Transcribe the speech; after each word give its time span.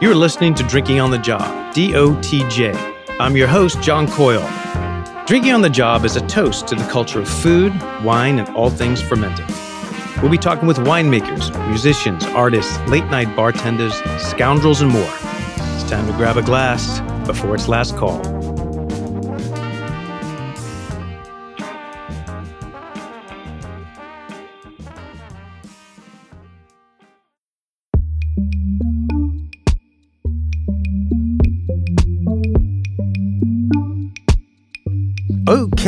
You're 0.00 0.14
listening 0.14 0.54
to 0.54 0.62
Drinking 0.62 1.00
on 1.00 1.10
the 1.10 1.18
Job, 1.18 1.74
DOTJ. 1.74 3.18
I'm 3.18 3.36
your 3.36 3.48
host, 3.48 3.82
John 3.82 4.06
Coyle. 4.06 4.48
Drinking 5.26 5.50
on 5.50 5.60
the 5.60 5.68
Job 5.68 6.04
is 6.04 6.14
a 6.14 6.24
toast 6.28 6.68
to 6.68 6.76
the 6.76 6.86
culture 6.86 7.18
of 7.18 7.28
food, 7.28 7.72
wine, 8.04 8.38
and 8.38 8.48
all 8.50 8.70
things 8.70 9.02
fermenting. 9.02 9.46
We'll 10.22 10.30
be 10.30 10.38
talking 10.38 10.68
with 10.68 10.76
winemakers, 10.76 11.50
musicians, 11.68 12.22
artists, 12.26 12.78
late 12.86 13.06
night 13.06 13.34
bartenders, 13.34 13.94
scoundrels, 14.18 14.82
and 14.82 14.92
more. 14.92 15.02
It's 15.02 15.90
time 15.90 16.06
to 16.06 16.12
grab 16.12 16.36
a 16.36 16.42
glass 16.42 17.00
before 17.26 17.56
its 17.56 17.66
last 17.66 17.96
call. 17.96 18.37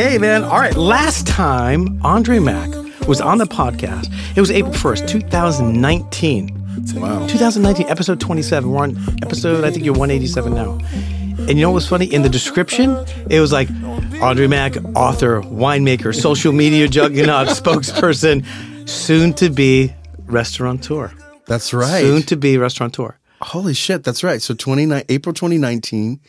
Okay, 0.00 0.16
man. 0.16 0.44
All 0.44 0.58
right. 0.58 0.74
Last 0.74 1.26
time 1.26 2.00
Andre 2.02 2.38
Mack 2.38 2.70
was 3.06 3.20
on 3.20 3.36
the 3.36 3.44
podcast, 3.44 4.10
it 4.34 4.40
was 4.40 4.50
April 4.50 4.72
1st, 4.72 5.06
2019. 5.06 6.94
Wow. 6.94 7.26
2019, 7.26 7.86
episode 7.86 8.18
27. 8.18 8.70
We're 8.70 8.78
on 8.78 8.96
episode, 9.22 9.62
I 9.62 9.70
think 9.70 9.84
you're 9.84 9.92
187 9.92 10.54
now. 10.54 10.78
And 11.40 11.50
you 11.50 11.56
know 11.56 11.68
what 11.68 11.74
was 11.74 11.86
funny? 11.86 12.06
In 12.06 12.22
the 12.22 12.30
description, 12.30 12.96
it 13.28 13.40
was 13.40 13.52
like 13.52 13.68
Andre 14.22 14.46
Mack, 14.46 14.78
author, 14.96 15.42
winemaker, 15.42 16.18
social 16.18 16.52
media 16.54 16.88
juggernaut, 16.88 17.48
spokesperson, 17.48 18.46
soon 18.88 19.34
to 19.34 19.50
be 19.50 19.94
restaurateur. 20.24 21.12
That's 21.46 21.74
right. 21.74 22.00
Soon 22.00 22.22
to 22.22 22.36
be 22.36 22.56
restaurateur. 22.56 23.18
Holy 23.42 23.74
shit, 23.74 24.02
that's 24.02 24.24
right. 24.24 24.40
So 24.40 24.54
29 24.54 25.04
April 25.10 25.34
2019. 25.34 26.20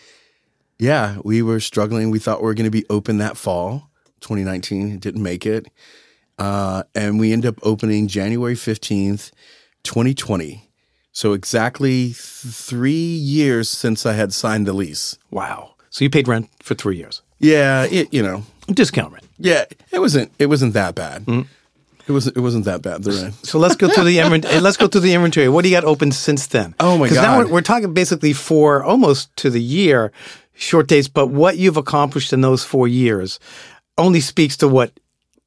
Yeah, 0.81 1.17
we 1.23 1.43
were 1.43 1.59
struggling. 1.59 2.09
We 2.09 2.17
thought 2.17 2.41
we 2.41 2.47
were 2.47 2.55
going 2.55 2.65
to 2.65 2.71
be 2.71 2.85
open 2.89 3.19
that 3.19 3.37
fall, 3.37 3.91
2019. 4.21 4.97
Didn't 4.97 5.21
make 5.21 5.45
it. 5.45 5.67
Uh, 6.39 6.81
and 6.95 7.19
we 7.19 7.31
end 7.31 7.45
up 7.45 7.59
opening 7.61 8.07
January 8.07 8.55
15th, 8.55 9.29
2020. 9.83 10.67
So 11.11 11.33
exactly 11.33 12.05
th- 12.05 12.15
three 12.15 12.91
years 12.91 13.69
since 13.69 14.07
I 14.07 14.13
had 14.13 14.33
signed 14.33 14.65
the 14.65 14.73
lease. 14.73 15.19
Wow. 15.29 15.75
So 15.91 16.03
you 16.03 16.09
paid 16.09 16.27
rent 16.27 16.49
for 16.63 16.73
three 16.73 16.97
years. 16.97 17.21
Yeah, 17.37 17.83
it, 17.83 18.11
you 18.11 18.23
know, 18.23 18.43
Discount 18.67 19.13
rent. 19.13 19.25
yeah, 19.37 19.65
it 19.91 19.99
wasn't 19.99 20.31
it 20.39 20.47
wasn't 20.47 20.73
that 20.73 20.95
bad. 20.95 21.27
It 21.27 22.11
wasn't 22.11 22.37
it 22.37 22.39
wasn't 22.39 22.65
that 22.65 22.81
bad. 22.81 23.03
The 23.03 23.11
rent. 23.11 23.45
So 23.45 23.59
let's 23.59 23.75
go 23.75 23.87
through 23.89 24.05
the 24.05 24.19
inventory. 24.19 24.59
let's 24.61 24.77
go 24.77 24.87
through 24.87 25.01
the 25.01 25.13
inventory. 25.13 25.49
What 25.49 25.63
do 25.63 25.69
you 25.69 25.75
got 25.75 25.83
open 25.83 26.11
since 26.11 26.47
then? 26.47 26.73
Oh, 26.79 26.97
my 26.97 27.07
god! 27.07 27.09
Because 27.09 27.17
now 27.23 27.37
we're, 27.39 27.47
we're 27.47 27.61
talking 27.61 27.93
basically 27.93 28.33
for 28.33 28.83
almost 28.83 29.35
to 29.37 29.49
the 29.49 29.61
year, 29.61 30.11
short 30.61 30.87
days. 30.87 31.07
But 31.07 31.27
what 31.27 31.57
you've 31.57 31.77
accomplished 31.77 32.33
in 32.33 32.41
those 32.41 32.63
four 32.63 32.87
years 32.87 33.39
only 33.97 34.21
speaks 34.21 34.57
to 34.57 34.67
what. 34.67 34.91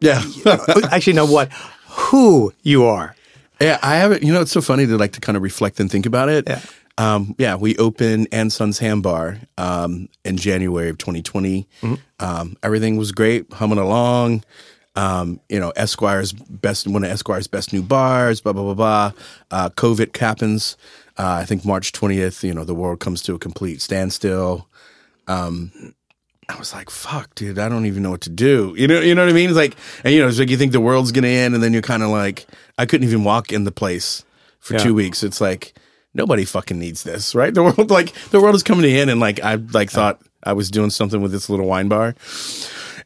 Yeah. 0.00 0.22
actually, 0.90 1.14
no, 1.14 1.26
what 1.26 1.50
who 1.94 2.52
you 2.62 2.84
are. 2.84 3.14
Yeah, 3.60 3.78
I 3.82 3.96
haven't. 3.96 4.22
You 4.22 4.32
know, 4.32 4.40
it's 4.40 4.50
so 4.50 4.60
funny 4.60 4.86
to 4.86 4.98
like 4.98 5.12
to 5.12 5.20
kind 5.20 5.36
of 5.36 5.42
reflect 5.42 5.80
and 5.80 5.90
think 5.90 6.06
about 6.06 6.28
it. 6.28 6.44
Yeah. 6.46 6.60
Um, 6.96 7.34
yeah, 7.38 7.56
we 7.56 7.76
opened 7.76 8.28
And 8.30 8.52
Sons 8.52 8.78
Ham 8.78 9.02
Bar 9.02 9.38
um, 9.58 10.08
in 10.24 10.36
January 10.36 10.88
of 10.88 10.98
2020. 10.98 11.66
Mm-hmm. 11.82 11.94
Um, 12.20 12.56
everything 12.62 12.96
was 12.96 13.10
great, 13.10 13.52
humming 13.52 13.78
along. 13.78 14.44
Um, 14.96 15.40
you 15.48 15.58
know, 15.58 15.72
Esquire's 15.76 16.32
best, 16.32 16.86
one 16.86 17.02
of 17.02 17.10
Esquire's 17.10 17.48
best 17.48 17.72
new 17.72 17.82
bars. 17.82 18.40
Blah 18.40 18.52
blah 18.52 18.62
blah 18.62 18.74
blah. 18.74 19.12
Uh, 19.50 19.70
COVID 19.70 20.16
happens. 20.16 20.76
Uh, 21.16 21.38
I 21.40 21.44
think 21.44 21.64
March 21.64 21.92
20th. 21.92 22.42
You 22.42 22.54
know, 22.54 22.64
the 22.64 22.74
world 22.74 23.00
comes 23.00 23.22
to 23.22 23.34
a 23.34 23.38
complete 23.38 23.80
standstill. 23.80 24.68
Um, 25.26 25.94
I 26.48 26.56
was 26.58 26.74
like, 26.74 26.90
"Fuck, 26.90 27.34
dude, 27.34 27.58
I 27.58 27.68
don't 27.68 27.86
even 27.86 28.02
know 28.02 28.10
what 28.10 28.20
to 28.22 28.30
do." 28.30 28.74
You 28.76 28.86
know, 28.86 29.00
you 29.00 29.14
know 29.14 29.22
what 29.22 29.30
I 29.30 29.34
mean? 29.34 29.48
It's 29.48 29.56
like, 29.56 29.76
and 30.04 30.12
you 30.12 30.20
know, 30.20 30.28
it's 30.28 30.38
like 30.38 30.50
you 30.50 30.56
think 30.58 30.72
the 30.72 30.80
world's 30.80 31.10
gonna 31.12 31.28
end, 31.28 31.54
and 31.54 31.62
then 31.62 31.72
you're 31.72 31.82
kind 31.82 32.02
of 32.02 32.10
like, 32.10 32.46
I 32.78 32.84
couldn't 32.86 33.06
even 33.08 33.24
walk 33.24 33.52
in 33.52 33.64
the 33.64 33.72
place 33.72 34.24
for 34.60 34.74
Yeah. 34.74 34.80
two 34.80 34.94
weeks. 34.94 35.22
It's 35.22 35.40
like 35.40 35.74
nobody 36.12 36.44
fucking 36.44 36.78
needs 36.78 37.02
this, 37.02 37.34
right? 37.34 37.52
The 37.54 37.62
world, 37.62 37.90
like, 37.98 38.12
the 38.30 38.40
world 38.40 38.54
is 38.54 38.62
coming 38.62 38.82
to 38.82 38.90
end, 38.90 39.10
and 39.10 39.20
like, 39.20 39.40
I 39.42 39.54
like 39.54 39.90
thought 39.90 40.20
I 40.42 40.52
was 40.52 40.70
doing 40.70 40.90
something 40.90 41.22
with 41.22 41.32
this 41.32 41.48
little 41.48 41.66
wine 41.66 41.88
bar, 41.88 42.14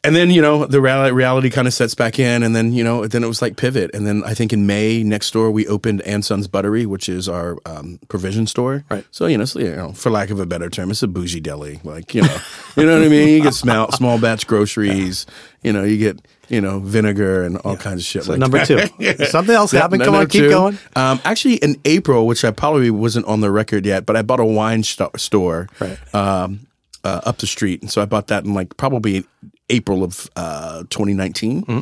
and 0.08 0.16
then 0.16 0.30
you 0.30 0.42
know, 0.42 0.66
the 0.66 0.80
reality, 0.80 1.12
reality 1.12 1.50
kind 1.50 1.68
of 1.68 1.74
sets 1.74 1.94
back 1.94 2.18
in, 2.18 2.42
and 2.42 2.56
then 2.56 2.72
you 2.72 2.82
know, 2.82 3.06
then 3.06 3.22
it 3.22 3.28
was 3.28 3.40
like 3.40 3.56
pivot, 3.56 3.90
and 3.94 4.06
then 4.06 4.24
I 4.24 4.34
think 4.34 4.52
in 4.52 4.66
May 4.66 5.02
next 5.04 5.30
door 5.32 5.50
we 5.50 5.66
opened 5.68 6.00
And 6.02 6.24
Sons 6.24 6.48
Buttery, 6.48 6.86
which 6.86 7.08
is 7.08 7.28
our 7.28 7.58
um, 7.66 8.00
provision 8.08 8.46
store, 8.46 8.84
Right. 8.90 9.04
So 9.10 9.26
you 9.26 9.38
know, 9.38 9.44
so, 9.44 9.60
you 9.60 9.76
know, 9.76 9.92
for 9.92 10.10
lack 10.10 10.30
of 10.30 10.40
a 10.40 10.46
better 10.46 10.68
term, 10.70 10.90
it's 10.90 11.02
a 11.02 11.08
bougie 11.08 11.40
deli, 11.40 11.80
like 11.84 12.14
you 12.14 12.22
know, 12.22 12.36
you 12.76 12.86
know 12.86 12.98
what 12.98 13.04
I 13.06 13.08
mean. 13.08 13.28
You 13.28 13.42
get 13.42 13.54
small 13.54 13.92
small 13.92 14.18
batch 14.20 14.46
groceries, 14.46 15.26
you 15.62 15.72
know, 15.72 15.84
you 15.84 15.98
get 15.98 16.20
you 16.48 16.60
know 16.62 16.80
vinegar 16.80 17.42
and 17.44 17.58
all 17.58 17.76
kinds 17.76 18.00
of 18.00 18.06
shit. 18.06 18.24
So 18.24 18.32
like 18.32 18.40
number 18.40 18.58
that. 18.64 18.90
two. 19.18 19.24
Something 19.26 19.54
else 19.54 19.72
Yeah, 19.74 19.80
happened. 19.82 20.02
Come 20.02 20.14
on, 20.14 20.26
keep 20.28 20.44
two. 20.44 20.48
going. 20.50 20.78
Um, 20.96 21.20
actually, 21.24 21.56
in 21.56 21.76
April, 21.84 22.26
which 22.26 22.42
I 22.44 22.50
probably 22.50 22.90
wasn't 22.90 23.26
on 23.26 23.40
the 23.42 23.50
record 23.50 23.84
yet, 23.84 24.06
but 24.06 24.16
I 24.16 24.22
bought 24.22 24.40
a 24.40 24.44
wine 24.46 24.82
sto- 24.82 25.10
store 25.16 25.68
Right. 25.78 25.98
um, 26.14 26.60
uh, 27.04 27.20
up 27.24 27.38
the 27.38 27.46
street, 27.46 27.82
and 27.82 27.90
so 27.90 28.00
I 28.02 28.06
bought 28.06 28.28
that 28.28 28.44
in 28.44 28.54
like 28.54 28.76
probably 28.78 29.24
April 29.70 30.04
of 30.04 30.28
uh, 30.36 30.80
2019. 30.90 31.62
Mm-hmm. 31.62 31.80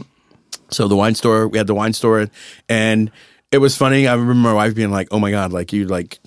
So 0.70 0.88
the 0.88 0.96
wine 0.96 1.14
store, 1.14 1.48
we 1.48 1.58
had 1.58 1.66
the 1.66 1.74
wine 1.74 1.92
store, 1.92 2.28
and 2.68 3.10
it 3.52 3.58
was 3.58 3.76
funny. 3.76 4.08
I 4.08 4.14
remember 4.14 4.34
my 4.34 4.52
wife 4.52 4.74
being 4.74 4.90
like, 4.90 5.08
"Oh 5.10 5.18
my 5.18 5.30
god, 5.30 5.52
like 5.52 5.72
you 5.72 5.86
like." 5.86 6.18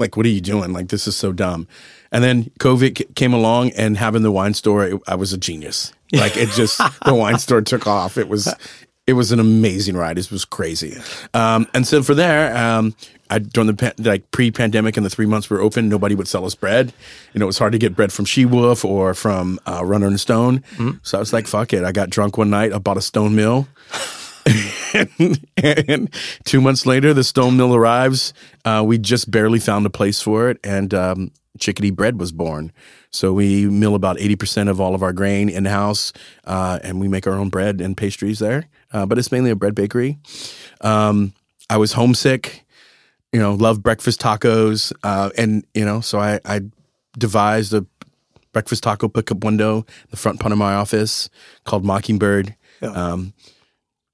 Like, 0.00 0.16
what 0.16 0.24
are 0.26 0.28
you 0.28 0.40
doing? 0.40 0.72
Like, 0.72 0.90
this 0.90 1.08
is 1.08 1.16
so 1.16 1.32
dumb. 1.32 1.66
And 2.12 2.22
then 2.22 2.52
COVID 2.60 3.16
came 3.16 3.34
along, 3.34 3.70
and 3.70 3.96
having 3.96 4.22
the 4.22 4.30
wine 4.30 4.54
store, 4.54 4.86
it, 4.86 5.00
I 5.08 5.16
was 5.16 5.32
a 5.32 5.36
genius. 5.36 5.92
Like, 6.12 6.36
it 6.36 6.50
just 6.50 6.80
the 7.04 7.16
wine 7.16 7.40
store 7.40 7.62
took 7.62 7.88
off. 7.88 8.16
It 8.16 8.28
was 8.28 8.54
it 9.08 9.14
was 9.14 9.32
an 9.32 9.40
amazing 9.40 9.96
ride. 9.96 10.18
It 10.18 10.30
was 10.30 10.44
crazy. 10.44 10.94
Um, 11.32 11.66
and 11.72 11.86
so 11.86 12.02
for 12.02 12.14
there, 12.14 12.54
um, 12.54 12.94
I 13.30 13.38
during 13.38 13.74
the 13.74 13.94
like 13.98 14.30
pre-pandemic 14.32 14.98
and 14.98 15.06
the 15.06 15.10
three 15.10 15.24
months 15.24 15.48
we 15.48 15.56
were 15.56 15.62
open, 15.62 15.88
nobody 15.88 16.14
would 16.14 16.28
sell 16.28 16.44
us 16.44 16.54
bread. 16.54 16.92
You 17.32 17.40
know, 17.40 17.46
it 17.46 17.46
was 17.46 17.58
hard 17.58 17.72
to 17.72 17.78
get 17.78 17.96
bread 17.96 18.12
from 18.12 18.26
She 18.26 18.44
Wolf 18.44 18.84
or 18.84 19.14
from 19.14 19.58
uh, 19.66 19.82
Runner 19.82 20.06
and 20.06 20.20
Stone. 20.20 20.62
So 21.02 21.16
I 21.16 21.20
was 21.20 21.32
like, 21.32 21.46
"Fuck 21.46 21.72
it!" 21.72 21.84
I 21.84 21.92
got 21.92 22.10
drunk 22.10 22.36
one 22.36 22.50
night. 22.50 22.74
I 22.74 22.78
bought 22.78 22.98
a 22.98 23.02
Stone 23.02 23.34
Mill. 23.34 23.66
and, 24.94 25.46
and 25.56 26.14
two 26.44 26.60
months 26.60 26.84
later, 26.84 27.14
the 27.14 27.24
stone 27.24 27.56
mill 27.56 27.74
arrives. 27.74 28.34
Uh, 28.64 28.82
we 28.86 28.98
just 28.98 29.30
barely 29.30 29.58
found 29.58 29.86
a 29.86 29.90
place 29.90 30.20
for 30.20 30.50
it, 30.50 30.58
and 30.62 30.92
um, 30.92 31.30
Chickadee 31.58 31.90
Bread 31.90 32.18
was 32.18 32.32
born. 32.32 32.72
So 33.10 33.32
we 33.32 33.66
mill 33.66 33.94
about 33.94 34.20
eighty 34.20 34.36
percent 34.36 34.68
of 34.68 34.80
all 34.80 34.94
of 34.94 35.02
our 35.02 35.12
grain 35.12 35.48
in 35.48 35.64
house, 35.64 36.12
uh, 36.44 36.78
and 36.82 37.00
we 37.00 37.08
make 37.08 37.26
our 37.26 37.34
own 37.34 37.48
bread 37.48 37.80
and 37.80 37.96
pastries 37.96 38.38
there. 38.38 38.68
Uh, 38.92 39.06
but 39.06 39.18
it's 39.18 39.32
mainly 39.32 39.50
a 39.50 39.56
bread 39.56 39.74
bakery. 39.74 40.18
Um, 40.80 41.32
I 41.70 41.76
was 41.76 41.92
homesick, 41.92 42.64
you 43.32 43.40
know, 43.40 43.54
love 43.54 43.82
breakfast 43.82 44.20
tacos, 44.20 44.92
uh, 45.02 45.30
and 45.36 45.66
you 45.74 45.84
know, 45.84 46.00
so 46.00 46.18
I, 46.18 46.40
I 46.44 46.60
devised 47.18 47.74
a 47.74 47.84
breakfast 48.52 48.82
taco 48.82 49.08
pickup 49.08 49.44
window 49.44 49.78
in 49.78 50.08
the 50.10 50.16
front 50.16 50.40
part 50.40 50.52
of 50.52 50.58
my 50.58 50.74
office 50.74 51.28
called 51.64 51.84
Mockingbird. 51.84 52.54
Um, 52.82 53.32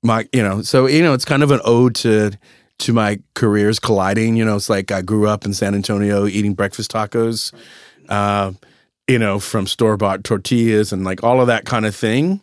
my 0.03 0.29
you 0.33 0.43
know 0.43 0.63
so 0.63 0.87
you 0.87 1.03
know 1.03 1.15
it's 1.15 1.25
kind 1.25 1.43
of 1.43 1.51
an 1.51 1.61
ode 1.65 1.95
to 1.95 2.33
to 2.79 2.93
my 2.93 3.19
careers 3.35 3.79
colliding 3.79 4.37
you 4.37 4.45
know 4.45 4.57
it's 4.57 4.69
like 4.69 4.91
i 4.91 5.01
grew 5.01 5.29
up 5.29 5.45
in 5.45 5.55
san 5.55 5.75
antonio 5.75 6.27
eating 6.27 6.55
breakfast 6.55 6.91
tacos 6.91 7.53
uh, 8.09 8.53
you 9.09 9.19
know 9.19 9.39
from 9.39 9.67
store 9.67 9.97
bought 9.97 10.25
tortillas 10.25 10.93
and 10.93 11.05
like 11.05 11.23
all 11.23 11.41
of 11.41 11.47
that 11.47 11.65
kind 11.65 11.87
of 11.87 11.95
thing. 11.95 12.41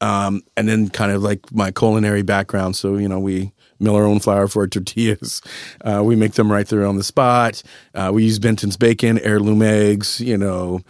Um, 0.00 0.42
and 0.56 0.68
then 0.68 0.90
kind 0.90 1.12
of 1.12 1.22
like 1.22 1.50
my 1.52 1.70
culinary 1.70 2.22
background. 2.22 2.76
So 2.76 2.96
you 2.96 3.08
know 3.08 3.18
we 3.18 3.52
mill 3.80 3.96
our 3.96 4.04
own 4.04 4.20
flour 4.20 4.48
for 4.48 4.62
our 4.62 4.68
tortillas. 4.68 5.40
Uh, 5.84 6.02
we 6.02 6.16
make 6.16 6.32
them 6.32 6.50
right 6.50 6.66
there 6.68 6.86
on 6.86 6.96
the 6.96 7.04
spot. 7.04 7.62
Uh, 7.94 8.10
we 8.12 8.24
use 8.24 8.38
benton's 8.38 8.76
bacon 8.76 9.18
heirloom 9.18 9.60
eggs 9.60 10.18
you 10.20 10.36
know 10.36 10.80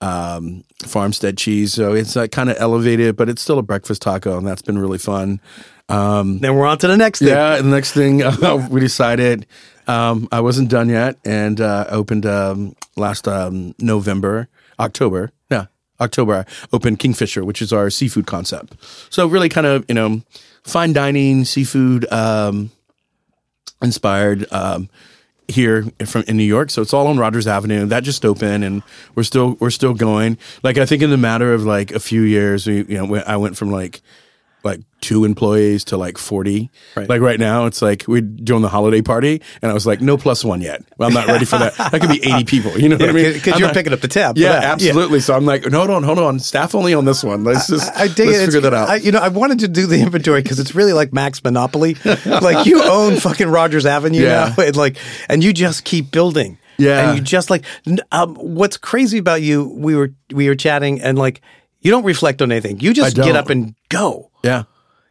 um, 0.00 0.62
farmstead 0.84 1.36
cheese. 1.36 1.72
So 1.72 1.92
it's 1.92 2.14
like 2.14 2.30
kind 2.30 2.50
of 2.50 2.56
elevated 2.58 3.16
but 3.16 3.28
it's 3.28 3.42
still 3.42 3.58
a 3.58 3.62
breakfast 3.62 4.02
taco 4.02 4.38
and 4.38 4.46
that's 4.46 4.62
been 4.62 4.78
really 4.78 4.98
fun 4.98 5.40
um, 5.88 6.38
Then 6.38 6.54
we're 6.54 6.66
on 6.66 6.78
to 6.78 6.88
the 6.88 6.96
next 6.96 7.18
thing. 7.20 7.28
yeah, 7.28 7.56
the 7.56 7.68
next 7.68 7.92
thing 7.92 8.22
uh, 8.22 8.66
we 8.70 8.80
decided 8.80 9.46
um, 9.86 10.28
I 10.32 10.40
wasn't 10.40 10.70
done 10.70 10.88
yet, 10.88 11.18
and 11.24 11.60
uh, 11.60 11.86
opened 11.88 12.26
um, 12.26 12.74
last 12.96 13.28
um, 13.28 13.74
November, 13.78 14.48
October. 14.78 15.30
Yeah, 15.50 15.66
October. 16.00 16.34
I 16.46 16.66
opened 16.72 16.98
Kingfisher, 17.00 17.44
which 17.44 17.60
is 17.60 17.72
our 17.72 17.90
seafood 17.90 18.26
concept. 18.26 18.76
So 19.10 19.26
really, 19.26 19.48
kind 19.48 19.66
of 19.66 19.84
you 19.88 19.94
know, 19.94 20.22
fine 20.62 20.92
dining 20.92 21.44
seafood 21.44 22.10
um, 22.12 22.70
inspired. 23.82 24.50
Um, 24.52 24.88
here 25.46 25.84
from 26.06 26.24
in 26.26 26.38
New 26.38 26.42
York, 26.42 26.70
so 26.70 26.80
it's 26.80 26.94
all 26.94 27.06
on 27.06 27.18
Rogers 27.18 27.46
Avenue. 27.46 27.84
That 27.84 28.02
just 28.02 28.24
opened, 28.24 28.64
and 28.64 28.82
we're 29.14 29.24
still 29.24 29.58
we're 29.60 29.68
still 29.68 29.92
going. 29.92 30.38
Like 30.62 30.78
I 30.78 30.86
think 30.86 31.02
in 31.02 31.10
the 31.10 31.18
matter 31.18 31.52
of 31.52 31.66
like 31.66 31.90
a 31.90 32.00
few 32.00 32.22
years, 32.22 32.66
we 32.66 32.76
you 32.84 33.06
know 33.06 33.16
I 33.16 33.36
went 33.36 33.58
from 33.58 33.70
like 33.70 34.00
like 34.64 34.80
two 35.00 35.24
employees 35.26 35.84
to 35.84 35.96
like 35.98 36.16
40. 36.16 36.70
Right. 36.96 37.08
Like 37.08 37.20
right 37.20 37.38
now, 37.38 37.66
it's 37.66 37.82
like 37.82 38.04
we're 38.08 38.22
doing 38.22 38.62
the 38.62 38.68
holiday 38.70 39.02
party, 39.02 39.42
and 39.60 39.70
I 39.70 39.74
was 39.74 39.86
like, 39.86 40.00
no 40.00 40.16
plus 40.16 40.42
one 40.44 40.62
yet. 40.62 40.82
Well, 40.96 41.08
I'm 41.08 41.14
not 41.14 41.26
ready 41.26 41.44
for 41.44 41.58
that. 41.58 41.74
That 41.92 42.00
could 42.00 42.08
be 42.10 42.24
80 42.26 42.44
people. 42.44 42.78
You 42.80 42.88
know 42.88 42.96
what 42.96 43.10
I 43.10 43.12
mean? 43.12 43.32
because 43.34 43.58
you're 43.58 43.68
not- 43.68 43.74
picking 43.74 43.92
up 43.92 44.00
the 44.00 44.08
tab. 44.08 44.38
Yeah, 44.38 44.52
that. 44.52 44.64
absolutely. 44.64 45.20
So 45.20 45.34
I'm 45.36 45.44
like, 45.44 45.66
no, 45.66 45.78
hold 45.78 45.90
on, 45.90 46.02
hold 46.02 46.18
on. 46.18 46.38
Staff 46.38 46.74
only 46.74 46.94
on 46.94 47.04
this 47.04 47.22
one. 47.22 47.44
Let's 47.44 47.68
just 47.68 47.92
I 47.94 48.08
dig 48.08 48.26
let's 48.28 48.38
it. 48.38 48.44
figure 48.46 48.58
It's- 48.58 48.62
that 48.62 48.74
out. 48.74 48.88
I, 48.88 48.96
you 48.96 49.12
know, 49.12 49.18
I 49.20 49.28
wanted 49.28 49.58
to 49.60 49.68
do 49.68 49.86
the 49.86 50.00
inventory 50.00 50.42
because 50.42 50.58
it's 50.58 50.74
really 50.74 50.92
like 50.94 51.12
Max 51.12 51.44
Monopoly. 51.44 51.96
like 52.26 52.66
you 52.66 52.82
own 52.82 53.16
fucking 53.16 53.48
Rogers 53.48 53.84
Avenue 53.86 54.22
Yeah. 54.22 54.54
now, 54.56 54.64
and 54.64 54.74
like, 54.76 54.96
and 55.28 55.44
you 55.44 55.52
just 55.52 55.84
keep 55.84 56.10
building. 56.10 56.58
Yeah. 56.78 57.10
and 57.10 57.18
you 57.18 57.22
just 57.24 57.50
like. 57.50 57.64
Um, 58.10 58.34
what's 58.34 58.76
crazy 58.78 59.18
about 59.18 59.42
you? 59.42 59.68
We 59.76 59.94
were 59.94 60.12
we 60.32 60.48
were 60.48 60.56
chatting, 60.56 61.00
and 61.02 61.16
like, 61.18 61.40
you 61.80 61.90
don't 61.90 62.04
reflect 62.04 62.42
on 62.42 62.50
anything. 62.50 62.80
You 62.80 62.92
just 62.94 63.14
get 63.14 63.36
up 63.36 63.50
and 63.50 63.74
go. 63.90 64.30
Yeah. 64.44 64.64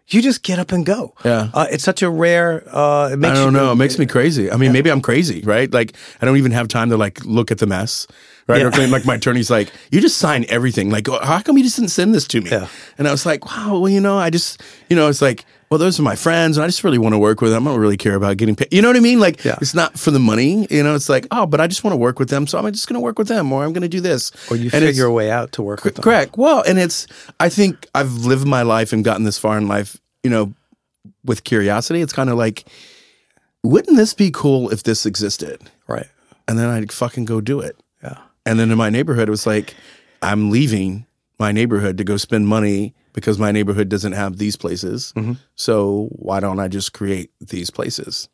You 0.07 0.21
just 0.21 0.43
get 0.43 0.59
up 0.59 0.73
and 0.73 0.85
go. 0.85 1.13
Yeah. 1.23 1.49
uh, 1.53 1.65
it's 1.71 1.83
such 1.83 2.01
a 2.01 2.09
rare. 2.09 2.63
Uh, 2.67 3.11
it 3.13 3.17
makes 3.17 3.31
I 3.31 3.35
don't 3.35 3.53
you, 3.53 3.59
know. 3.59 3.71
It 3.71 3.75
makes 3.75 3.97
me 3.97 4.05
crazy. 4.05 4.51
I 4.51 4.57
mean, 4.57 4.73
maybe 4.73 4.91
I'm 4.91 4.99
crazy, 5.01 5.41
right? 5.41 5.71
Like 5.71 5.93
I 6.21 6.25
don't 6.25 6.35
even 6.37 6.51
have 6.51 6.67
time 6.67 6.89
to 6.89 6.97
like 6.97 7.23
look 7.23 7.51
at 7.51 7.59
the 7.59 7.65
mess, 7.65 8.05
right? 8.47 8.59
Yeah. 8.59 8.67
Or 8.67 8.87
like 8.87 9.05
my 9.05 9.15
attorney's 9.15 9.49
like, 9.49 9.71
you 9.91 10.01
just 10.01 10.17
sign 10.17 10.45
everything. 10.49 10.89
Like, 10.89 11.07
"Oh, 11.07 11.19
how 11.23 11.41
come 11.41 11.57
you 11.57 11.63
just 11.63 11.77
didn't 11.77 11.91
send 11.91 12.13
this 12.13 12.27
to 12.27 12.41
me? 12.41 12.49
Yeah. 12.51 12.67
And 12.97 13.07
I 13.07 13.11
was 13.11 13.25
like, 13.25 13.45
wow. 13.45 13.79
Well, 13.79 13.89
you 13.89 14.01
know, 14.01 14.17
I 14.17 14.29
just, 14.29 14.61
you 14.89 14.95
know, 14.97 15.07
it's 15.07 15.21
like, 15.21 15.45
well, 15.73 15.79
those 15.79 15.99
are 15.99 16.03
my 16.03 16.15
friends, 16.15 16.55
and 16.55 16.63
I 16.63 16.67
just 16.67 16.83
really 16.83 16.99
want 16.99 17.13
to 17.13 17.17
work 17.17 17.41
with 17.41 17.49
them. 17.51 17.67
I 17.67 17.71
don't 17.71 17.79
really 17.79 17.97
care 17.97 18.13
about 18.13 18.37
getting 18.37 18.55
paid. 18.55 18.71
You 18.71 18.83
know 18.83 18.89
what 18.89 18.95
I 18.95 18.99
mean? 18.99 19.19
Like, 19.19 19.43
Yeah. 19.43 19.57
it's 19.59 19.73
not 19.73 19.97
for 19.97 20.11
the 20.11 20.19
money. 20.19 20.67
You 20.69 20.83
know, 20.83 20.93
it's 20.93 21.09
like, 21.09 21.25
oh, 21.31 21.47
but 21.47 21.59
I 21.59 21.65
just 21.65 21.83
want 21.83 21.93
to 21.93 21.97
work 21.97 22.19
with 22.19 22.29
them, 22.29 22.45
so 22.45 22.59
I'm 22.59 22.71
just 22.71 22.87
going 22.87 22.93
to 22.93 22.99
work 22.99 23.17
with 23.17 23.27
them, 23.27 23.51
or 23.51 23.63
I'm 23.63 23.73
going 23.73 23.81
to 23.81 23.87
do 23.89 23.99
this. 23.99 24.31
Or 24.51 24.55
you 24.55 24.69
And 24.71 24.83
figure 24.85 25.07
a 25.07 25.11
way 25.11 25.31
out 25.31 25.51
to 25.53 25.63
work 25.63 25.83
with 25.83 25.95
them. 25.95 26.03
Correct. 26.03 26.37
Well, 26.37 26.61
and 26.67 26.77
it's 26.77 27.07
I 27.39 27.49
think 27.49 27.87
I've 27.95 28.11
lived 28.13 28.45
my 28.45 28.61
life 28.61 28.93
and 28.93 29.03
gotten 29.03 29.23
this 29.23 29.39
far 29.39 29.57
in 29.57 29.67
life, 29.67 29.97
you 30.21 30.29
know, 30.29 30.53
with 31.25 31.43
curiosity. 31.43 32.01
It's 32.01 32.13
kind 32.13 32.29
of 32.29 32.37
like, 32.37 32.65
wouldn't 33.63 33.97
this 33.97 34.13
be 34.13 34.29
cool 34.29 34.69
if 34.69 34.83
this 34.83 35.07
existed? 35.07 35.59
Right. 35.87 36.05
And 36.47 36.59
then 36.59 36.69
I'd 36.69 36.91
fucking 36.91 37.25
go 37.25 37.41
do 37.41 37.61
it. 37.61 37.77
Yeah. 38.03 38.17
And 38.45 38.59
then 38.59 38.69
in 38.69 38.77
my 38.77 38.91
neighborhood, 38.91 39.27
it 39.27 39.31
was 39.31 39.47
like, 39.47 39.73
I'm 40.21 40.51
leaving 40.51 41.07
my 41.39 41.51
neighborhood 41.51 41.97
to 41.97 42.03
go 42.03 42.17
spend 42.17 42.47
money 42.47 42.93
because 43.13 43.39
my 43.39 43.51
neighborhood 43.51 43.89
doesn't 43.89 44.13
have 44.13 44.37
these 44.37 44.55
places. 44.55 45.13
Mm-hmm. 45.15 45.33
So 45.55 46.09
why 46.11 46.39
don't 46.39 46.59
I 46.59 46.67
just 46.67 46.93
create 46.93 47.31
these 47.39 47.69
places? 47.69 48.27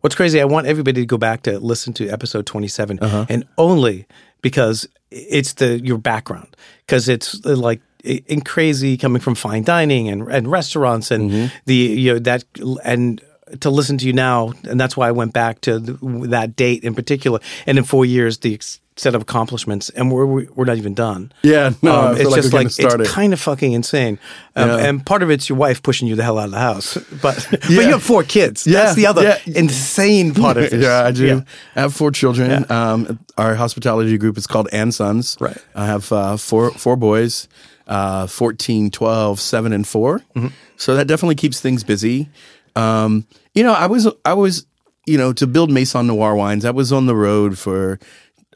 What's 0.00 0.14
crazy, 0.16 0.40
I 0.40 0.44
want 0.44 0.66
everybody 0.66 1.00
to 1.02 1.06
go 1.06 1.18
back 1.18 1.42
to 1.42 1.58
listen 1.58 1.92
to 1.94 2.08
episode 2.08 2.46
27 2.46 2.98
Uh-huh. 3.00 3.26
and 3.28 3.44
only 3.58 4.06
because 4.40 4.88
it's 5.10 5.54
the 5.54 5.80
your 5.84 5.98
background 5.98 6.56
because 6.86 7.08
it's 7.08 7.44
uh, 7.46 7.54
like 7.56 7.80
in 8.04 8.40
crazy 8.40 8.96
coming 8.96 9.20
from 9.20 9.34
fine 9.34 9.62
dining 9.62 10.08
and 10.08 10.22
and 10.28 10.50
restaurants 10.50 11.10
and 11.10 11.30
Mm-hmm. 11.30 11.46
the 11.66 11.74
you 11.74 12.12
know 12.14 12.18
that 12.20 12.44
and 12.84 13.20
to 13.60 13.70
listen 13.70 13.98
to 13.98 14.06
you 14.06 14.12
now 14.12 14.52
and 14.68 14.80
that's 14.80 14.96
why 14.96 15.08
I 15.08 15.12
went 15.12 15.32
back 15.34 15.60
to 15.62 15.78
the, 15.78 15.92
that 16.28 16.56
date 16.56 16.84
in 16.84 16.94
particular 16.94 17.38
and 17.66 17.76
in 17.78 17.84
4 17.84 18.04
years 18.06 18.38
the 18.38 18.54
ex- 18.54 18.80
set 18.96 19.14
of 19.14 19.22
accomplishments 19.22 19.88
and 19.90 20.12
we're 20.12 20.26
we're 20.26 20.64
not 20.66 20.76
even 20.76 20.92
done. 20.94 21.32
Yeah, 21.42 21.70
no, 21.80 22.08
Um, 22.08 22.16
it's 22.16 22.24
like 22.30 22.42
just 22.42 22.52
like 22.52 22.70
started. 22.70 23.00
it's 23.04 23.10
kind 23.10 23.32
of 23.32 23.40
fucking 23.40 23.72
insane, 23.72 24.18
um, 24.54 24.68
Yeah. 24.68 24.76
and 24.88 25.06
part 25.06 25.22
of 25.22 25.30
it's 25.30 25.48
your 25.48 25.56
wife 25.58 25.82
pushing 25.82 26.08
you 26.08 26.14
the 26.16 26.22
hell 26.22 26.38
out 26.38 26.46
of 26.46 26.50
the 26.50 26.58
house. 26.58 26.98
But 27.22 27.46
but 27.50 27.70
you 27.70 27.80
have 27.92 28.02
four 28.02 28.22
kids. 28.22 28.66
Yeah, 28.66 28.82
That's 28.84 28.94
the 28.96 29.06
other 29.06 29.22
yeah. 29.22 29.38
insane 29.46 30.34
part 30.34 30.56
of 30.58 30.70
this. 30.70 30.82
Yeah, 30.84 31.04
I 31.04 31.10
do. 31.10 31.26
Yeah. 31.26 31.40
I 31.74 31.80
have 31.80 31.94
four 31.94 32.10
children. 32.10 32.70
Um, 32.70 33.18
our 33.38 33.54
hospitality 33.54 34.18
group 34.18 34.36
is 34.36 34.46
called 34.46 34.68
And 34.72 34.94
Sons. 34.94 35.36
Right. 35.40 35.56
I 35.74 35.86
have 35.86 36.12
uh, 36.12 36.36
four 36.36 36.70
four 36.72 36.96
boys, 36.96 37.48
uh, 37.86 38.26
14, 38.26 38.90
12, 38.90 39.40
7, 39.40 39.72
and 39.72 39.86
4 39.86 40.18
Mm-hmm. 40.36 40.48
So 40.76 40.96
that 40.96 41.06
definitely 41.06 41.36
keeps 41.36 41.60
things 41.60 41.82
busy. 41.84 42.28
Um, 42.76 43.26
you 43.54 43.62
know, 43.62 43.72
I 43.72 43.86
was 43.86 44.06
I 44.24 44.34
was 44.34 44.66
you 45.06 45.16
know 45.18 45.32
to 45.32 45.46
build 45.46 45.70
Maison 45.70 46.06
Noir 46.06 46.34
wines. 46.36 46.64
I 46.64 46.70
was 46.70 46.92
on 46.92 47.06
the 47.06 47.14
road 47.16 47.58
for 47.58 47.98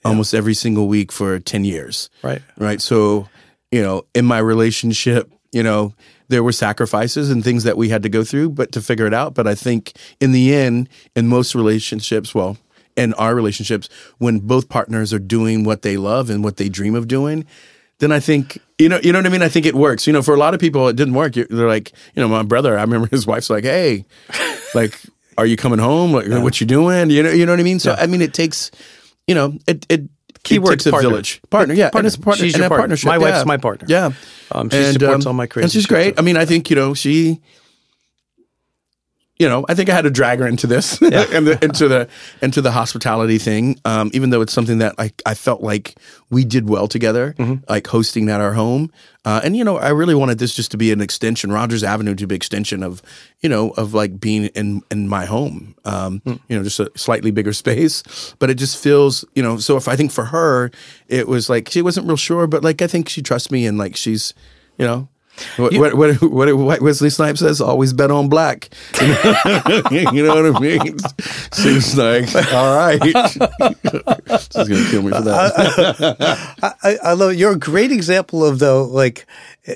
almost 0.06 0.34
every 0.34 0.54
single 0.54 0.88
week 0.88 1.12
for 1.12 1.38
ten 1.38 1.64
years. 1.64 2.10
Right. 2.22 2.42
Right. 2.56 2.80
So 2.80 3.28
you 3.70 3.82
know, 3.82 4.04
in 4.14 4.24
my 4.24 4.38
relationship, 4.38 5.30
you 5.52 5.62
know. 5.62 5.94
There 6.28 6.42
were 6.42 6.50
sacrifices 6.50 7.30
and 7.30 7.44
things 7.44 7.62
that 7.62 7.76
we 7.76 7.88
had 7.88 8.02
to 8.02 8.08
go 8.08 8.24
through, 8.24 8.50
but 8.50 8.72
to 8.72 8.80
figure 8.80 9.06
it 9.06 9.14
out. 9.14 9.34
But 9.34 9.46
I 9.46 9.54
think 9.54 9.92
in 10.18 10.32
the 10.32 10.52
end, 10.52 10.88
in 11.14 11.28
most 11.28 11.54
relationships, 11.54 12.34
well, 12.34 12.56
in 12.96 13.14
our 13.14 13.32
relationships, 13.32 13.88
when 14.18 14.40
both 14.40 14.68
partners 14.68 15.12
are 15.12 15.20
doing 15.20 15.62
what 15.62 15.82
they 15.82 15.96
love 15.96 16.28
and 16.28 16.42
what 16.42 16.56
they 16.56 16.68
dream 16.68 16.96
of 16.96 17.06
doing, 17.06 17.46
then 17.98 18.10
I 18.10 18.18
think 18.18 18.58
you 18.78 18.88
know, 18.88 18.98
you 19.02 19.12
know 19.12 19.18
what 19.18 19.26
I 19.26 19.30
mean. 19.30 19.42
I 19.42 19.48
think 19.48 19.66
it 19.66 19.74
works. 19.74 20.06
You 20.06 20.12
know, 20.12 20.22
for 20.22 20.34
a 20.34 20.38
lot 20.38 20.52
of 20.52 20.60
people, 20.60 20.88
it 20.88 20.96
didn't 20.96 21.14
work. 21.14 21.34
They're 21.34 21.68
like, 21.68 21.92
you 22.14 22.22
know, 22.22 22.28
my 22.28 22.42
brother. 22.42 22.76
I 22.76 22.82
remember 22.82 23.06
his 23.10 23.26
wife's 23.26 23.48
like, 23.48 23.64
"Hey, 23.64 24.04
like, 24.74 25.00
are 25.38 25.46
you 25.46 25.56
coming 25.56 25.78
home? 25.78 26.12
Like, 26.12 26.28
what 26.28 26.60
you 26.60 26.66
doing? 26.66 27.10
You 27.10 27.22
know, 27.22 27.30
you 27.30 27.46
know 27.46 27.52
what 27.52 27.60
I 27.60 27.64
mean." 27.64 27.78
So, 27.78 27.94
I 27.96 28.06
mean, 28.06 28.20
it 28.20 28.34
takes, 28.34 28.70
you 29.26 29.34
know, 29.34 29.54
it 29.66 29.86
it 29.88 30.02
Key 30.42 30.56
it 30.56 30.62
word, 30.62 30.70
takes 30.70 30.86
a 30.86 30.90
partner. 30.90 31.08
village 31.10 31.40
partner. 31.50 31.74
Yeah, 31.74 31.90
Partner. 31.90 32.08
and 32.14 32.22
partner. 32.22 32.44
She's 32.44 32.54
and 32.54 32.60
your 32.60 32.68
partner. 32.68 32.82
partnership. 32.82 33.06
My 33.08 33.18
wife's 33.18 33.38
yeah. 33.38 33.44
my 33.44 33.56
partner. 33.56 33.86
Yeah, 33.90 34.10
Um, 34.52 34.70
she 34.70 34.92
supports 34.92 35.26
all 35.26 35.32
my 35.32 35.46
crazy 35.46 35.64
and 35.64 35.72
she's 35.72 35.86
great. 35.86 36.14
so- 36.14 36.20
I 36.20 36.22
mean, 36.22 36.36
I 36.36 36.44
think 36.44 36.70
you 36.70 36.76
know 36.76 36.94
she 36.94 37.40
you 39.38 39.48
know, 39.48 39.66
I 39.68 39.74
think 39.74 39.90
I 39.90 39.94
had 39.94 40.02
to 40.02 40.10
drag 40.10 40.38
her 40.38 40.46
into 40.46 40.66
this, 40.66 41.00
and 41.02 41.46
the, 41.46 41.58
into 41.62 41.88
the 41.88 42.08
into 42.40 42.62
the 42.62 42.72
hospitality 42.72 43.38
thing. 43.38 43.78
Um, 43.84 44.10
even 44.14 44.30
though 44.30 44.40
it's 44.40 44.52
something 44.52 44.78
that 44.78 44.94
I 44.98 45.12
I 45.26 45.34
felt 45.34 45.60
like 45.62 45.96
we 46.30 46.44
did 46.44 46.68
well 46.68 46.88
together, 46.88 47.34
Mm-hmm. 47.38 47.64
like 47.68 47.86
hosting 47.86 48.28
at 48.30 48.40
our 48.40 48.54
home. 48.54 48.90
Uh, 49.24 49.40
and 49.42 49.56
you 49.56 49.64
know, 49.64 49.76
I 49.76 49.88
really 49.90 50.14
wanted 50.14 50.38
this 50.38 50.54
just 50.54 50.70
to 50.70 50.76
be 50.76 50.92
an 50.92 51.00
extension, 51.00 51.50
Rogers 51.52 51.82
Avenue 51.82 52.14
to 52.14 52.26
be 52.28 52.34
extension 52.36 52.82
of, 52.84 53.02
you 53.40 53.48
know, 53.48 53.70
of 53.70 53.92
like 53.92 54.20
being 54.20 54.46
in 54.54 54.82
in 54.90 55.08
my 55.08 55.24
home. 55.26 55.74
Um, 55.84 56.20
Hmm. 56.24 56.34
You 56.48 56.56
know, 56.56 56.62
just 56.64 56.80
a 56.80 56.90
slightly 56.96 57.30
bigger 57.30 57.52
space, 57.52 58.02
but 58.38 58.50
it 58.50 58.54
just 58.54 58.82
feels, 58.82 59.24
you 59.34 59.42
know. 59.42 59.58
So 59.58 59.76
if 59.76 59.88
I 59.88 59.96
think 59.96 60.12
for 60.12 60.26
her, 60.26 60.70
it 61.08 61.26
was 61.28 61.50
like 61.50 61.68
she 61.70 61.82
wasn't 61.82 62.06
real 62.06 62.16
sure, 62.16 62.46
but 62.46 62.62
like 62.64 62.80
I 62.82 62.86
think 62.86 63.08
she 63.08 63.20
trusts 63.20 63.50
me 63.50 63.66
and 63.66 63.76
like 63.76 63.96
she's, 63.96 64.32
you 64.78 64.86
know. 64.86 65.08
What, 65.56 65.74
what, 65.74 65.94
what, 65.94 66.22
what, 66.22 66.54
what 66.56 66.80
Wesley 66.80 67.10
Snipes 67.10 67.40
says, 67.40 67.60
always 67.60 67.92
bet 67.92 68.10
on 68.10 68.28
black. 68.28 68.68
You 69.00 69.08
know, 69.14 70.10
you 70.12 70.22
know 70.22 70.42
what 70.42 70.56
I 70.56 70.60
mean? 70.60 70.96
She's 71.54 71.96
like, 71.96 72.34
all 72.52 72.76
right. 72.76 73.00
She's 74.40 74.68
going 74.68 74.84
to 74.84 74.90
kill 74.90 75.02
me 75.02 75.10
for 75.12 75.20
that. 75.22 76.56
I, 76.62 76.72
I, 76.82 76.96
I 77.02 77.12
love 77.12 77.34
you're 77.34 77.52
a 77.52 77.58
great 77.58 77.92
example 77.92 78.44
of 78.44 78.58
though 78.58 78.84
like 78.84 79.26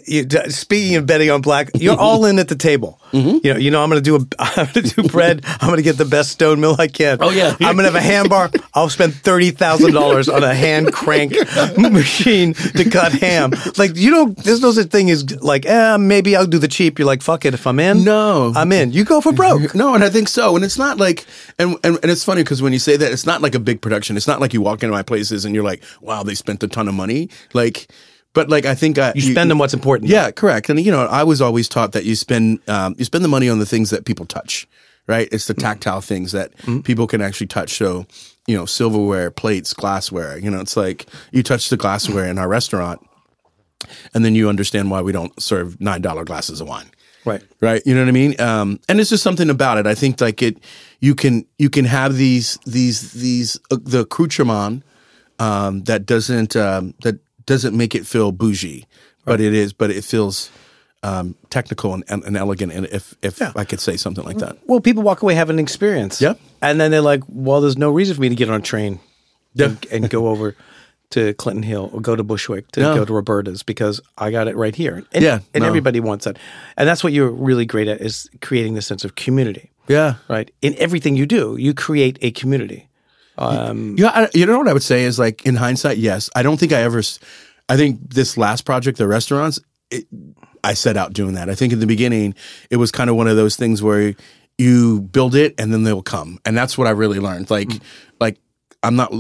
you, 0.07 0.27
speaking 0.49 0.97
of 0.97 1.07
betting 1.07 1.31
on 1.31 1.41
black 1.41 1.71
you're 1.75 1.99
all 1.99 2.25
in 2.25 2.39
at 2.39 2.49
the 2.49 2.57
table 2.57 2.97
Mm-hmm. 3.11 3.39
you 3.45 3.53
know 3.55 3.59
you 3.59 3.71
know 3.73 3.83
I'm 3.83 3.89
gonna 3.89 4.01
do 4.01 4.15
a 4.15 4.21
I'm 4.39 4.69
gonna 4.73 4.87
do 4.87 5.03
bread 5.03 5.45
I'm 5.61 5.69
gonna 5.69 5.83
get 5.83 5.97
the 5.99 6.05
best 6.05 6.31
stone 6.31 6.61
mill 6.61 6.77
I 6.79 6.87
can 6.87 7.19
Oh, 7.21 7.31
yeah. 7.31 7.57
I'm 7.59 7.75
gonna 7.75 7.89
have 7.91 7.97
a 7.97 8.01
hand 8.01 8.29
bar 8.31 8.53
I'll 8.73 8.89
spend 8.89 9.15
thirty 9.17 9.51
thousand 9.51 9.95
dollars 9.95 10.29
on 10.29 10.45
a 10.45 10.55
hand 10.55 10.93
crank 10.93 11.33
machine 11.77 12.55
to 12.55 12.89
cut 12.89 13.11
ham 13.13 13.51
like 13.79 13.97
you 13.97 14.11
don't 14.11 14.37
there's 14.45 14.61
no 14.61 14.71
such 14.71 14.91
thing 14.91 15.11
as 15.11 15.41
like 15.43 15.67
eh 15.67 15.97
maybe 15.97 16.37
I'll 16.37 16.47
do 16.47 16.59
the 16.59 16.69
cheap 16.69 17.01
you're 17.01 17.07
like 17.07 17.21
fuck 17.23 17.45
it 17.45 17.53
if 17.53 17.67
I'm 17.67 17.81
in 17.81 18.05
No. 18.05 18.53
I'm 18.55 18.71
in 18.71 18.93
you 18.93 19.05
go 19.05 19.21
for 19.21 19.33
broke 19.33 19.75
No, 19.75 19.95
and 19.95 20.05
I 20.05 20.09
think 20.11 20.29
so. 20.29 20.55
And 20.55 20.65
it's 20.65 20.79
not 20.79 20.99
like, 20.99 21.27
and 21.59 21.77
and, 21.83 21.99
and 22.03 22.11
it's 22.13 22.23
funny 22.25 22.43
because 22.45 22.63
when 22.63 22.73
you 22.73 22.79
say 22.79 22.97
that, 22.97 23.11
it's 23.13 23.27
not 23.27 23.43
like 23.43 23.55
a 23.55 23.59
big 23.61 23.81
production. 23.81 24.17
It's 24.17 24.27
not 24.29 24.41
like 24.41 24.53
you 24.55 24.61
walk 24.61 24.83
into 24.83 24.93
my 24.93 25.03
places 25.03 25.45
and 25.45 25.55
you're 25.55 25.65
like, 25.65 25.83
wow, 26.01 26.23
they 26.23 26.35
spent 26.35 26.63
a 26.63 26.69
ton 26.69 26.89
of 26.89 26.95
money. 26.95 27.29
Like, 27.55 27.89
but 28.33 28.49
like 28.49 28.65
I 28.65 28.75
think 28.75 28.99
I, 28.99 29.13
you 29.15 29.23
spend 29.23 29.51
on 29.51 29.59
what's 29.59 29.75
important 29.75 30.11
Yeah, 30.11 30.31
correct. 30.31 30.69
And 30.71 30.79
you 30.81 30.93
know, 30.93 31.07
I 31.07 31.25
was 31.25 31.41
always 31.41 31.69
taught 31.69 31.93
that 31.93 32.05
you 32.05 32.15
spend 32.15 32.61
um, 32.69 32.95
you 32.99 33.05
spend 33.05 33.25
the 33.25 33.29
money 33.29 33.49
on 33.49 33.59
the 33.59 33.67
things 33.67 33.91
that 33.91 34.05
people 34.05 34.27
touch, 34.27 34.69
right? 35.07 35.29
It's 35.33 35.47
the 35.47 35.55
tactile 35.55 36.01
things 36.01 36.33
that 36.33 36.53
people 36.85 37.07
can 37.07 37.21
actually 37.21 37.49
touch. 37.49 37.75
So, 37.77 38.07
you 38.47 38.57
know, 38.57 38.67
silverware, 38.67 39.31
plates, 39.31 39.75
glassware. 39.75 40.39
You 40.39 40.51
know, 40.51 40.61
it's 40.61 40.77
like 40.77 41.07
you 41.33 41.43
touch 41.43 41.69
the 41.71 41.77
glassware 41.77 42.27
in 42.27 42.39
our 42.39 42.49
restaurant, 42.49 43.01
and 44.15 44.25
then 44.25 44.35
you 44.35 44.49
understand 44.49 44.91
why 44.91 45.01
we 45.01 45.13
don't 45.13 45.41
serve 45.43 45.81
nine 45.81 46.01
dollar 46.01 46.25
glasses 46.25 46.61
of 46.61 46.69
wine 46.69 46.91
right 47.25 47.43
right 47.61 47.83
you 47.85 47.95
know 47.95 48.01
what 48.01 48.09
i 48.09 48.13
mean 48.13 48.39
um 48.41 48.81
and 48.89 48.99
it's 48.99 49.11
just 49.11 49.23
something 49.23 49.51
about 49.51 49.77
it 49.77 49.87
i 49.87 49.95
think 49.95 50.21
like 50.21 50.41
it 50.43 50.57
you 51.01 51.15
can 51.15 51.45
you 51.59 51.69
can 51.69 51.85
have 51.85 52.17
these 52.17 52.59
these 52.67 53.13
these 53.13 53.59
uh, 53.71 53.77
the 53.83 54.01
accoutrement 54.01 54.83
um 55.39 55.83
that 55.85 56.07
doesn't 56.07 56.57
um 56.57 56.95
that 57.03 57.19
doesn't 57.51 57.77
make 57.77 57.95
it 57.99 58.07
feel 58.07 58.33
bougie 58.33 58.87
but 59.25 59.41
it 59.41 59.53
is 59.53 59.73
but 59.75 59.91
it 59.91 60.05
feels 60.05 60.51
um 61.03 61.35
technical 61.51 61.93
and, 61.95 62.05
and, 62.09 62.25
and 62.25 62.37
elegant 62.37 62.73
and 62.73 62.87
if 62.99 63.15
if 63.23 63.35
i 63.57 63.65
could 63.65 63.81
say 63.81 63.97
something 63.97 64.25
like 64.25 64.39
that 64.39 64.57
well 64.67 64.81
people 64.81 65.03
walk 65.03 65.23
away 65.23 65.35
having 65.35 65.57
an 65.57 65.61
experience 65.69 66.21
Yeah. 66.21 66.35
and 66.63 66.81
then 66.81 66.91
they're 66.91 67.09
like 67.15 67.23
well 67.29 67.61
there's 67.61 67.79
no 67.79 67.91
reason 67.91 68.15
for 68.17 68.21
me 68.23 68.29
to 68.29 68.35
get 68.43 68.49
on 68.51 68.61
a 68.61 68.63
train 68.73 69.01
Yeah. 69.55 69.67
and, 69.67 69.87
and 69.93 70.11
go 70.11 70.29
over 70.29 70.55
to 71.11 71.35
Clinton 71.35 71.65
Hill 71.65 71.91
or 71.93 72.01
go 72.01 72.15
to 72.15 72.23
Bushwick 72.23 72.71
to 72.73 72.81
Yeah. 72.81 72.95
go 72.95 73.05
to 73.05 73.13
Roberta's 73.13 73.65
because 73.65 74.01
I 74.17 74.31
got 74.31 74.47
it 74.47 74.55
right 74.57 74.77
here. 74.77 75.03
And, 75.13 75.23
Yeah, 75.25 75.41
and 75.53 75.63
no. 75.63 75.67
everybody 75.67 75.99
wants 75.99 76.25
that. 76.25 76.37
And 76.77 76.87
that's 76.89 77.03
what 77.03 77.13
you're 77.13 77.33
really 77.49 77.67
great 77.67 77.89
at 77.89 78.01
is 78.01 78.31
creating 78.41 78.75
the 78.75 78.83
sense 78.83 79.03
of 79.05 79.11
community, 79.17 79.73
yeah 79.89 80.15
right? 80.29 80.49
In 80.63 80.73
everything 80.79 81.17
you 81.17 81.27
do, 81.27 81.57
you 81.59 81.75
create 81.75 82.17
a 82.23 82.31
community. 82.31 82.87
Um, 83.41 83.97
Yeah, 83.99 84.09
I, 84.09 84.29
you 84.35 84.47
know 84.47 84.59
what 84.59 84.69
I 84.69 84.73
would 84.73 84.83
say 84.83 85.05
is 85.05 85.19
like 85.19 85.45
in 85.47 85.57
hindsight, 85.57 85.99
yes. 85.99 86.29
I 86.35 86.43
don't 86.43 86.59
think 86.59 86.73
I 86.73 86.83
ever. 86.83 87.03
I 87.69 87.77
think 87.77 88.13
this 88.15 88.37
last 88.37 88.65
project, 88.65 88.99
the 88.99 89.07
restaurants, 89.09 89.59
it, 89.91 90.07
I 90.63 90.75
set 90.75 90.97
out 90.97 91.13
doing 91.13 91.35
that. 91.35 91.49
I 91.49 91.55
think 91.55 91.73
in 91.73 91.81
the 91.81 91.87
beginning 91.87 92.35
it 92.71 92.77
was 92.77 92.91
kind 92.93 93.09
of 93.11 93.17
one 93.17 93.29
of 93.29 93.37
those 93.37 93.57
things 93.57 93.83
where 93.83 94.15
you 94.59 95.01
build 95.01 95.35
it 95.35 95.55
and 95.59 95.73
then 95.73 95.85
they'll 95.85 96.03
come, 96.03 96.39
and 96.45 96.57
that's 96.57 96.77
what 96.77 96.87
I 96.87 96.91
really 96.91 97.19
learned. 97.19 97.51
Like, 97.51 97.69
Mm. 97.69 97.81
like 98.21 98.39
I'm 98.83 98.97
not. 98.97 99.13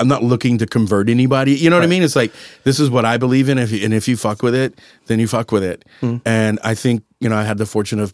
I'm 0.00 0.08
not 0.08 0.24
looking 0.24 0.58
to 0.58 0.66
convert 0.66 1.08
anybody. 1.08 1.52
You 1.54 1.70
know 1.70 1.76
what 1.76 1.84
I 1.84 1.86
mean? 1.86 2.02
It's 2.02 2.16
like 2.16 2.32
this 2.64 2.80
is 2.80 2.90
what 2.90 3.04
I 3.04 3.16
believe 3.16 3.48
in. 3.48 3.58
If 3.58 3.70
you, 3.70 3.84
and 3.84 3.94
if 3.94 4.08
you 4.08 4.16
fuck 4.16 4.42
with 4.42 4.52
it, 4.54 4.80
then 5.06 5.20
you 5.20 5.28
fuck 5.28 5.52
with 5.52 5.62
it. 5.62 5.84
Mm. 6.02 6.20
And 6.24 6.58
I 6.64 6.74
think 6.74 7.04
you 7.20 7.28
know 7.28 7.36
I 7.36 7.44
had 7.44 7.58
the 7.58 7.64
fortune 7.66 8.00
of 8.00 8.12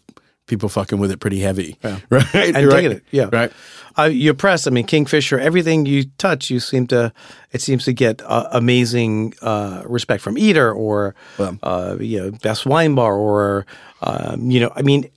people 0.51 0.69
fucking 0.69 0.99
with 0.99 1.11
it 1.11 1.19
pretty 1.19 1.39
heavy, 1.39 1.77
right? 2.11 2.35
and 2.35 2.67
right? 2.67 2.91
it. 2.91 3.03
Yeah, 3.09 3.29
right. 3.31 3.51
Uh, 3.97 4.03
your 4.03 4.33
press, 4.33 4.67
I 4.67 4.69
mean, 4.69 4.85
Kingfisher, 4.85 5.39
everything 5.39 5.85
you 5.85 6.03
touch, 6.17 6.49
you 6.51 6.59
seem 6.59 6.87
to. 6.87 7.11
It 7.51 7.61
seems 7.61 7.85
to 7.85 7.93
get 7.93 8.21
uh, 8.21 8.47
amazing 8.51 9.33
uh, 9.41 9.83
respect 9.85 10.21
from 10.21 10.37
Eater 10.37 10.71
or 10.71 11.15
uh, 11.39 11.95
you 11.99 12.19
know 12.19 12.31
Best 12.43 12.65
Wine 12.65 12.95
Bar 12.95 13.15
or 13.15 13.65
um, 14.01 14.51
you 14.51 14.59
know, 14.59 14.71
I 14.75 14.83
mean. 14.83 15.09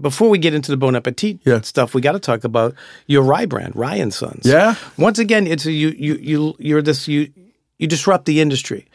Before 0.00 0.30
we 0.30 0.38
get 0.38 0.54
into 0.54 0.70
the 0.70 0.78
Bon 0.78 0.96
Appetit 0.96 1.38
Yeah. 1.44 1.60
stuff, 1.60 1.92
we 1.92 2.00
got 2.00 2.12
to 2.12 2.18
talk 2.18 2.42
about 2.42 2.74
your 3.06 3.22
rye 3.22 3.44
brand, 3.44 3.76
Rye 3.76 3.96
and 3.96 4.12
Sons. 4.14 4.46
Yeah. 4.46 4.76
Once 4.96 5.18
again, 5.18 5.46
it's 5.46 5.66
a, 5.66 5.72
you 5.72 5.88
you 5.90 6.14
you 6.14 6.54
you're 6.58 6.80
this 6.80 7.06
you 7.06 7.28
you 7.78 7.86
disrupt 7.86 8.24
the 8.24 8.40
industry, 8.40 8.86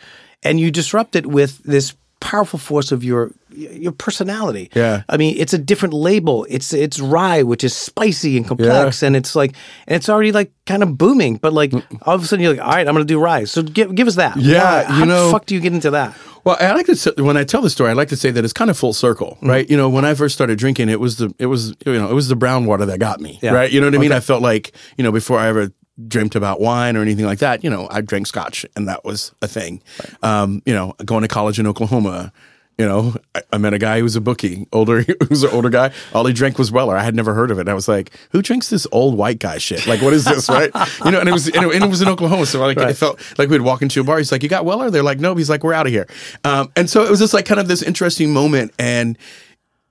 and 0.41 0.59
you 0.59 0.71
disrupt 0.71 1.15
it 1.15 1.27
with 1.27 1.61
this 1.63 1.93
powerful 2.21 2.57
force 2.57 2.91
of 2.91 3.03
your 3.03 3.29
your 3.57 3.91
personality. 3.91 4.69
Yeah. 4.75 5.03
I 5.09 5.17
mean, 5.17 5.35
it's 5.37 5.53
a 5.53 5.57
different 5.57 5.93
label. 5.93 6.45
It's 6.49 6.73
it's 6.73 6.99
rye, 6.99 7.43
which 7.43 7.63
is 7.63 7.75
spicy 7.75 8.37
and 8.37 8.47
complex, 8.47 9.01
and 9.03 9.15
it's 9.15 9.35
like, 9.35 9.53
and 9.87 9.95
it's 9.95 10.09
already 10.09 10.31
like 10.31 10.51
kind 10.65 10.83
of 10.83 10.97
booming. 10.97 11.37
But 11.37 11.53
like 11.53 11.73
all 12.03 12.15
of 12.15 12.23
a 12.23 12.25
sudden, 12.25 12.43
you're 12.43 12.53
like, 12.53 12.61
all 12.63 12.71
right, 12.71 12.87
I'm 12.87 12.93
going 12.93 13.05
to 13.07 13.13
do 13.13 13.19
rye. 13.19 13.45
So 13.45 13.61
give 13.63 13.93
give 13.95 14.07
us 14.07 14.15
that. 14.15 14.37
Yeah, 14.37 14.63
Why- 14.63 14.81
you 14.81 14.99
how 14.99 15.05
know- 15.05 15.25
the 15.27 15.31
fuck 15.31 15.45
do 15.45 15.55
you 15.55 15.61
get 15.61 15.73
into 15.73 15.91
that? 15.91 16.15
Well, 16.43 16.55
I 16.61 16.71
like 16.71 16.85
to 16.85 16.95
say, 16.95 17.11
when 17.17 17.35
I 17.35 17.43
tell 17.43 17.61
the 17.61 17.69
story, 17.69 17.89
I 17.89 17.93
like 17.93 18.07
to 18.07 18.15
say 18.15 18.31
that 18.31 18.41
it's 18.45 18.53
kind 18.53 18.69
of 18.69 18.77
full 18.77 18.93
circle, 18.93 19.31
Mm-hmm. 19.37 19.49
right? 19.49 19.69
You 19.69 19.75
know, 19.75 19.89
when 19.89 20.05
I 20.05 20.13
first 20.13 20.33
started 20.33 20.57
drinking, 20.57 20.87
it 20.87 20.99
was 20.99 21.17
the 21.17 21.33
it 21.39 21.47
was 21.47 21.75
you 21.85 21.93
know 21.93 22.09
it 22.09 22.13
was 22.13 22.29
the 22.29 22.35
brown 22.37 22.65
water 22.65 22.85
that 22.85 22.99
got 22.99 23.19
me, 23.19 23.39
Yeah. 23.41 23.51
right? 23.51 23.69
You 23.71 23.81
know 23.81 23.87
what 23.87 23.95
I 23.95 23.97
mean? 23.97 24.11
I 24.13 24.21
felt 24.21 24.41
like 24.41 24.71
you 24.97 25.03
know 25.03 25.11
before 25.11 25.39
I 25.39 25.47
ever 25.47 25.71
dreamt 26.07 26.35
about 26.35 26.61
wine 26.61 26.95
or 26.95 27.01
anything 27.01 27.25
like 27.25 27.39
that, 27.39 27.63
you 27.63 27.69
know, 27.71 27.87
I 27.89 28.01
drank 28.01 28.27
scotch 28.27 28.67
and 28.75 28.87
that 28.87 29.03
was 29.03 29.33
a 29.41 29.47
thing. 29.47 29.81
Um, 30.21 30.61
you 30.63 30.71
know, 30.73 30.93
going 31.03 31.23
to 31.23 31.27
college 31.27 31.59
in 31.59 31.65
Oklahoma. 31.65 32.31
You 32.77 32.85
know, 32.85 33.15
I, 33.33 33.41
I 33.53 33.57
met 33.57 33.73
a 33.73 33.79
guy 33.79 33.97
who 33.97 34.03
was 34.03 34.15
a 34.15 34.21
bookie, 34.21 34.67
older, 34.71 35.01
who 35.01 35.15
was 35.29 35.43
an 35.43 35.49
older 35.51 35.69
guy. 35.69 35.91
All 36.13 36.25
he 36.25 36.33
drank 36.33 36.59
was 36.59 36.71
Weller. 36.71 36.95
I 36.95 37.03
had 37.03 37.15
never 37.15 37.33
heard 37.33 37.49
of 37.49 37.57
it. 37.57 37.67
I 37.67 37.73
was 37.73 37.87
like, 37.87 38.11
"Who 38.31 38.41
drinks 38.43 38.69
this 38.69 38.85
old 38.91 39.17
white 39.17 39.39
guy 39.39 39.57
shit? 39.57 39.87
Like, 39.87 40.01
what 40.01 40.13
is 40.13 40.25
this?" 40.25 40.47
right? 40.47 40.69
You 41.03 41.11
know, 41.11 41.19
and 41.19 41.27
it 41.27 41.31
was, 41.31 41.47
and 41.47 41.65
it, 41.65 41.73
and 41.75 41.83
it 41.83 41.89
was 41.89 42.01
in 42.03 42.07
Oklahoma, 42.07 42.45
so 42.45 42.59
like, 42.59 42.77
I 42.77 42.93
felt 42.93 43.19
like 43.39 43.49
we'd 43.49 43.61
walk 43.61 43.81
into 43.81 43.99
a 44.01 44.03
bar. 44.03 44.19
He's 44.19 44.31
like, 44.31 44.43
"You 44.43 44.49
got 44.49 44.63
Weller?" 44.63 44.91
They're 44.91 45.01
like, 45.01 45.19
"No." 45.19 45.33
He's 45.33 45.49
like, 45.49 45.63
"We're 45.63 45.73
out 45.73 45.87
of 45.87 45.91
here." 45.91 46.07
Um, 46.43 46.71
and 46.75 46.87
so 46.87 47.03
it 47.03 47.09
was 47.09 47.19
just 47.19 47.33
like 47.33 47.45
kind 47.45 47.59
of 47.59 47.67
this 47.67 47.81
interesting 47.81 48.31
moment, 48.31 48.73
and 48.77 49.17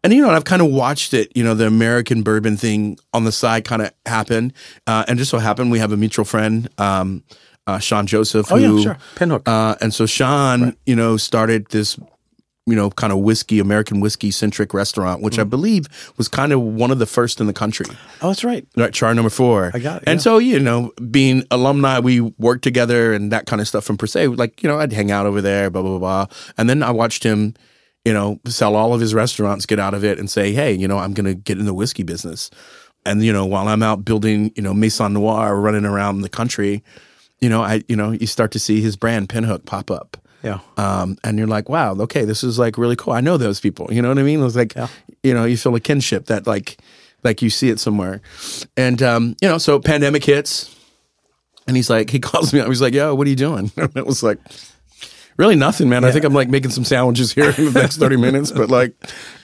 and 0.04 0.12
you 0.12 0.22
know, 0.22 0.30
I've 0.30 0.44
kind 0.44 0.62
of 0.62 0.68
watched 0.70 1.12
it, 1.12 1.36
you 1.36 1.42
know, 1.42 1.54
the 1.54 1.66
American 1.66 2.22
bourbon 2.22 2.56
thing 2.56 2.98
on 3.12 3.24
the 3.24 3.32
side 3.32 3.64
kind 3.64 3.82
of 3.82 3.92
happen, 4.06 4.52
uh, 4.86 5.04
and 5.08 5.18
just 5.18 5.32
so 5.32 5.38
happened 5.38 5.72
we 5.72 5.80
have 5.80 5.90
a 5.90 5.96
mutual 5.96 6.24
friend, 6.24 6.68
um, 6.78 7.24
uh, 7.66 7.80
Sean 7.80 8.06
Joseph, 8.06 8.52
Oh, 8.52 8.56
yeah, 8.56 8.68
who, 8.68 8.82
sure. 8.82 8.98
Pinhook. 9.16 9.42
uh, 9.48 9.74
and 9.80 9.92
so 9.92 10.06
Sean, 10.06 10.76
you 10.86 10.94
know, 10.94 11.16
started 11.16 11.66
this, 11.70 11.98
you 12.68 12.74
know, 12.74 12.90
kind 12.90 13.12
of 13.12 13.20
whiskey, 13.20 13.60
American 13.60 14.00
whiskey 14.00 14.32
centric 14.32 14.74
restaurant, 14.74 15.22
which 15.22 15.38
I 15.38 15.44
Mm. 15.44 15.50
believe 15.50 15.86
was 16.16 16.26
kind 16.26 16.52
of 16.52 16.60
one 16.60 16.90
of 16.90 16.98
the 16.98 17.06
first 17.06 17.40
in 17.40 17.46
the 17.46 17.52
country. 17.52 17.86
Oh, 18.20 18.28
that's 18.28 18.42
right. 18.42 18.66
Right, 18.76 18.92
char 18.92 19.14
number 19.14 19.30
four. 19.30 19.70
I 19.72 19.78
got 19.78 20.02
it, 20.02 20.08
And 20.08 20.18
yeah. 20.18 20.22
so, 20.22 20.38
you 20.38 20.58
know, 20.58 20.90
being 21.10 21.44
alumni, 21.52 22.00
we 22.00 22.20
worked 22.20 22.64
together 22.64 23.12
and 23.12 23.30
that 23.30 23.46
kind 23.46 23.60
of 23.62 23.68
stuff 23.68 23.84
from 23.84 23.96
per 23.96 24.06
se. 24.06 24.26
Like, 24.28 24.62
you 24.64 24.68
know, 24.68 24.80
I'd 24.80 24.92
hang 24.92 25.12
out 25.12 25.26
over 25.26 25.40
there, 25.40 25.70
blah, 25.70 25.82
blah, 25.82 25.98
blah, 25.98 26.24
blah. 26.26 26.36
And 26.58 26.68
then 26.68 26.82
I 26.82 26.90
watched 26.90 27.22
him, 27.22 27.54
you 28.04 28.12
know, 28.12 28.40
sell 28.46 28.74
all 28.74 28.92
of 28.92 29.00
his 29.00 29.14
restaurants, 29.14 29.64
get 29.64 29.78
out 29.78 29.94
of 29.94 30.02
it 30.04 30.18
and 30.18 30.28
say, 30.28 30.52
hey, 30.52 30.72
you 30.72 30.88
know, 30.88 30.98
I'm 30.98 31.12
going 31.14 31.26
to 31.26 31.34
get 31.34 31.58
in 31.58 31.66
the 31.66 31.74
whiskey 31.74 32.02
business. 32.02 32.50
And, 33.04 33.22
you 33.24 33.32
know, 33.32 33.46
while 33.46 33.68
I'm 33.68 33.84
out 33.84 34.04
building, 34.04 34.50
you 34.56 34.62
know, 34.62 34.74
Maison 34.74 35.12
Noir, 35.12 35.54
running 35.60 35.84
around 35.84 36.22
the 36.22 36.28
country, 36.28 36.82
you 37.40 37.48
know, 37.48 37.62
I, 37.62 37.82
you 37.86 37.94
know, 37.94 38.10
you 38.10 38.26
start 38.26 38.50
to 38.52 38.58
see 38.58 38.80
his 38.80 38.96
brand 38.96 39.28
Pinhook 39.28 39.64
pop 39.66 39.88
up. 39.92 40.16
Yeah. 40.46 40.60
Um, 40.76 41.18
and 41.24 41.38
you're 41.38 41.48
like, 41.48 41.68
wow, 41.68 41.96
okay, 42.02 42.24
this 42.24 42.44
is 42.44 42.56
like 42.56 42.78
really 42.78 42.94
cool. 42.94 43.12
I 43.12 43.20
know 43.20 43.36
those 43.36 43.58
people. 43.58 43.92
You 43.92 44.00
know 44.00 44.08
what 44.08 44.18
I 44.18 44.22
mean? 44.22 44.38
It 44.38 44.44
was 44.44 44.54
like, 44.54 44.74
you 45.24 45.34
know, 45.34 45.44
you 45.44 45.56
feel 45.56 45.74
a 45.74 45.80
kinship 45.80 46.26
that 46.26 46.46
like, 46.46 46.78
like 47.24 47.42
you 47.42 47.50
see 47.50 47.68
it 47.68 47.80
somewhere. 47.80 48.20
And, 48.76 49.02
um, 49.02 49.36
you 49.42 49.48
know, 49.48 49.58
so 49.58 49.80
pandemic 49.80 50.22
hits 50.22 50.72
and 51.66 51.76
he's 51.76 51.90
like, 51.90 52.10
he 52.10 52.20
calls 52.20 52.54
me 52.54 52.60
up. 52.60 52.68
He's 52.68 52.80
like, 52.80 52.94
yo, 52.94 53.12
what 53.16 53.26
are 53.26 53.30
you 53.30 53.34
doing? 53.34 53.72
And 53.76 53.96
it 53.96 54.06
was 54.06 54.22
like, 54.22 54.38
really 55.36 55.56
nothing, 55.56 55.88
man. 55.88 56.04
I 56.04 56.12
think 56.12 56.24
I'm 56.24 56.32
like 56.32 56.48
making 56.48 56.70
some 56.70 56.84
sandwiches 56.84 57.32
here 57.32 57.52
in 57.58 57.72
the 57.72 57.80
next 57.80 57.96
30 57.96 58.16
minutes, 58.16 58.52
but 58.52 58.70
like 58.70 58.94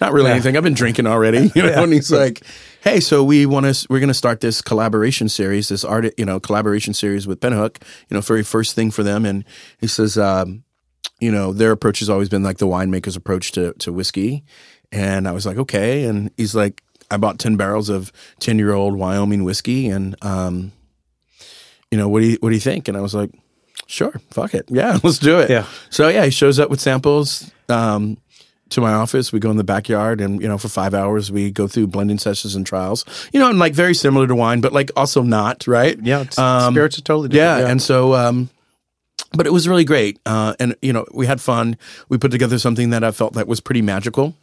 not 0.00 0.12
really 0.12 0.30
anything. 0.30 0.56
I've 0.56 0.62
been 0.62 0.72
drinking 0.72 1.08
already, 1.08 1.50
you 1.52 1.62
know, 1.64 1.72
and 1.82 1.92
he's 1.92 2.12
like, 2.12 2.42
Hey, 2.82 3.00
so 3.00 3.24
we 3.24 3.44
want 3.44 3.66
to, 3.66 3.86
we're 3.90 3.98
going 3.98 4.06
to 4.06 4.14
start 4.14 4.40
this 4.40 4.62
collaboration 4.62 5.28
series, 5.28 5.68
this 5.68 5.82
art, 5.82 6.14
you 6.16 6.24
know, 6.24 6.38
collaboration 6.38 6.94
series 6.94 7.26
with 7.26 7.40
Pinhook, 7.40 7.82
you 8.08 8.14
know, 8.14 8.20
very 8.20 8.44
first 8.44 8.76
thing 8.76 8.92
for 8.92 9.02
them. 9.02 9.24
And 9.24 9.44
he 9.80 9.88
says, 9.88 10.16
um, 10.16 10.62
you 11.22 11.30
know, 11.30 11.52
their 11.52 11.70
approach 11.70 12.00
has 12.00 12.10
always 12.10 12.28
been 12.28 12.42
like 12.42 12.58
the 12.58 12.66
winemaker's 12.66 13.14
approach 13.14 13.52
to, 13.52 13.72
to 13.74 13.92
whiskey. 13.92 14.42
And 14.90 15.28
I 15.28 15.32
was 15.32 15.46
like, 15.46 15.56
okay. 15.56 16.02
And 16.04 16.32
he's 16.36 16.52
like, 16.54 16.82
I 17.12 17.16
bought 17.16 17.38
10 17.38 17.56
barrels 17.56 17.88
of 17.88 18.10
10 18.40 18.58
year 18.58 18.72
old 18.72 18.96
Wyoming 18.96 19.44
whiskey. 19.44 19.86
And, 19.88 20.16
um, 20.22 20.72
you 21.92 21.96
know, 21.98 22.08
what 22.08 22.20
do 22.20 22.26
you, 22.26 22.38
what 22.40 22.48
do 22.48 22.54
you 22.56 22.60
think? 22.60 22.88
And 22.88 22.96
I 22.96 23.00
was 23.00 23.14
like, 23.14 23.30
sure, 23.86 24.20
fuck 24.32 24.52
it. 24.52 24.64
Yeah, 24.68 24.98
let's 25.04 25.18
do 25.18 25.38
it. 25.38 25.48
Yeah. 25.48 25.66
So 25.90 26.08
yeah, 26.08 26.24
he 26.24 26.30
shows 26.32 26.58
up 26.58 26.70
with 26.70 26.80
samples, 26.80 27.50
um, 27.68 28.18
to 28.70 28.80
my 28.80 28.92
office. 28.94 29.32
We 29.32 29.38
go 29.38 29.50
in 29.50 29.58
the 29.58 29.64
backyard 29.64 30.20
and, 30.20 30.42
you 30.42 30.48
know, 30.48 30.58
for 30.58 30.68
five 30.68 30.92
hours 30.92 31.30
we 31.30 31.52
go 31.52 31.68
through 31.68 31.86
blending 31.86 32.18
sessions 32.18 32.56
and 32.56 32.66
trials, 32.66 33.04
you 33.32 33.38
know, 33.38 33.48
and 33.48 33.60
like 33.60 33.74
very 33.74 33.94
similar 33.94 34.26
to 34.26 34.34
wine, 34.34 34.60
but 34.60 34.72
like 34.72 34.90
also 34.96 35.22
not, 35.22 35.68
right? 35.68 35.96
Yeah. 36.02 36.22
It's, 36.22 36.36
Um, 36.38 36.74
spirits 36.74 36.98
are 36.98 37.02
totally 37.02 37.28
different. 37.28 37.46
Yeah, 37.46 37.54
different. 37.58 37.70
and 37.70 37.82
so, 37.82 38.14
um, 38.14 38.50
but 39.34 39.46
it 39.46 39.52
was 39.52 39.66
really 39.68 39.84
great, 39.84 40.18
uh, 40.26 40.54
and 40.60 40.74
you 40.82 40.92
know, 40.92 41.04
we 41.12 41.26
had 41.26 41.40
fun. 41.40 41.76
We 42.08 42.18
put 42.18 42.30
together 42.30 42.58
something 42.58 42.90
that 42.90 43.02
I 43.04 43.10
felt 43.10 43.34
that 43.34 43.46
was 43.48 43.60
pretty 43.60 43.82
magical, 43.82 44.34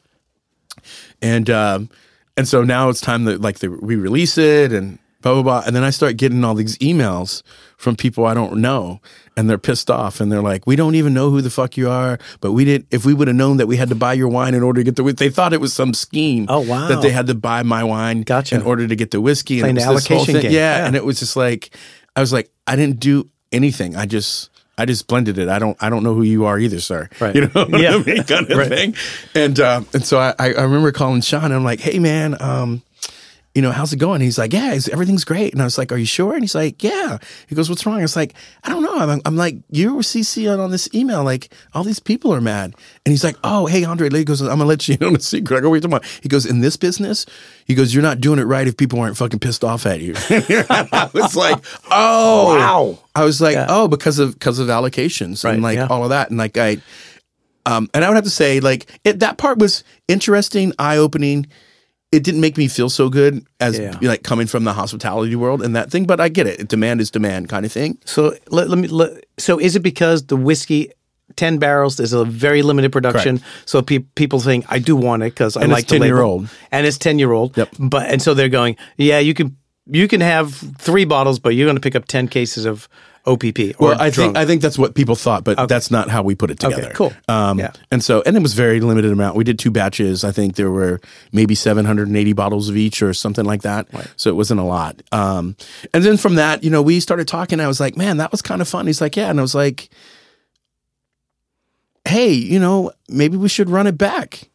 and 1.22 1.50
um, 1.50 1.90
and 2.38 2.48
so 2.48 2.64
now 2.64 2.90
it's 2.90 3.02
time 3.02 3.26
that 3.26 3.42
like 3.42 3.60
the, 3.60 3.70
we 3.70 3.96
release 3.96 4.38
it 4.38 4.72
and 4.72 5.00
blah 5.22 5.34
blah 5.34 5.44
blah, 5.44 5.64
and 5.66 5.76
then 5.76 5.84
I 5.84 5.90
start 5.90 6.18
getting 6.18 6.44
all 6.44 6.56
these 6.56 6.78
emails 6.78 7.44
from 7.78 7.96
people 7.96 8.26
I 8.26 8.34
don't 8.34 8.58
know, 8.62 9.02
and 9.38 9.50
they're 9.50 9.58
pissed 9.58 9.90
off, 9.92 10.20
and 10.22 10.32
they're 10.32 10.42
like, 10.42 10.66
"We 10.68 10.76
don't 10.76 10.96
even 10.96 11.14
know 11.14 11.30
who 11.30 11.42
the 11.42 11.50
fuck 11.50 11.76
you 11.78 11.90
are, 11.90 12.18
but 12.42 12.54
we 12.54 12.66
did. 12.66 12.88
If 12.92 13.06
we 13.06 13.14
would 13.14 13.28
have 13.28 13.36
known 13.38 13.58
that 13.58 13.68
we 13.68 13.78
had 13.78 13.90
to 13.90 13.96
buy 13.96 14.14
your 14.14 14.28
wine 14.30 14.54
in 14.54 14.64
order 14.64 14.82
to 14.82 14.86
get 14.92 14.96
the, 14.96 15.14
they 15.14 15.30
thought 15.30 15.54
it 15.54 15.62
was 15.62 15.74
some 15.74 15.94
scheme. 15.94 16.46
Oh, 16.50 16.62
wow. 16.62 16.88
that 16.88 17.02
they 17.02 17.12
had 17.12 17.28
to 17.28 17.36
buy 17.36 17.64
my 17.64 17.84
wine, 17.84 18.22
Gotcha. 18.22 18.56
in 18.56 18.62
order 18.62 18.88
to 18.88 18.96
get 18.96 19.12
the 19.12 19.22
whiskey, 19.22 19.60
Playing 19.60 19.78
and 19.78 19.80
it 19.80 19.86
the 19.88 19.94
was 19.94 20.04
this 20.04 20.08
whole 20.08 20.18
allocation 20.18 20.34
thing. 20.42 20.42
game. 20.44 20.52
Yeah, 20.54 20.78
Yeah. 20.80 20.88
and 20.88 20.96
it 20.96 21.04
was 21.06 21.20
just 21.20 21.36
like 21.36 21.76
I 22.16 22.22
was 22.22 22.34
like, 22.34 22.50
I 22.68 22.76
didn't 22.76 23.00
do 23.00 23.30
anything. 23.52 23.96
I 23.96 24.06
just 24.06 24.49
I 24.80 24.86
just 24.86 25.08
blended 25.08 25.38
it. 25.38 25.50
I 25.50 25.60
don't 25.60 25.78
I 25.82 25.90
don't 25.90 26.04
know 26.04 26.16
who 26.16 26.24
you 26.24 26.46
are 26.46 26.58
either, 26.58 26.80
sir. 26.80 27.10
Right. 27.20 27.36
You 27.36 27.52
know 27.54 27.68
Yeah. 27.78 27.96
I 27.96 28.04
mean? 28.04 28.24
Kind 28.24 28.50
of 28.50 28.58
Right. 28.58 28.68
thing. 28.70 28.96
And 29.36 29.60
uh, 29.60 29.82
and 29.94 30.06
so 30.06 30.18
I, 30.20 30.34
I 30.40 30.48
remember 30.62 30.92
calling 30.92 31.22
Sean 31.22 31.44
and 31.46 31.54
I'm 31.54 31.64
like, 31.64 31.80
hey 31.82 32.00
man, 32.00 32.42
um, 32.42 32.82
you 33.56 33.64
know, 33.64 33.72
how's 33.72 33.92
it 33.92 33.98
going? 33.98 34.22
He's 34.22 34.38
like, 34.38 34.54
yeah, 34.54 34.78
everything's 34.92 35.26
great. 35.26 35.54
And 35.54 35.62
I 35.62 35.66
was 35.66 35.78
like, 35.78 35.92
are 35.92 35.98
you 35.98 36.06
sure? 36.06 36.34
And 36.34 36.44
he's 36.44 36.54
like, 36.54 36.84
yeah. 36.84 37.18
He 37.48 37.56
goes, 37.56 37.68
what's 37.68 37.84
wrong? 37.86 37.98
I 37.98 38.04
was 38.04 38.16
like, 38.16 38.36
I 38.64 38.70
don't 38.70 38.84
know. 38.84 38.96
I'm, 38.98 39.22
I'm 39.26 39.36
like, 39.36 39.58
you 39.72 39.96
were 39.96 40.02
CCing 40.04 40.60
on 40.60 40.70
this 40.70 40.88
email. 40.94 41.24
Like, 41.24 41.52
all 41.74 41.84
these 41.84 42.00
people 42.00 42.32
are 42.34 42.42
mad. 42.42 42.76
And 43.06 43.12
he's 43.12 43.24
like, 43.24 43.36
oh, 43.44 43.66
hey, 43.66 43.84
Andre. 43.84 44.10
He 44.12 44.24
goes, 44.24 44.40
I'm 44.42 44.48
going 44.48 44.60
to 44.60 44.66
let 44.66 44.88
you 44.88 44.98
in 45.02 45.08
on 45.08 45.16
a 45.16 45.20
secret. 45.20 45.58
I 45.58 45.62
go, 45.62 45.72
wait, 45.72 45.82
tomorrow. 45.82 46.04
He 46.22 46.30
goes, 46.30 46.46
in 46.46 46.60
this 46.62 46.78
business, 46.78 47.26
he 47.66 47.74
goes, 47.74 47.92
you're 47.92 48.04
not 48.04 48.22
doing 48.22 48.38
it 48.38 48.44
right 48.44 48.68
if 48.68 48.78
people 48.78 49.00
aren't 49.00 49.18
fucking 49.18 49.40
pissed 49.40 49.64
off 49.64 49.88
at 49.88 50.00
you. 50.00 50.14
I 50.30 51.10
was 51.12 51.36
like, 51.36 51.58
oh. 51.90 52.56
Wow. 52.56 53.00
I 53.16 53.26
was 53.26 53.42
like, 53.42 53.56
Yeah. 53.56 53.66
oh, 53.68 53.88
because 53.88 54.20
of 54.20 54.34
because 54.34 54.60
of 54.60 54.68
allocations 54.68 55.44
Right, 55.44 55.56
and 55.56 55.64
like 55.64 55.78
yeah. 55.78 55.88
all 55.88 56.04
of 56.04 56.10
that. 56.10 56.30
And 56.30 56.38
like 56.38 56.58
I 56.58 56.78
um 57.66 57.90
and 57.94 58.06
I 58.06 58.10
would 58.10 58.16
have 58.16 58.24
to 58.24 58.30
say, 58.30 58.60
like, 58.60 58.86
it 59.04 59.20
that 59.20 59.38
part 59.38 59.58
was 59.58 59.84
interesting, 60.08 60.72
eye 60.80 60.98
opening. 60.98 61.48
It 62.12 62.24
didn't 62.24 62.42
make 62.42 62.58
me 62.58 62.68
feel 62.68 62.90
so 62.90 63.08
good 63.10 63.46
as 63.60 63.78
Yeah. 63.78 63.96
like 64.02 64.24
coming 64.24 64.48
from 64.48 64.64
the 64.64 64.74
hospitality 64.74 65.36
world 65.36 65.62
and 65.62 65.76
that 65.76 65.92
thing, 65.92 66.06
but 66.06 66.20
I 66.20 66.28
get 66.28 66.48
it. 66.48 66.68
Demand 66.68 67.02
is 67.02 67.12
demand 67.12 67.50
kind 67.50 67.66
of 67.66 67.72
thing. 67.72 68.00
So 68.06 68.34
let, 68.50 68.68
let 68.68 68.80
me. 68.80 68.88
Let, 68.88 69.26
so 69.38 69.60
is 69.60 69.76
it 69.76 69.82
because 69.82 70.26
the 70.26 70.36
whiskey, 70.36 70.92
ten 71.36 71.60
barrels, 71.60 72.00
is 72.00 72.12
a 72.14 72.26
very 72.26 72.64
limited 72.64 72.92
production? 72.92 73.42
So 73.66 73.84
pe- 73.84 74.00
people 74.16 74.40
think 74.40 74.66
I 74.70 74.80
do 74.80 74.96
want 74.96 75.22
it 75.22 75.34
because 75.36 75.56
I 75.56 75.62
And 75.62 75.72
it's 75.72 75.78
like 75.78 75.88
the 75.88 76.00
10 76.00 76.08
year 76.08 76.22
old. 76.22 76.50
and 76.72 76.88
it's 76.88 76.98
ten 76.98 77.20
year 77.20 77.32
old. 77.32 77.56
Yep. 77.56 77.70
But 77.78 78.10
and 78.10 78.20
so 78.22 78.34
they're 78.34 78.50
going, 78.50 78.76
yeah, 78.98 79.20
you 79.20 79.36
can 79.36 79.56
you 79.86 80.08
can 80.08 80.22
have 80.22 80.54
three 80.80 81.06
bottles, 81.06 81.38
but 81.38 81.50
you're 81.54 81.68
going 81.68 81.76
to 81.78 81.82
pick 81.82 81.96
up 81.96 82.06
ten 82.06 82.28
cases 82.28 82.66
of 82.66 82.90
OPP. 83.26 83.76
Or 83.80 83.90
Well, 83.90 84.02
I 84.02 84.10
drunk. 84.10 84.16
think 84.16 84.38
I 84.38 84.46
think 84.46 84.62
that's 84.62 84.78
what 84.78 84.96
people 84.96 85.16
thought, 85.16 85.44
but 85.44 85.68
that's 85.68 85.92
not 85.92 86.10
how 86.10 86.24
we 86.24 86.36
put 86.36 86.52
it 86.52 86.60
together. 86.60 86.92
cool. 86.96 87.14
Um, 87.28 87.60
Yeah. 87.60 87.72
And 87.92 88.04
so, 88.04 88.22
and 88.26 88.36
it 88.36 88.42
was 88.42 88.54
very 88.54 88.80
limited 88.80 89.12
amount. 89.12 89.36
We 89.36 89.44
did 89.44 89.60
two 89.60 89.72
batches. 89.72 90.24
I 90.24 90.32
think 90.32 90.56
there 90.56 90.72
were 90.72 91.00
maybe 91.32 91.56
780 91.56 92.34
bottles 92.34 92.70
of 92.70 92.78
each 92.78 93.02
or 93.02 93.14
something 93.14 93.46
like 93.46 93.62
that. 93.64 93.88
So 94.16 94.30
it 94.30 94.36
wasn't 94.36 94.60
a 94.60 94.64
lot. 94.64 95.02
Um, 95.12 95.56
and 95.94 96.04
then 96.04 96.18
from 96.18 96.36
that, 96.36 96.64
you 96.64 96.70
know, 96.70 96.82
we 96.82 97.00
started 97.00 97.28
talking. 97.28 97.60
I 97.60 97.68
was 97.68 97.80
like, 97.80 97.98
man, 97.98 98.18
that 98.18 98.32
was 98.32 98.42
kind 98.42 98.62
of 98.62 98.68
fun. 98.68 98.88
He's 98.88 99.02
like, 99.02 99.16
yeah. 99.16 99.30
And 99.30 99.40
I 99.40 99.42
was 99.42 99.56
like, 99.56 99.90
hey, 102.06 102.32
you 102.32 102.60
know, 102.60 102.92
maybe 103.08 103.38
we 103.38 103.50
should 103.50 103.70
run 103.70 103.88
it 103.88 103.98
back. 103.98 104.50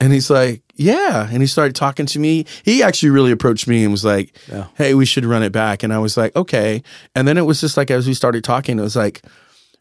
And 0.00 0.12
he's 0.12 0.30
like, 0.30 0.62
yeah. 0.76 1.28
And 1.30 1.40
he 1.42 1.46
started 1.46 1.74
talking 1.74 2.06
to 2.06 2.18
me. 2.18 2.46
He 2.64 2.82
actually 2.82 3.10
really 3.10 3.30
approached 3.32 3.66
me 3.68 3.82
and 3.84 3.92
was 3.92 4.04
like, 4.04 4.36
Yeah. 4.50 4.66
hey, 4.76 4.94
we 4.94 5.06
should 5.06 5.24
run 5.24 5.42
it 5.42 5.52
back. 5.52 5.82
And 5.82 5.92
I 5.92 5.98
was 5.98 6.16
like, 6.16 6.34
okay. 6.36 6.82
And 7.14 7.26
then 7.28 7.38
it 7.38 7.42
was 7.42 7.60
just 7.60 7.76
like, 7.76 7.90
as 7.90 8.06
we 8.06 8.14
started 8.14 8.42
talking, 8.44 8.78
it 8.78 8.82
was 8.82 8.96
like, 8.96 9.22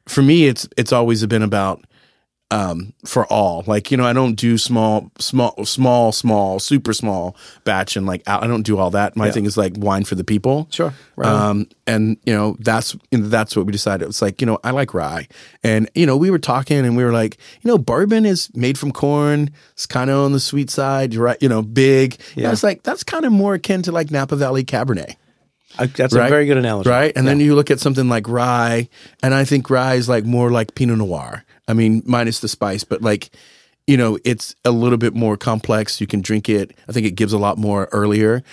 for 0.08 0.22
me, 0.22 0.46
it's, 0.48 0.68
it's 0.78 0.92
always 0.92 1.26
been 1.26 1.42
about, 1.44 1.84
um, 2.52 2.94
for 3.06 3.26
all. 3.34 3.64
Like, 3.66 3.90
you 3.90 3.98
know, 3.98 4.06
I 4.06 4.14
don't 4.14 4.36
do 4.36 4.60
small, 4.60 5.12
small, 5.18 5.66
small, 5.66 6.12
small, 6.12 6.60
super 6.60 6.94
small 6.94 7.36
batch 7.64 7.96
and 7.96 8.06
like, 8.06 8.22
I 8.28 8.46
don't 8.46 8.62
do 8.62 8.78
all 8.78 8.92
that. 8.92 9.16
My 9.16 9.26
Yeah. 9.28 9.32
thing 9.32 9.46
is 9.46 9.58
like 9.58 9.74
wine 9.76 10.04
for 10.04 10.14
the 10.14 10.24
people. 10.24 10.68
Sure. 10.70 10.94
Right. 11.16 11.28
Um, 11.28 11.68
and 11.88 12.18
you 12.26 12.34
know, 12.34 12.56
that's, 12.60 12.96
you 13.10 13.18
know, 13.18 13.28
that's 13.28 13.56
what 13.56 13.66
we 13.66 13.72
decided. 13.72 14.08
It's 14.08 14.22
like, 14.22 14.40
you 14.40 14.46
know, 14.46 14.60
I 14.64 14.70
like 14.70 14.94
rye 14.94 15.28
and, 15.64 15.90
you 15.96 16.06
know, 16.06 16.16
we 16.16 16.30
were 16.30 16.38
talking 16.38 16.78
and 16.86 16.96
we 16.96 17.04
were 17.04 17.12
like, 17.12 17.38
you 17.64 17.70
know, 17.72 17.80
bourbon 17.80 18.24
is 18.26 18.50
made 18.56 18.78
from 18.78 18.92
corn. 18.92 19.50
It's 19.72 19.88
kind 19.88 20.12
of 20.12 20.20
on 20.24 20.32
the 20.32 20.40
sweet 20.40 20.70
side, 20.70 21.16
right? 21.16 21.38
You 21.42 21.50
know, 21.50 21.64
big. 21.64 22.18
Yeah. 22.36 22.44
Yeah. 22.44 22.52
it's 22.52 22.62
like, 22.64 22.84
that's 22.84 23.04
kind 23.04 23.26
of 23.26 23.32
more 23.32 23.56
akin 23.56 23.82
to 23.84 23.92
like 23.92 24.12
Napa 24.12 24.36
Valley 24.36 24.64
Cabernet 24.64 25.16
I- 25.80 25.88
that's 25.88 26.14
right? 26.14 26.28
a 26.28 26.30
very 26.30 26.46
good 26.46 26.58
analogy. 26.58 26.88
right? 26.88 27.12
And 27.16 27.28
then 27.28 27.40
you 27.40 27.56
look 27.56 27.72
at 27.72 27.80
something 27.80 28.08
like 28.08 28.28
rye, 28.28 28.90
and 29.24 29.34
I 29.34 29.44
think 29.44 29.72
rye 29.72 29.96
is 29.96 30.08
like 30.08 30.24
more 30.24 30.52
like 30.52 30.76
Pinot 30.76 31.00
Noir. 31.00 31.44
I 31.67 31.74
mean, 31.74 32.03
minus 32.05 32.39
the 32.39 32.48
spice, 32.48 32.84
but 32.84 33.01
like, 33.01 33.29
you 33.88 33.98
know, 33.98 34.17
it's 34.24 34.55
a 34.65 34.72
little 34.72 34.98
bit 34.98 35.13
more 35.13 35.38
complex. 35.38 36.00
You 36.01 36.08
can 36.08 36.22
drink 36.22 36.50
it. 36.50 36.75
I 36.88 36.91
think 36.91 37.05
it 37.05 37.12
gives 37.15 37.34
a 37.34 37.38
lot 37.38 37.58
more 37.58 37.89
earlier. 37.91 38.43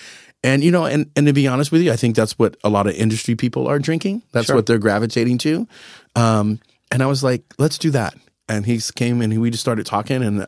And 0.43 0.63
you 0.63 0.71
know, 0.71 0.85
and 0.85 1.09
and 1.15 1.27
to 1.27 1.33
be 1.33 1.47
honest 1.47 1.71
with 1.71 1.81
you, 1.81 1.91
I 1.91 1.95
think 1.95 2.15
that's 2.15 2.39
what 2.39 2.57
a 2.63 2.69
lot 2.69 2.87
of 2.87 2.95
industry 2.95 3.35
people 3.35 3.67
are 3.67 3.77
drinking. 3.79 4.23
That's 4.31 4.47
Sure. 4.47 4.55
what 4.55 4.65
they're 4.65 4.79
gravitating 4.79 5.37
to. 5.39 5.67
Um, 6.15 6.59
and 6.91 7.03
I 7.03 7.05
was 7.05 7.23
like, 7.23 7.43
let's 7.59 7.77
do 7.77 7.91
that. 7.91 8.15
And 8.49 8.65
he 8.65 8.79
came 8.95 9.21
and 9.21 9.39
we 9.39 9.49
just 9.51 9.61
started 9.61 9.85
talking, 9.85 10.23
and 10.23 10.39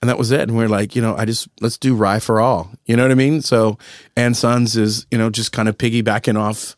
and 0.00 0.08
that 0.08 0.16
was 0.18 0.30
it. 0.30 0.40
And 0.42 0.56
we're 0.56 0.68
like, 0.68 0.94
you 0.96 1.02
know, 1.02 1.16
I 1.16 1.24
just 1.24 1.48
let's 1.60 1.76
do 1.78 1.94
rye 1.96 2.20
for 2.20 2.40
all. 2.40 2.70
You 2.86 2.96
know 2.96 3.02
what 3.02 3.10
I 3.10 3.16
mean? 3.16 3.42
So, 3.42 3.76
and 4.16 4.36
Sons 4.36 4.76
is 4.76 5.04
you 5.10 5.18
know 5.18 5.30
just 5.30 5.52
kind 5.52 5.68
of 5.68 5.76
piggybacking 5.76 6.38
off 6.38 6.76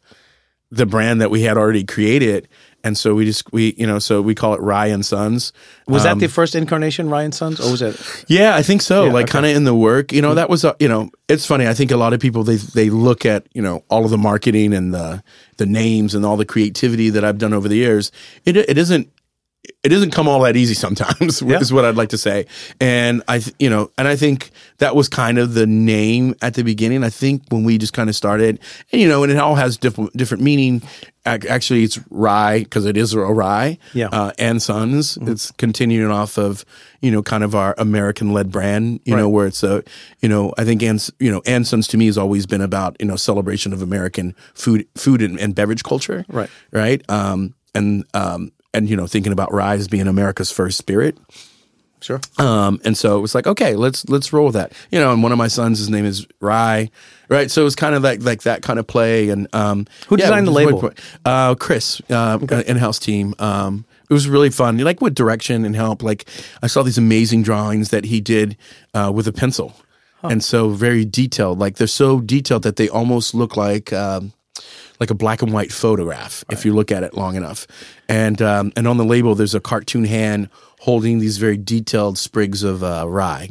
the 0.71 0.87
brand 0.87 1.21
that 1.21 1.31
we 1.31 1.43
had 1.43 1.59
already 1.59 1.85
created. 1.85 2.49
And 2.85 2.99
so 2.99 3.15
we 3.15 3.25
just 3.25 3.53
we 3.53 3.75
you 3.79 3.87
know 3.87 3.99
so 4.01 4.21
we 4.21 4.35
call 4.35 4.55
it 4.55 4.61
Rye 4.61 4.87
and 4.89 5.05
Sons. 5.07 5.53
Was 5.87 6.05
Um, 6.05 6.19
that 6.19 6.27
the 6.27 6.33
first 6.33 6.55
incarnation, 6.55 7.09
Rye 7.09 7.23
and 7.23 7.35
Sons, 7.35 7.61
or 7.61 7.71
was 7.71 7.81
it? 7.83 7.97
yeah, 8.29 8.57
I 8.57 8.63
think 8.63 8.83
so. 8.83 9.05
Yeah, 9.07 9.13
like 9.13 9.25
okay. 9.25 9.33
kind 9.33 9.47
of 9.47 9.55
in 9.57 9.65
the 9.65 9.75
work, 9.75 10.13
you 10.13 10.21
know, 10.21 10.35
that 10.35 10.49
was 10.51 10.65
a, 10.65 10.75
you 10.81 10.89
know, 10.89 11.11
it's 11.29 11.47
funny. 11.47 11.67
I 11.69 11.75
think 11.75 11.91
a 11.93 11.97
lot 11.97 12.13
of 12.13 12.21
people 12.21 12.43
they 12.45 12.57
they 12.57 12.91
look 12.91 13.25
at 13.25 13.47
you 13.53 13.63
know 13.63 13.85
all 13.89 14.05
of 14.05 14.11
the 14.11 14.19
marketing 14.19 14.75
and 14.75 14.93
the 14.93 15.23
the 15.59 15.67
names 15.67 16.15
and 16.15 16.25
all 16.27 16.37
the 16.37 16.45
creativity 16.45 17.11
that 17.11 17.25
I've 17.25 17.39
done 17.39 17.53
over 17.55 17.69
the 17.69 17.77
years. 17.77 18.11
It 18.45 18.57
it 18.57 18.77
isn't 18.79 19.09
it 19.85 19.89
doesn't 19.91 20.11
come 20.11 20.29
all 20.29 20.41
that 20.41 20.57
easy 20.57 20.75
sometimes 20.75 21.41
Yeah. 21.47 21.59
is 21.61 21.73
what 21.73 21.85
I'd 21.85 21.95
like 21.97 22.09
to 22.11 22.19
say. 22.19 22.47
And 22.81 23.23
I, 23.29 23.39
th- 23.39 23.55
you 23.61 23.71
know, 23.71 23.91
and 23.97 24.09
I 24.09 24.17
think 24.17 24.51
that 24.79 24.97
was 24.97 25.09
kind 25.09 25.39
of 25.39 25.55
the 25.55 25.67
name 25.67 26.35
at 26.43 26.55
the 26.55 26.65
beginning. 26.65 27.05
I 27.05 27.11
think 27.11 27.43
when 27.51 27.63
we 27.63 27.79
just 27.79 27.93
kind 27.93 28.09
of 28.09 28.17
started 28.17 28.59
and, 28.91 29.01
you 29.01 29.09
know, 29.09 29.23
and 29.23 29.31
it 29.33 29.39
all 29.39 29.55
has 29.55 29.77
different, 29.77 30.17
different 30.17 30.43
meaning. 30.43 30.83
Actually, 31.25 31.85
it's 31.85 32.01
rye 32.11 32.61
because 32.65 32.85
it 32.85 32.97
is 32.97 33.15
a 33.15 33.21
rye. 33.21 33.79
Yeah. 33.95 34.09
Uh, 34.11 34.33
and 34.41 34.61
Sons. 34.61 35.17
It's 35.23 35.53
continuing 35.53 36.11
off 36.11 36.37
of, 36.37 36.65
you 37.01 37.13
know, 37.13 37.23
kind 37.23 37.45
of 37.45 37.55
our 37.55 37.77
American 37.79 38.33
led 38.33 38.51
brand, 38.51 38.99
you 39.05 39.15
know, 39.15 39.29
where 39.29 39.47
it's 39.47 39.63
a, 39.63 39.85
you 40.21 40.29
know, 40.29 40.53
I 40.59 40.65
think, 40.65 40.83
and, 40.83 41.09
you 41.21 41.31
know, 41.31 41.41
and 41.47 41.65
Sons 41.65 41.87
to 41.89 41.97
me 41.97 42.07
has 42.07 42.19
always 42.19 42.47
been 42.47 42.61
about, 42.61 42.97
you 42.99 43.07
know, 43.07 43.15
celebration 43.15 43.73
of 43.73 43.83
American 43.83 44.35
food, 44.55 44.89
food 44.97 45.23
and, 45.23 45.39
and 45.39 45.55
beverage 45.55 45.85
culture. 45.85 46.25
Right. 46.29 46.51
Right. 46.73 47.09
Um, 47.09 47.55
and, 47.73 48.05
um, 48.15 48.51
and, 48.75 48.89
you 48.89 48.97
know, 48.97 49.07
thinking 49.07 49.33
about 49.33 49.53
rye 49.53 49.75
as 49.75 49.89
being 49.89 50.07
America's 50.09 50.51
first 50.51 50.79
spirit. 50.79 51.17
Sure. 52.01 52.21
Um, 52.39 52.81
and 52.85 52.97
so 52.99 53.17
it 53.17 53.21
was 53.21 53.33
like, 53.33 53.47
okay, 53.47 53.77
let's 53.77 54.09
let's 54.09 54.33
roll 54.33 54.47
with 54.47 54.55
that. 54.55 54.73
You 54.91 54.99
know, 54.99 55.13
and 55.13 55.23
one 55.23 55.31
of 55.31 55.39
my 55.39 55.47
sons, 55.47 55.79
his 55.79 55.89
name 55.89 56.05
is 56.05 56.27
Rye, 56.41 56.91
right? 57.29 57.49
So 57.49 57.61
it 57.61 57.65
was 57.65 57.77
kind 57.77 57.95
of 57.95 58.03
like 58.03 58.23
like 58.25 58.43
that 58.43 58.61
kind 58.63 58.81
of 58.81 58.89
play. 58.89 59.29
And 59.29 59.47
um, 59.55 59.87
Who 60.09 60.17
designed 60.17 60.49
the 60.49 60.51
label? 60.51 60.81
what- 60.81 60.99
Uh, 61.25 61.55
Chris, 61.55 62.03
uh, 62.11 62.41
in-house 62.67 62.99
team. 62.99 63.37
Um, 63.39 63.85
it 64.11 64.13
was 64.13 64.29
really 64.29 64.51
fun. 64.51 64.79
Like 64.79 65.01
with 65.01 65.15
direction 65.15 65.65
and 65.65 65.77
help. 65.77 66.03
Like 66.03 66.29
I 66.61 66.67
saw 66.67 66.83
these 66.83 66.99
amazing 66.99 67.45
drawings 67.45 67.91
that 67.91 68.05
he 68.07 68.21
did 68.21 68.57
uh, 68.95 69.13
with 69.15 69.29
a 69.29 69.33
pencil, 69.33 69.73
and 70.25 70.43
so 70.43 70.71
very 70.71 71.05
detailed. 71.05 71.61
Like 71.61 71.77
they're 71.77 71.87
so 71.87 72.21
detailed 72.21 72.65
that 72.65 72.75
they 72.77 72.89
almost 72.89 73.33
look 73.33 73.57
like. 73.57 73.93
Um, 73.93 74.33
like 75.03 75.11
a 75.11 75.15
black 75.15 75.43
and 75.43 75.53
white 75.53 75.73
photograph 75.73 76.45
if 76.49 76.65
you 76.65 76.73
look 76.73 76.93
at 76.93 77.03
it 77.03 77.15
long 77.15 77.35
enough. 77.35 77.67
And 78.09 78.41
um, 78.41 78.73
and 78.77 78.87
on 78.87 78.99
the 78.99 79.05
label, 79.05 79.35
there's 79.35 79.55
a 79.55 79.61
cartoon 79.61 80.05
hand 80.05 80.49
holding 80.79 81.19
these 81.19 81.39
very 81.39 81.57
detailed 81.57 82.19
sprigs 82.19 82.63
of 82.63 82.85
uh, 82.85 83.05
rye, 83.09 83.51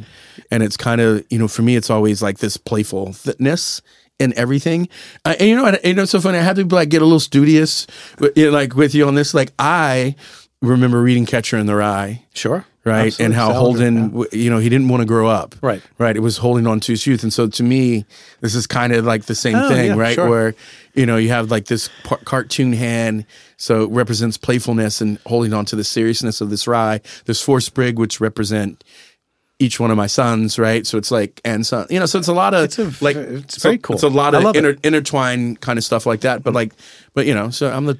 and 0.50 0.62
it's 0.62 0.78
kind 0.78 1.02
of 1.02 1.26
you 1.28 1.38
know 1.38 1.48
for 1.48 1.60
me, 1.60 1.76
it's 1.76 1.90
always 1.90 2.22
like 2.22 2.38
this 2.38 2.56
playfulness 2.56 3.82
in 4.18 4.32
everything. 4.38 4.88
Uh, 5.26 5.34
and 5.38 5.48
you 5.48 5.56
know, 5.56 5.66
and, 5.66 5.78
you 5.84 5.92
know, 5.92 6.02
it's 6.04 6.12
so 6.12 6.20
funny. 6.22 6.38
I 6.38 6.42
had 6.42 6.56
to 6.56 6.64
like 6.64 6.88
get 6.88 7.02
a 7.02 7.04
little 7.04 7.20
studious, 7.20 7.86
you 8.34 8.46
know, 8.46 8.50
like 8.50 8.74
with 8.74 8.94
you 8.94 9.06
on 9.06 9.14
this. 9.14 9.34
Like 9.34 9.52
I 9.58 10.16
remember 10.62 11.02
reading 11.02 11.26
Catcher 11.26 11.58
in 11.58 11.66
the 11.66 11.76
Rye 11.76 12.24
Sure. 12.32 12.64
Right? 12.84 13.06
Absolutely. 13.06 13.24
And 13.24 13.34
how 13.34 13.52
Holden, 13.52 14.16
yeah. 14.18 14.24
you 14.32 14.50
know, 14.50 14.58
he 14.58 14.68
didn't 14.68 14.88
want 14.88 15.00
to 15.02 15.06
grow 15.06 15.28
up, 15.28 15.54
Right. 15.62 15.82
Right. 15.98 16.16
It 16.16 16.20
was 16.20 16.38
holding 16.38 16.66
on 16.66 16.80
to 16.80 16.92
his 16.92 17.06
youth, 17.06 17.22
and 17.22 17.32
so 17.32 17.46
to 17.48 17.62
me, 17.62 18.04
this 18.40 18.54
is 18.54 18.66
kind 18.66 18.92
of 18.92 19.04
like 19.04 19.24
the 19.24 19.34
same 19.34 19.54
Oh, 19.56 19.68
thing, 19.68 19.86
yeah, 19.92 19.96
right? 19.96 20.14
sure. 20.14 20.28
Where 20.28 20.54
you 20.94 21.06
know 21.06 21.16
you 21.16 21.28
have 21.30 21.50
like 21.50 21.66
this 21.66 21.88
par- 22.04 22.20
cartoon 22.24 22.72
hand, 22.72 23.24
so 23.56 23.84
it 23.84 23.90
represents 23.90 24.36
playfulness 24.36 25.00
and 25.00 25.18
holding 25.26 25.52
on 25.52 25.64
to 25.66 25.76
the 25.76 25.84
seriousness 25.84 26.40
of 26.40 26.50
this 26.50 26.66
rye. 26.66 27.00
There's 27.24 27.40
four 27.40 27.60
sprig, 27.60 27.98
which 27.98 28.20
represent 28.20 28.82
each 29.58 29.78
one 29.78 29.92
of 29.92 29.96
my 29.96 30.08
sons, 30.08 30.58
right? 30.58 30.84
So 30.88 30.98
it's 30.98 31.12
like 31.12 31.40
and 31.44 31.64
son, 31.64 31.86
you 31.88 32.00
know, 32.00 32.06
so 32.06 32.18
it's 32.18 32.26
a 32.26 32.32
lot 32.32 32.52
of 32.52 32.64
It's 32.64 32.78
a- 32.80 32.92
like 33.04 33.14
it's 33.16 33.62
so- 33.62 33.68
very 33.68 33.78
cool. 33.78 33.94
It's 33.94 34.02
a 34.02 34.08
lot 34.08 34.34
of 34.34 34.56
inter- 34.56 34.76
intertwined 34.82 35.60
kind 35.60 35.78
of 35.78 35.84
stuff 35.84 36.04
like 36.04 36.22
that, 36.22 36.42
but 36.42 36.52
like, 36.52 36.72
but 37.14 37.26
you 37.26 37.34
know, 37.34 37.50
so 37.50 37.70
I'm 37.70 37.84
the 37.86 37.96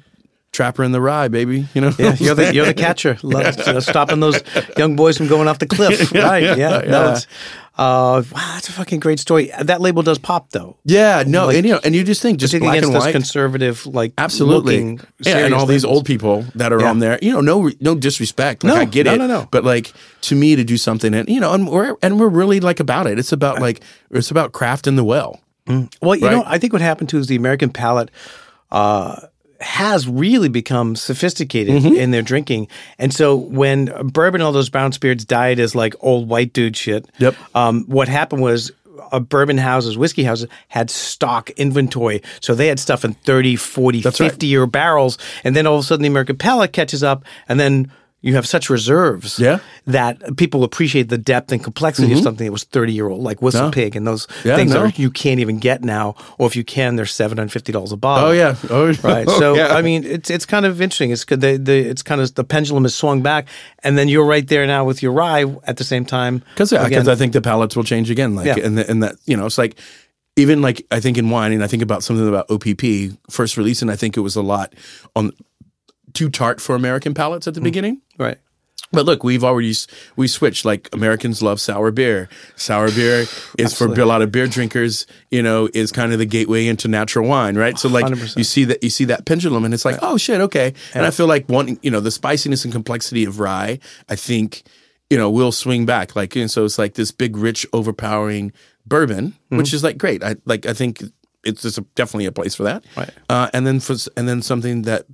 trapper 0.53 0.83
in 0.83 0.93
the 0.93 1.01
rye, 1.01 1.27
baby. 1.27 1.67
You 1.73 1.81
know, 1.81 1.91
Yeah, 1.99 2.15
you're 2.19 2.35
the 2.35 2.53
you're 2.53 2.65
the 2.65 2.73
catcher, 2.73 3.17
Love, 3.23 3.83
stopping 3.83 4.21
those 4.21 4.41
young 4.77 4.95
boys 4.95 5.17
from 5.17 5.27
going 5.27 5.47
off 5.49 5.59
the 5.59 5.67
cliff. 5.67 6.11
right? 6.13 6.43
Yeah. 6.43 6.55
yeah, 6.57 6.79
No, 6.89 7.11
it's, 7.11 7.27
uh, 7.75 8.21
wow, 8.31 8.51
that's 8.53 8.69
a 8.69 8.71
fucking 8.71 8.99
great 8.99 9.19
story. 9.19 9.51
That 9.59 9.81
label 9.81 10.03
does 10.03 10.19
pop 10.19 10.51
though. 10.51 10.77
yeah, 10.85 11.23
no, 11.25 11.47
Like- 11.47 11.57
and 11.57 11.65
you 11.65 11.73
know, 11.73 11.79
and 11.83 11.95
you 11.95 12.03
just 12.03 12.21
think 12.21 12.37
just 12.39 12.57
black 12.59 12.77
against 12.77 12.93
and 12.93 12.99
white. 13.03 13.11
conservative, 13.11 13.85
like 13.87 14.13
Absolutely. 14.17 14.75
looking 14.75 14.99
Yeah, 15.25 15.39
and 15.39 15.53
all 15.55 15.65
these 15.65 15.83
old 15.83 16.05
people 16.05 16.45
that 16.55 16.71
are 16.71 16.79
Yeah. 16.79 16.89
on 16.91 16.99
there, 16.99 17.17
you 17.21 17.33
know, 17.33 17.41
no 17.41 17.71
no 17.81 17.95
disrespect. 17.95 18.63
Like 18.63 18.73
No, 18.75 18.79
I 18.79 18.85
get 18.85 19.07
no, 19.07 19.13
it. 19.15 19.17
no, 19.17 19.27
no. 19.27 19.47
But 19.49 19.63
like 19.63 19.91
to 20.21 20.35
me 20.35 20.55
to 20.55 20.63
do 20.63 20.77
something 20.77 21.13
and 21.15 21.27
you 21.27 21.39
know, 21.39 21.51
and 21.53 21.67
we're 21.67 21.95
and 22.03 22.19
we're 22.19 22.29
really 22.29 22.59
like 22.59 22.79
about 22.79 23.07
it. 23.07 23.17
It's 23.17 23.31
about 23.31 23.59
like 23.59 23.81
it's 24.11 24.29
about 24.29 24.51
craft 24.53 24.85
in 24.85 24.95
the 24.95 25.03
well. 25.03 25.39
Well, 26.01 26.15
you 26.15 26.29
know, 26.29 26.43
I 26.45 26.59
think 26.59 26.73
what 26.73 26.81
happened 26.83 27.09
too 27.09 27.17
is 27.17 27.25
the 27.27 27.37
American 27.37 27.69
palate 27.71 28.11
uh, 28.71 29.15
has 29.63 30.07
really 30.07 30.49
become 30.49 30.95
sophisticated 30.95 31.73
Mm-hmm. 31.83 31.95
in 31.95 32.11
their 32.11 32.21
drinking, 32.21 32.67
and 32.99 33.13
so 33.13 33.35
when 33.35 33.85
bourbon, 34.11 34.41
and 34.41 34.43
all 34.43 34.51
those 34.51 34.69
brown 34.69 34.91
spirits 34.91 35.25
died 35.25 35.59
as 35.59 35.73
like 35.75 35.95
old 36.01 36.27
white 36.29 36.53
dude 36.53 36.75
shit. 36.77 37.07
Yep. 37.19 37.35
Um, 37.55 37.85
what 37.85 38.07
happened 38.07 38.41
was. 38.41 38.71
Uh, 39.11 39.19
bourbon 39.19 39.57
houses, 39.57 39.97
whiskey 39.97 40.23
houses 40.23 40.47
had 40.69 40.89
stock 40.89 41.49
inventory. 41.51 42.21
So 42.41 42.55
they 42.55 42.67
had 42.67 42.79
stuff 42.79 43.03
in 43.03 43.13
30, 43.13 43.55
40, 43.57 44.01
right. 44.01 44.15
50 44.15 44.47
year 44.47 44.65
barrels. 44.65 45.17
And 45.43 45.55
then 45.55 45.67
all 45.67 45.75
of 45.75 45.81
a 45.81 45.83
sudden 45.83 46.03
the 46.03 46.07
American 46.07 46.37
palate 46.37 46.73
catches 46.73 47.03
up 47.03 47.25
and 47.47 47.59
then 47.59 47.91
you 48.25 48.33
have 48.35 48.47
such 48.47 48.69
reserves 48.69 49.37
Yeah. 49.37 49.59
that 49.85 50.37
people 50.37 50.63
appreciate 50.63 51.09
the 51.09 51.17
depth 51.17 51.51
and 51.51 51.61
complexity 51.63 52.13
of 52.13 52.19
something 52.19 52.45
that 52.45 52.51
was 52.51 52.63
30 52.63 52.93
year 52.93 53.09
old, 53.09 53.21
like 53.21 53.41
Whistle 53.41 53.59
Mm-hmm. 53.61 53.67
No. 53.67 53.71
Pig 53.83 53.95
and 53.95 54.07
those 54.07 54.27
Yeah, 54.43 54.55
things 54.55 54.73
no. 54.73 54.79
are 54.85 54.87
you 54.95 55.11
can't 55.11 55.39
even 55.41 55.59
get 55.59 55.83
now, 55.83 56.15
or 56.39 56.47
if 56.47 56.55
you 56.55 56.63
can, 56.63 56.95
they're 56.95 57.05
seven 57.05 57.37
hundred 57.37 57.51
fifty 57.51 57.71
dollars 57.71 57.91
a 57.91 57.97
bottle. 57.97 58.29
Oh 58.29 58.31
yeah. 58.31 58.55
Oh 58.69 58.87
right. 59.03 59.27
oh, 59.29 59.39
So 59.39 59.53
yeah. 59.55 59.67
I 59.75 59.81
mean, 59.83 60.03
it's 60.05 60.29
it's 60.31 60.45
kind 60.45 60.65
of 60.65 60.81
interesting. 60.81 61.11
It's. 61.11 61.25
The, 61.25 61.57
the 61.57 61.77
it's 61.91 62.01
kind 62.01 62.21
of 62.21 62.33
the 62.35 62.43
pendulum 62.45 62.85
is 62.85 62.95
swung 62.95 63.21
back, 63.21 63.47
and 63.83 63.97
then 63.97 64.07
you're 64.07 64.25
right 64.25 64.47
there 64.47 64.65
now 64.65 64.85
with 64.85 65.03
your 65.03 65.11
rye 65.11 65.45
at 65.65 65.75
the 65.77 65.83
same 65.83 66.05
time. 66.05 66.43
Because 66.53 66.71
yeah, 66.71 66.85
Again, 66.85 67.07
I 67.09 67.15
think 67.15 67.33
the 67.33 67.41
palates 67.41 67.75
will 67.75 67.83
change 67.83 68.09
again. 68.09 68.35
Like, 68.35 68.45
Yeah. 68.47 68.65
and 68.65 68.77
the, 68.77 68.89
and 68.89 69.03
that 69.03 69.15
you 69.25 69.35
know, 69.35 69.45
it's 69.45 69.57
like 69.57 69.75
even 70.35 70.61
like 70.61 70.85
I 70.91 70.99
think 70.99 71.17
in 71.17 71.29
wine, 71.29 71.51
and 71.51 71.63
I 71.63 71.67
think 71.67 71.83
about 71.83 72.03
something 72.03 72.27
about 72.27 72.49
OPP 72.49 73.17
first 73.29 73.57
release, 73.57 73.81
and 73.81 73.91
I 73.91 73.95
think 73.95 74.15
it 74.17 74.21
was 74.21 74.35
a 74.35 74.41
lot 74.41 74.73
on 75.15 75.31
too 76.13 76.29
tart 76.29 76.61
for 76.61 76.75
American 76.75 77.13
palates 77.13 77.47
at 77.47 77.53
the 77.53 77.61
beginning. 77.61 78.01
right. 78.17 78.37
But 78.91 79.05
look, 79.07 79.23
we've 79.23 79.43
already 79.43 79.73
we 80.17 80.27
switched. 80.27 80.65
Like 80.65 80.87
Americans 80.93 81.41
love 81.41 81.59
sour 81.59 81.89
beer. 81.89 82.29
Sour 82.57 82.91
beer 82.91 83.25
is 83.57 83.75
for 83.75 83.87
a 83.99 84.05
lot 84.05 84.21
of 84.21 84.31
beer 84.31 84.45
drinkers. 84.45 85.07
You 85.31 85.41
know, 85.41 85.67
is 85.73 85.91
kind 85.91 86.13
of 86.13 86.19
the 86.19 86.27
gateway 86.27 86.67
into 86.67 86.87
natural 86.87 87.27
wine, 87.27 87.55
right? 87.57 87.79
So 87.79 87.89
like 87.89 88.05
100%. 88.05 88.37
you 88.37 88.43
see 88.43 88.65
that 88.65 88.83
you 88.83 88.91
see 88.91 89.05
that 89.05 89.25
pendulum, 89.25 89.65
and 89.65 89.73
it's 89.73 89.83
like, 89.85 89.97
oh 90.03 90.17
shit, 90.17 90.41
okay. 90.41 90.75
And 90.93 91.07
I 91.07 91.09
feel 91.09 91.25
like 91.25 91.49
one, 91.49 91.79
you 91.81 91.89
know, 91.89 92.01
the 92.01 92.11
spiciness 92.11 92.65
and 92.65 92.71
complexity 92.73 93.25
of 93.25 93.39
rye, 93.39 93.79
I 94.09 94.15
think, 94.15 94.61
you 95.09 95.17
know, 95.17 95.31
will 95.31 95.51
swing 95.51 95.87
back. 95.87 96.15
Like, 96.15 96.35
and 96.35 96.51
so 96.51 96.63
it's 96.63 96.77
like 96.77 96.93
this 96.93 97.09
big, 97.11 97.35
rich, 97.35 97.65
overpowering 97.73 98.51
bourbon, 98.85 99.29
Mm-hmm. 99.31 99.57
which 99.57 99.73
is 99.73 99.83
like 99.83 99.97
great. 99.97 100.23
I 100.23 100.35
like. 100.45 100.67
I 100.67 100.73
think 100.73 101.01
it's 101.43 101.63
just 101.63 101.79
a, 101.79 101.85
definitely 101.95 102.27
a 102.27 102.31
place 102.31 102.53
for 102.53 102.63
that. 102.63 102.85
Right. 102.95 103.09
Uh, 103.27 103.49
and 103.55 103.65
then 103.65 103.79
for 103.79 103.95
and 104.15 104.27
then 104.29 104.43
something 104.43 104.83
that 104.83 105.07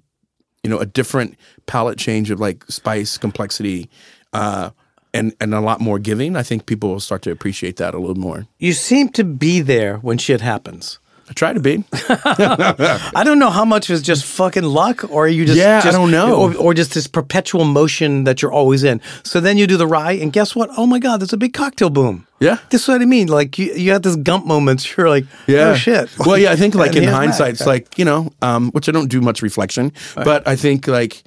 you 0.63 0.69
know, 0.69 0.79
a 0.79 0.85
different 0.85 1.37
palate 1.65 1.97
change 1.97 2.31
of 2.31 2.39
like 2.39 2.63
spice 2.69 3.17
complexity 3.17 3.89
uh, 4.33 4.71
and 5.13 5.33
and 5.39 5.53
a 5.53 5.61
lot 5.61 5.81
more 5.81 5.99
giving, 5.99 6.35
I 6.35 6.43
think 6.43 6.65
people 6.65 6.89
will 6.89 6.99
start 6.99 7.21
to 7.23 7.31
appreciate 7.31 7.77
that 7.77 7.93
a 7.93 7.99
little 7.99 8.15
more. 8.15 8.47
You 8.59 8.73
seem 8.73 9.09
to 9.09 9.23
be 9.23 9.61
there 9.61 9.97
when 9.97 10.17
shit 10.17 10.41
happens. 10.41 10.99
I 11.29 11.33
try 11.33 11.53
to 11.53 11.59
be. 11.59 11.83
I 11.93 13.21
don't 13.23 13.39
know 13.39 13.49
how 13.49 13.65
much 13.65 13.89
is 13.89 14.01
just 14.01 14.25
fucking 14.25 14.63
luck, 14.63 15.03
or 15.11 15.27
you 15.27 15.45
just 15.45 15.57
Yeah, 15.57 15.81
I 15.83 15.91
don't 15.91 16.11
know. 16.11 16.35
or, 16.35 16.55
or 16.55 16.73
just 16.73 16.93
this 16.93 17.07
perpetual 17.07 17.65
motion 17.65 18.23
that 18.23 18.41
you're 18.41 18.51
always 18.51 18.83
in. 18.83 18.99
So 19.23 19.39
then 19.39 19.57
you 19.57 19.67
do 19.67 19.77
the 19.77 19.87
rye, 19.87 20.13
and 20.13 20.33
guess 20.33 20.55
what? 20.55 20.69
Oh 20.77 20.85
my 20.87 20.99
god, 20.99 21.19
there's 21.21 21.33
a 21.33 21.37
big 21.37 21.53
cocktail 21.53 21.89
boom. 21.89 22.25
Yeah. 22.39 22.57
this 22.69 22.83
is 22.83 22.87
what 22.87 23.01
I 23.01 23.05
mean. 23.05 23.27
Like 23.27 23.57
you, 23.59 23.73
you 23.73 23.91
have 23.91 24.01
this 24.01 24.15
gump 24.15 24.45
moments. 24.45 24.85
You're 24.97 25.09
like, 25.09 25.25
oh 25.49 25.75
shit. 25.75 26.09
Well, 26.19 26.37
yeah, 26.37 26.51
I 26.51 26.55
think 26.55 26.73
like 26.75 26.95
in 26.95 27.03
hindsight, 27.03 27.51
it's 27.53 27.65
like 27.67 27.97
you 27.99 28.05
know, 28.05 28.31
um, 28.41 28.71
which 28.71 28.87
I 28.89 28.91
don't 28.91 29.09
do 29.09 29.21
much 29.21 29.41
reflection, 29.41 29.91
but 30.15 30.47
I 30.47 30.55
think 30.55 30.87
like, 30.87 31.21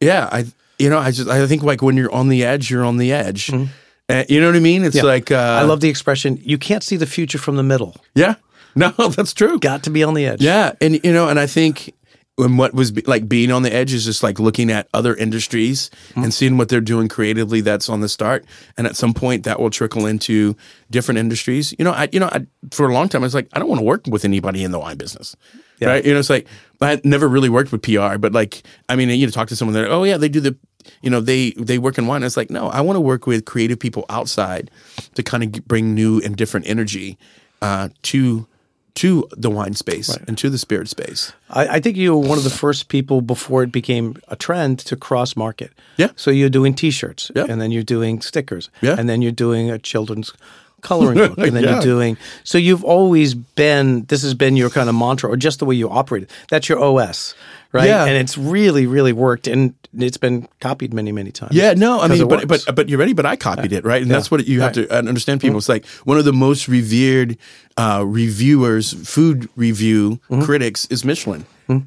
yeah, 0.00 0.28
I 0.30 0.44
you 0.78 0.90
know, 0.90 0.98
I 0.98 1.10
just 1.12 1.28
I 1.28 1.46
think 1.46 1.62
like 1.62 1.82
when 1.82 1.96
you're 1.96 2.12
on 2.12 2.28
the 2.28 2.44
edge, 2.44 2.70
you're 2.70 2.84
on 2.84 2.96
the 2.98 3.12
edge. 3.12 3.50
Uh, 3.52 4.24
you 4.28 4.40
know 4.40 4.48
what 4.48 4.56
I 4.56 4.60
mean? 4.60 4.82
It's 4.84 4.96
Mm-hmm. 4.96 5.06
Yeah. 5.06 5.12
like 5.12 5.30
uh, 5.30 5.60
I 5.60 5.62
love 5.62 5.80
the 5.80 5.88
expression. 5.88 6.38
You 6.42 6.58
can't 6.58 6.82
see 6.82 6.96
the 6.96 7.06
future 7.06 7.38
from 7.38 7.54
the 7.56 7.62
middle. 7.62 7.94
yeah, 8.14 8.34
no, 8.74 8.90
that's 9.10 9.32
true. 9.34 9.58
Got 9.58 9.82
to 9.84 9.90
be 9.90 10.02
on 10.02 10.14
the 10.14 10.26
edge. 10.26 10.42
Yeah, 10.42 10.72
and 10.80 11.02
you 11.04 11.12
know, 11.12 11.28
and 11.28 11.38
I 11.38 11.46
think 11.46 11.94
when 12.36 12.56
what 12.56 12.72
was 12.72 12.90
be, 12.90 13.02
like 13.02 13.28
being 13.28 13.50
on 13.50 13.62
the 13.62 13.72
edge 13.72 13.92
is 13.92 14.04
just 14.04 14.22
like 14.22 14.38
looking 14.38 14.70
at 14.70 14.88
other 14.94 15.14
industries 15.14 15.90
Mm-hmm. 16.10 16.22
and 16.24 16.34
seeing 16.34 16.56
what 16.56 16.68
they're 16.68 16.80
doing 16.80 17.08
creatively. 17.08 17.60
That's 17.60 17.88
on 17.88 18.00
the 18.00 18.08
start, 18.08 18.44
and 18.76 18.86
at 18.86 18.96
some 18.96 19.12
point 19.14 19.44
that 19.44 19.60
will 19.60 19.70
trickle 19.70 20.06
into 20.06 20.56
different 20.90 21.18
industries. 21.18 21.74
You 21.78 21.84
know, 21.84 21.92
I 21.92 22.08
you 22.12 22.20
know, 22.20 22.26
I, 22.26 22.46
for 22.70 22.88
a 22.88 22.94
long 22.94 23.08
time 23.08 23.22
I 23.22 23.26
was 23.26 23.34
like, 23.34 23.48
I 23.52 23.58
don't 23.58 23.68
want 23.68 23.80
to 23.80 23.84
work 23.84 24.06
with 24.06 24.24
anybody 24.24 24.64
in 24.64 24.70
the 24.70 24.78
wine 24.78 24.96
business. 24.96 25.36
Right? 25.82 26.04
You 26.04 26.12
know, 26.12 26.18
it's 26.18 26.28
like 26.28 26.46
I 26.82 27.00
never 27.04 27.26
really 27.26 27.48
worked 27.48 27.72
with 27.72 27.80
PR, 27.80 28.18
but 28.18 28.32
like, 28.32 28.62
I 28.90 28.96
mean, 28.96 29.08
you 29.08 29.26
know, 29.26 29.30
talk 29.30 29.48
to 29.48 29.56
someone 29.56 29.72
that, 29.74 29.90
oh 29.90 30.04
yeah, 30.04 30.18
they 30.18 30.28
do 30.28 30.40
the, 30.40 30.54
you 31.00 31.08
know, 31.08 31.20
they 31.20 31.52
they 31.52 31.78
work 31.78 31.96
in 31.96 32.06
wine. 32.06 32.22
It's 32.22 32.36
like, 32.36 32.50
no, 32.50 32.68
I 32.68 32.82
want 32.82 32.96
to 32.96 33.00
work 33.00 33.26
with 33.26 33.46
creative 33.46 33.78
people 33.78 34.04
outside 34.10 34.70
to 35.14 35.22
kind 35.22 35.42
of 35.42 35.64
bring 35.66 35.94
new 35.94 36.20
and 36.20 36.36
different 36.36 36.66
energy 36.66 37.16
uh, 37.62 37.88
to 38.02 38.46
to 38.94 39.28
the 39.36 39.50
wine 39.50 39.74
space 39.74 40.16
and 40.28 40.36
to 40.38 40.50
the 40.50 40.58
spirit 40.58 40.88
space. 40.88 41.32
I, 41.50 41.76
I 41.76 41.80
think 41.80 41.96
you 41.96 42.12
were 42.16 42.28
one 42.28 42.38
of 42.38 42.44
the 42.44 42.50
first 42.50 42.88
people 42.88 43.20
before 43.20 43.62
it 43.62 43.72
became 43.72 44.16
a 44.28 44.36
trend 44.36 44.78
to 44.80 44.96
cross 44.96 45.36
market. 45.36 45.70
Yeah. 45.96 46.08
So 46.16 46.30
you're 46.30 46.50
doing 46.50 46.74
T-shirts, 46.74 47.30
Yeah. 47.34 47.46
and 47.48 47.60
then 47.60 47.70
you're 47.70 47.82
doing 47.84 48.20
stickers, 48.20 48.68
Yeah. 48.82 48.96
and 48.98 49.08
then 49.08 49.22
you're 49.22 49.32
doing 49.32 49.70
a 49.70 49.78
children's 49.78 50.32
coloring 50.82 51.18
book, 51.18 51.38
and 51.46 51.54
then 51.54 51.62
Yeah. 51.64 51.72
you're 51.74 51.82
doing. 51.82 52.16
So 52.44 52.58
you've 52.58 52.84
always 52.84 53.34
been. 53.34 54.04
This 54.06 54.22
has 54.22 54.34
been 54.34 54.56
your 54.56 54.70
kind 54.70 54.88
of 54.88 54.94
mantra, 54.94 55.30
or 55.30 55.36
just 55.36 55.58
the 55.58 55.66
way 55.66 55.74
you 55.76 55.88
operate. 55.90 56.28
That's 56.50 56.68
your 56.68 56.80
OS, 56.82 57.34
right? 57.72 57.86
Yeah. 57.86 58.04
And 58.04 58.16
it's 58.16 58.36
really, 58.36 58.86
really 58.86 59.12
worked, 59.12 59.46
and 59.46 59.74
it's 59.98 60.16
been 60.16 60.48
copied 60.60 60.94
many, 60.94 61.12
many 61.12 61.32
times. 61.32 61.54
Yeah, 61.54 61.74
no, 61.74 62.00
I 62.00 62.08
mean, 62.08 62.28
but, 62.28 62.46
but 62.46 62.64
but 62.74 62.88
you're 62.88 62.98
ready. 62.98 63.12
But 63.12 63.26
I 63.26 63.36
copied 63.36 63.72
uh, 63.72 63.76
it, 63.76 63.84
right? 63.84 64.02
And 64.02 64.10
that's 64.10 64.30
what 64.30 64.46
you 64.46 64.60
have 64.60 64.76
Right. 64.76 64.88
to 64.88 64.94
understand. 64.94 65.40
People, 65.40 65.52
mm-hmm. 65.52 65.58
it's 65.58 65.68
like 65.68 65.86
one 66.04 66.18
of 66.18 66.24
the 66.24 66.32
most 66.32 66.68
revered 66.68 67.36
uh, 67.76 68.04
reviewers, 68.06 68.92
food 69.08 69.48
review 69.56 70.20
mm-hmm. 70.30 70.42
critics, 70.42 70.86
is 70.86 71.04
Michelin, 71.04 71.44
mm-hmm. 71.68 71.86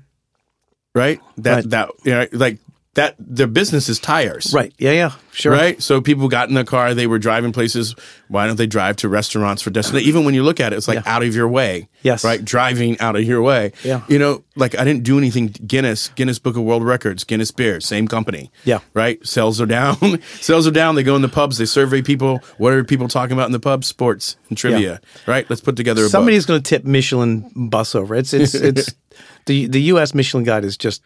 right? 0.93 1.19
That 1.37 1.55
Right. 1.55 1.69
that 1.69 1.89
you 2.03 2.11
know, 2.11 2.27
like 2.33 2.57
that. 2.95 3.15
Their 3.19 3.47
business 3.47 3.89
is 3.89 3.99
tires, 3.99 4.53
right. 4.53 4.73
Yeah, 4.77 4.91
yeah, 4.91 5.11
sure. 5.31 5.51
Right, 5.51 5.81
so 5.81 5.99
people 6.01 6.27
got 6.27 6.49
in 6.49 6.55
the 6.55 6.63
car. 6.63 6.93
They 6.93 7.07
were 7.07 7.19
driving 7.19 7.51
places. 7.51 7.95
Why 8.27 8.45
don't 8.47 8.55
they 8.57 8.67
drive 8.67 8.97
to 8.97 9.09
restaurants 9.09 9.61
for 9.61 9.69
destination? 9.69 10.07
Even 10.07 10.25
when 10.25 10.33
you 10.33 10.43
look 10.43 10.59
at 10.59 10.73
it, 10.73 10.77
it's 10.77 10.87
like 10.87 11.03
Yeah. 11.03 11.03
out 11.15 11.23
of 11.23 11.35
your 11.35 11.47
way. 11.47 11.87
Yes. 12.03 12.23
right, 12.23 12.43
driving 12.43 12.99
out 12.99 13.15
of 13.15 13.23
your 13.23 13.41
way. 13.41 13.71
Yeah. 13.83 14.01
you 14.07 14.19
know, 14.19 14.43
like 14.55 14.77
I 14.77 14.83
didn't 14.83 15.03
do 15.03 15.17
anything. 15.17 15.47
Guinness, 15.65 16.09
Guinness 16.09 16.37
Book 16.37 16.55
of 16.57 16.63
World 16.63 16.83
Records, 16.83 17.23
Guinness 17.23 17.49
beer, 17.51 17.79
same 17.79 18.07
company. 18.07 18.51
Yeah. 18.65 18.79
right. 18.93 19.25
Sales 19.25 19.59
are 19.61 19.65
down. 19.65 20.21
Sales 20.41 20.67
are 20.67 20.71
down. 20.71 20.95
They 20.95 21.03
go 21.03 21.15
in 21.15 21.21
the 21.21 21.29
pubs. 21.29 21.57
They 21.57 21.65
survey 21.65 22.01
people. 22.01 22.41
What 22.57 22.73
are 22.73 22.83
people 22.83 23.07
talking 23.07 23.33
about 23.33 23.45
in 23.47 23.53
the 23.53 23.59
pub? 23.59 23.83
Sports 23.85 24.35
and 24.49 24.57
trivia. 24.57 24.99
Right. 25.25 25.49
Let's 25.49 25.61
put 25.61 25.75
together 25.77 26.03
a. 26.05 26.09
Somebody's 26.09 26.45
going 26.45 26.61
to 26.61 26.67
tip 26.69 26.83
Michelin 26.83 27.49
bus 27.55 27.95
over. 27.95 28.13
It's 28.15 28.33
it's 28.33 28.53
it's 28.53 28.93
the 29.45 29.67
the 29.67 29.81
U.S. 29.83 30.13
Michelin 30.13 30.43
Guide 30.43 30.63
is 30.65 30.75
just 30.77 31.01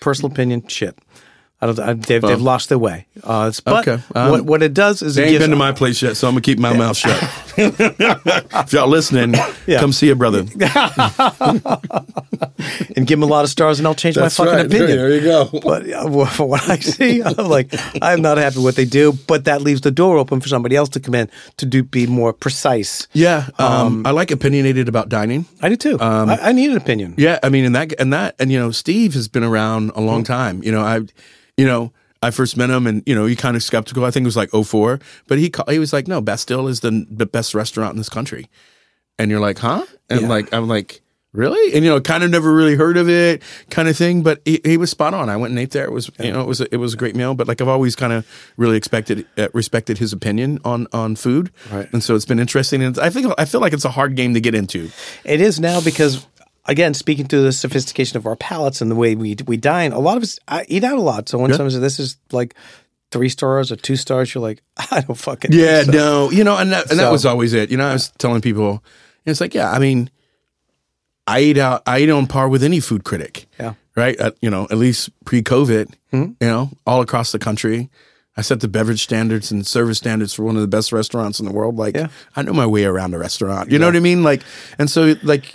personal 0.00 0.30
opinion 0.32 0.66
shit. 0.68 0.98
I 1.62 1.66
don't. 1.66 1.78
I, 1.78 1.92
they've, 1.92 2.20
they've 2.20 2.40
lost 2.40 2.70
their 2.70 2.78
way. 2.78 3.06
Uh, 3.22 3.46
it's, 3.48 3.60
but 3.60 3.86
Okay, 3.88 4.02
um, 4.16 4.30
what 4.32 4.44
what 4.44 4.62
it 4.64 4.74
does 4.74 5.00
is 5.00 5.14
They 5.14 5.22
it 5.22 5.24
ain't 5.26 5.32
gives 5.34 5.42
been 5.44 5.50
to 5.50 5.56
my 5.56 5.70
place 5.70 6.02
yet, 6.02 6.16
so 6.16 6.26
I'm 6.26 6.34
gonna 6.34 6.40
keep 6.40 6.58
my 6.58 6.76
mouth 6.76 6.96
shut. 6.96 7.22
if 7.56 8.72
y'all 8.72 8.88
listening, 8.88 9.34
Yeah. 9.66 9.78
come 9.78 9.92
see 9.92 10.10
a 10.10 10.16
brother. 10.16 10.44
and 12.96 13.06
give 13.06 13.18
them 13.18 13.22
a 13.22 13.32
lot 13.32 13.44
of 13.44 13.50
stars, 13.50 13.78
and 13.78 13.86
I'll 13.86 13.94
change 13.94 14.16
my 14.16 14.28
fucking 14.28 14.66
opinion. 14.66 14.96
There 14.98 15.14
you 15.14 15.20
go. 15.22 15.48
But 15.62 15.88
uh, 15.90 16.26
for 16.26 16.46
what 16.48 16.68
I 16.68 16.76
see, 16.78 17.22
I'm 17.22 17.48
like, 17.48 17.72
I'm 18.02 18.20
not 18.22 18.38
happy 18.38 18.56
with 18.56 18.64
what 18.64 18.76
they 18.76 18.84
do. 18.84 19.12
But 19.26 19.44
that 19.44 19.62
leaves 19.62 19.80
the 19.82 19.90
door 19.90 20.18
open 20.18 20.40
for 20.40 20.48
somebody 20.48 20.76
else 20.76 20.88
to 20.90 21.00
come 21.00 21.14
in 21.14 21.28
to 21.58 21.66
do 21.66 21.82
be 21.82 22.06
more 22.06 22.32
precise. 22.32 23.06
Yeah, 23.12 23.48
um, 23.58 24.04
I 24.06 24.10
like 24.10 24.30
opinionated 24.30 24.88
about 24.88 25.08
dining. 25.08 25.46
I 25.60 25.68
do 25.68 25.76
too. 25.76 25.98
I, 26.00 26.38
I 26.42 26.52
need 26.52 26.70
an 26.70 26.76
opinion. 26.76 27.14
Yeah, 27.16 27.38
I 27.42 27.48
mean, 27.48 27.64
and 27.64 27.74
that 27.76 27.92
and 28.00 28.12
that 28.12 28.34
and 28.38 28.50
you 28.50 28.58
know, 28.58 28.70
Steve 28.70 29.14
has 29.14 29.28
been 29.28 29.44
around 29.44 29.92
a 29.94 30.00
long 30.00 30.24
time. 30.24 30.62
You 30.62 30.72
know, 30.72 30.80
I, 30.80 31.00
you 31.56 31.66
know, 31.66 31.92
I 32.22 32.30
first 32.30 32.56
met 32.56 32.70
him, 32.70 32.86
and 32.86 33.02
you 33.06 33.14
know, 33.14 33.26
he 33.26 33.36
kind 33.36 33.56
of 33.56 33.62
skeptical. 33.62 34.04
I 34.04 34.10
think 34.10 34.24
it 34.24 34.26
was 34.26 34.36
like 34.36 34.50
04, 34.50 35.00
but 35.28 35.38
he 35.38 35.52
he 35.68 35.78
was 35.78 35.92
like, 35.92 36.08
no, 36.08 36.20
Bastille 36.20 36.68
is 36.68 36.80
the 36.80 37.06
the 37.10 37.26
best 37.26 37.54
restaurant 37.54 37.92
in 37.92 37.98
this 37.98 38.08
country, 38.08 38.48
and 39.18 39.30
you're 39.30 39.40
like, 39.40 39.58
huh? 39.58 39.84
And 40.08 40.22
Yeah. 40.22 40.28
like, 40.28 40.52
I'm 40.54 40.66
like. 40.68 41.01
Really, 41.34 41.72
and 41.74 41.82
you 41.82 41.90
know, 41.90 41.98
kind 41.98 42.22
of 42.22 42.30
never 42.30 42.52
really 42.52 42.74
heard 42.74 42.98
of 42.98 43.08
it, 43.08 43.42
kind 43.70 43.88
of 43.88 43.96
thing. 43.96 44.22
But 44.22 44.42
he, 44.44 44.60
he 44.66 44.76
was 44.76 44.90
spot 44.90 45.14
on. 45.14 45.30
I 45.30 45.36
went 45.38 45.52
and 45.52 45.58
ate 45.58 45.70
there. 45.70 45.86
It 45.86 45.90
was, 45.90 46.10
you 46.20 46.30
know, 46.30 46.42
it 46.42 46.46
was 46.46 46.60
a, 46.60 46.66
it 46.74 46.76
was 46.76 46.92
a 46.92 46.96
great 46.98 47.16
meal. 47.16 47.32
But 47.34 47.48
like 47.48 47.62
I've 47.62 47.68
always 47.68 47.96
kind 47.96 48.12
of 48.12 48.26
really 48.58 48.76
expected, 48.76 49.26
uh, 49.38 49.48
respected 49.54 49.96
his 49.96 50.12
opinion 50.12 50.58
on 50.62 50.86
on 50.92 51.16
food, 51.16 51.50
Right. 51.70 51.88
And 51.90 52.02
so 52.04 52.14
it's 52.14 52.26
been 52.26 52.38
interesting. 52.38 52.82
And 52.82 52.98
I 52.98 53.08
think 53.08 53.32
I 53.38 53.46
feel 53.46 53.62
like 53.62 53.72
it's 53.72 53.86
a 53.86 53.90
hard 53.90 54.14
game 54.14 54.34
to 54.34 54.42
get 54.42 54.54
into. 54.54 54.90
It 55.24 55.40
is 55.40 55.58
now 55.58 55.80
because, 55.80 56.26
again, 56.66 56.92
speaking 56.92 57.26
to 57.28 57.40
the 57.40 57.52
sophistication 57.52 58.18
of 58.18 58.26
our 58.26 58.36
palates 58.36 58.82
and 58.82 58.90
the 58.90 58.94
way 58.94 59.14
we 59.14 59.34
we 59.46 59.56
dine, 59.56 59.92
a 59.92 60.00
lot 60.00 60.18
of 60.18 60.22
us 60.24 60.38
I 60.48 60.66
eat 60.68 60.84
out 60.84 60.98
a 60.98 61.00
lot. 61.02 61.30
So 61.30 61.38
when 61.38 61.50
Yeah. 61.50 61.56
someone 61.56 61.70
says 61.70 61.80
this 61.80 61.98
is 61.98 62.18
like 62.30 62.54
three 63.10 63.30
stars 63.30 63.72
or 63.72 63.76
two 63.76 63.96
stars, 63.96 64.34
you're 64.34 64.42
like, 64.42 64.60
I 64.90 65.00
don't 65.00 65.16
fucking 65.16 65.52
Yeah, 65.54 65.84
so. 65.84 65.92
no, 65.92 66.30
you 66.30 66.44
know, 66.44 66.58
and 66.58 66.72
that, 66.72 66.90
and 66.90 66.98
that 67.00 67.10
was 67.10 67.24
always 67.24 67.54
it. 67.54 67.70
You 67.70 67.78
know, 67.78 67.86
I 67.86 67.94
was 67.94 68.10
telling 68.18 68.42
people, 68.42 68.84
it's 69.24 69.40
like, 69.40 69.54
yeah, 69.54 69.70
I 69.70 69.78
mean, 69.78 70.10
I 71.26 71.40
eat 71.40 71.58
out, 71.58 71.82
I 71.86 72.00
eat 72.00 72.10
on 72.10 72.26
par 72.26 72.48
with 72.48 72.62
any 72.62 72.80
food 72.80 73.04
critic. 73.04 73.46
Yeah. 73.60 73.74
Right. 73.94 74.16
At, 74.18 74.36
you 74.40 74.50
know, 74.50 74.64
at 74.70 74.78
least 74.78 75.10
pre-COVID. 75.24 75.94
Hmm? 76.10 76.22
You 76.40 76.46
know, 76.46 76.70
all 76.86 77.00
across 77.00 77.32
the 77.32 77.38
country. 77.38 77.90
I 78.36 78.40
set 78.40 78.60
the 78.60 78.68
beverage 78.68 79.02
standards 79.02 79.50
and 79.50 79.66
service 79.66 79.98
standards 79.98 80.32
for 80.32 80.42
one 80.42 80.56
of 80.56 80.62
the 80.62 80.68
best 80.68 80.90
restaurants 80.92 81.38
in 81.38 81.44
the 81.46 81.52
world. 81.52 81.76
Like, 81.76 81.94
Yeah. 81.94 82.08
I 82.34 82.42
know 82.42 82.52
my 82.54 82.66
way 82.66 82.84
around 82.84 83.14
a 83.14 83.18
restaurant. 83.18 83.70
You 83.70 83.78
know 83.78 83.86
what 83.86 83.96
I 83.96 84.00
mean? 84.00 84.22
Like, 84.22 84.42
and 84.78 84.90
so 84.90 85.14
like, 85.22 85.54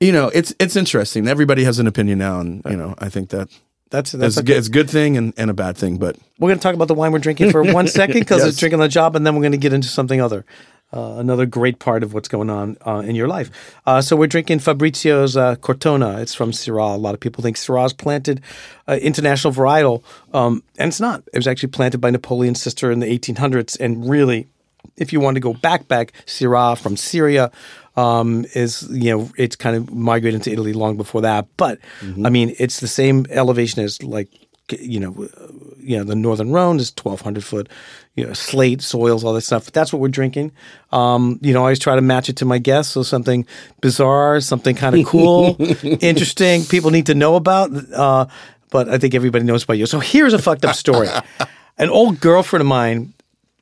you 0.00 0.12
know, 0.12 0.28
it's 0.32 0.54
it's 0.58 0.74
interesting. 0.76 1.28
Everybody 1.28 1.64
has 1.64 1.78
an 1.78 1.86
opinion 1.86 2.18
now, 2.18 2.40
and 2.40 2.62
you 2.70 2.76
know, 2.76 2.94
I 2.98 3.08
think 3.10 3.28
that 3.30 3.48
That's 3.90 4.14
it's, 4.14 4.20
that's 4.20 4.36
a, 4.36 4.40
okay. 4.40 4.46
good- 4.46 4.56
it's 4.56 4.68
a 4.68 4.70
good 4.70 4.88
thing 4.88 5.16
and, 5.18 5.34
and 5.36 5.50
a 5.50 5.54
bad 5.54 5.76
thing. 5.76 5.98
But 5.98 6.16
We're 6.38 6.48
going 6.48 6.58
to 6.58 6.62
talk 6.62 6.74
about 6.74 6.88
the 6.88 6.94
wine 6.94 7.12
we're 7.12 7.18
drinking 7.18 7.50
for 7.50 7.62
one 7.62 7.88
second 8.00 8.20
because 8.20 8.38
Yes. 8.40 8.48
it's 8.50 8.58
drinking 8.58 8.80
on 8.80 8.84
the 8.84 8.88
job, 8.88 9.14
and 9.16 9.26
then 9.26 9.34
we're 9.34 9.42
going 9.42 9.52
to 9.52 9.58
get 9.58 9.72
into 9.74 9.88
something 9.88 10.20
other. 10.20 10.44
Uh, 10.90 11.16
another 11.18 11.44
great 11.44 11.78
part 11.78 12.02
of 12.02 12.14
what's 12.14 12.28
going 12.28 12.48
on 12.48 12.74
uh, 12.86 13.02
in 13.04 13.14
your 13.14 13.28
life. 13.28 13.50
Uh, 13.84 14.00
so 14.00 14.16
we're 14.16 14.26
drinking 14.26 14.58
Fabrizio's 14.58 15.36
uh, 15.36 15.54
Cortona. 15.56 16.18
It's 16.20 16.32
from 16.32 16.50
Syrah. 16.50 16.94
A 16.94 16.96
lot 16.96 17.12
of 17.12 17.20
people 17.20 17.42
think 17.42 17.58
Syrah 17.58 17.84
is 17.84 17.92
planted 17.92 18.40
uh, 18.88 18.94
international 18.94 19.52
varietal, 19.52 20.02
um, 20.32 20.62
and 20.78 20.88
it's 20.88 20.98
not. 20.98 21.22
It 21.34 21.36
was 21.36 21.46
actually 21.46 21.68
planted 21.72 21.98
by 21.98 22.08
Napoleon's 22.08 22.62
sister 22.62 22.90
in 22.90 23.00
the 23.00 23.06
1800s. 23.06 23.78
And 23.78 24.08
really, 24.08 24.48
if 24.96 25.12
you 25.12 25.20
want 25.20 25.34
to 25.34 25.40
go 25.40 25.52
back, 25.52 25.88
back, 25.88 26.12
Syrah 26.24 26.78
from 26.78 26.96
Syria 26.96 27.50
um, 27.96 28.46
is, 28.54 28.88
you 28.90 29.14
know, 29.14 29.30
it's 29.36 29.56
kind 29.56 29.76
of 29.76 29.92
migrated 29.92 30.36
into 30.36 30.52
Italy 30.52 30.72
long 30.72 30.96
before 30.96 31.20
that. 31.20 31.48
But 31.58 31.80
I 32.24 32.30
mean, 32.30 32.54
it's 32.58 32.80
the 32.80 32.88
same 32.88 33.26
elevation 33.28 33.82
as 33.82 34.02
like, 34.02 34.30
you 34.72 35.00
know, 35.00 35.28
you 35.78 35.96
know, 35.96 36.04
the 36.04 36.14
Northern 36.14 36.50
Rhone 36.52 36.78
is 36.78 36.92
1,200 37.02 37.44
foot, 37.44 37.68
you 38.14 38.26
know, 38.26 38.32
slate 38.32 38.82
soils, 38.82 39.24
all 39.24 39.32
that 39.34 39.42
stuff. 39.42 39.70
That's 39.72 39.92
what 39.92 40.00
we're 40.00 40.08
drinking. 40.08 40.52
Um, 40.92 41.38
you 41.42 41.52
know, 41.52 41.60
I 41.60 41.62
always 41.62 41.78
try 41.78 41.94
to 41.96 42.02
match 42.02 42.28
it 42.28 42.36
to 42.36 42.44
my 42.44 42.58
guests. 42.58 42.92
So 42.92 43.02
something 43.02 43.46
bizarre, 43.80 44.40
something 44.40 44.74
kind 44.76 44.98
of 44.98 45.06
cool, 45.06 45.56
interesting, 46.00 46.64
people 46.64 46.90
need 46.90 47.06
to 47.06 47.14
know 47.14 47.36
about. 47.36 47.70
Uh, 47.92 48.26
but 48.70 48.88
I 48.88 48.98
think 48.98 49.14
everybody 49.14 49.44
knows 49.44 49.64
about 49.64 49.78
you. 49.78 49.86
So 49.86 50.00
here's 50.00 50.34
a 50.34 50.38
fucked 50.38 50.64
up 50.64 50.76
story. 50.76 51.08
An 51.78 51.90
old 51.90 52.20
girlfriend 52.20 52.60
of 52.60 52.66
mine 52.66 53.14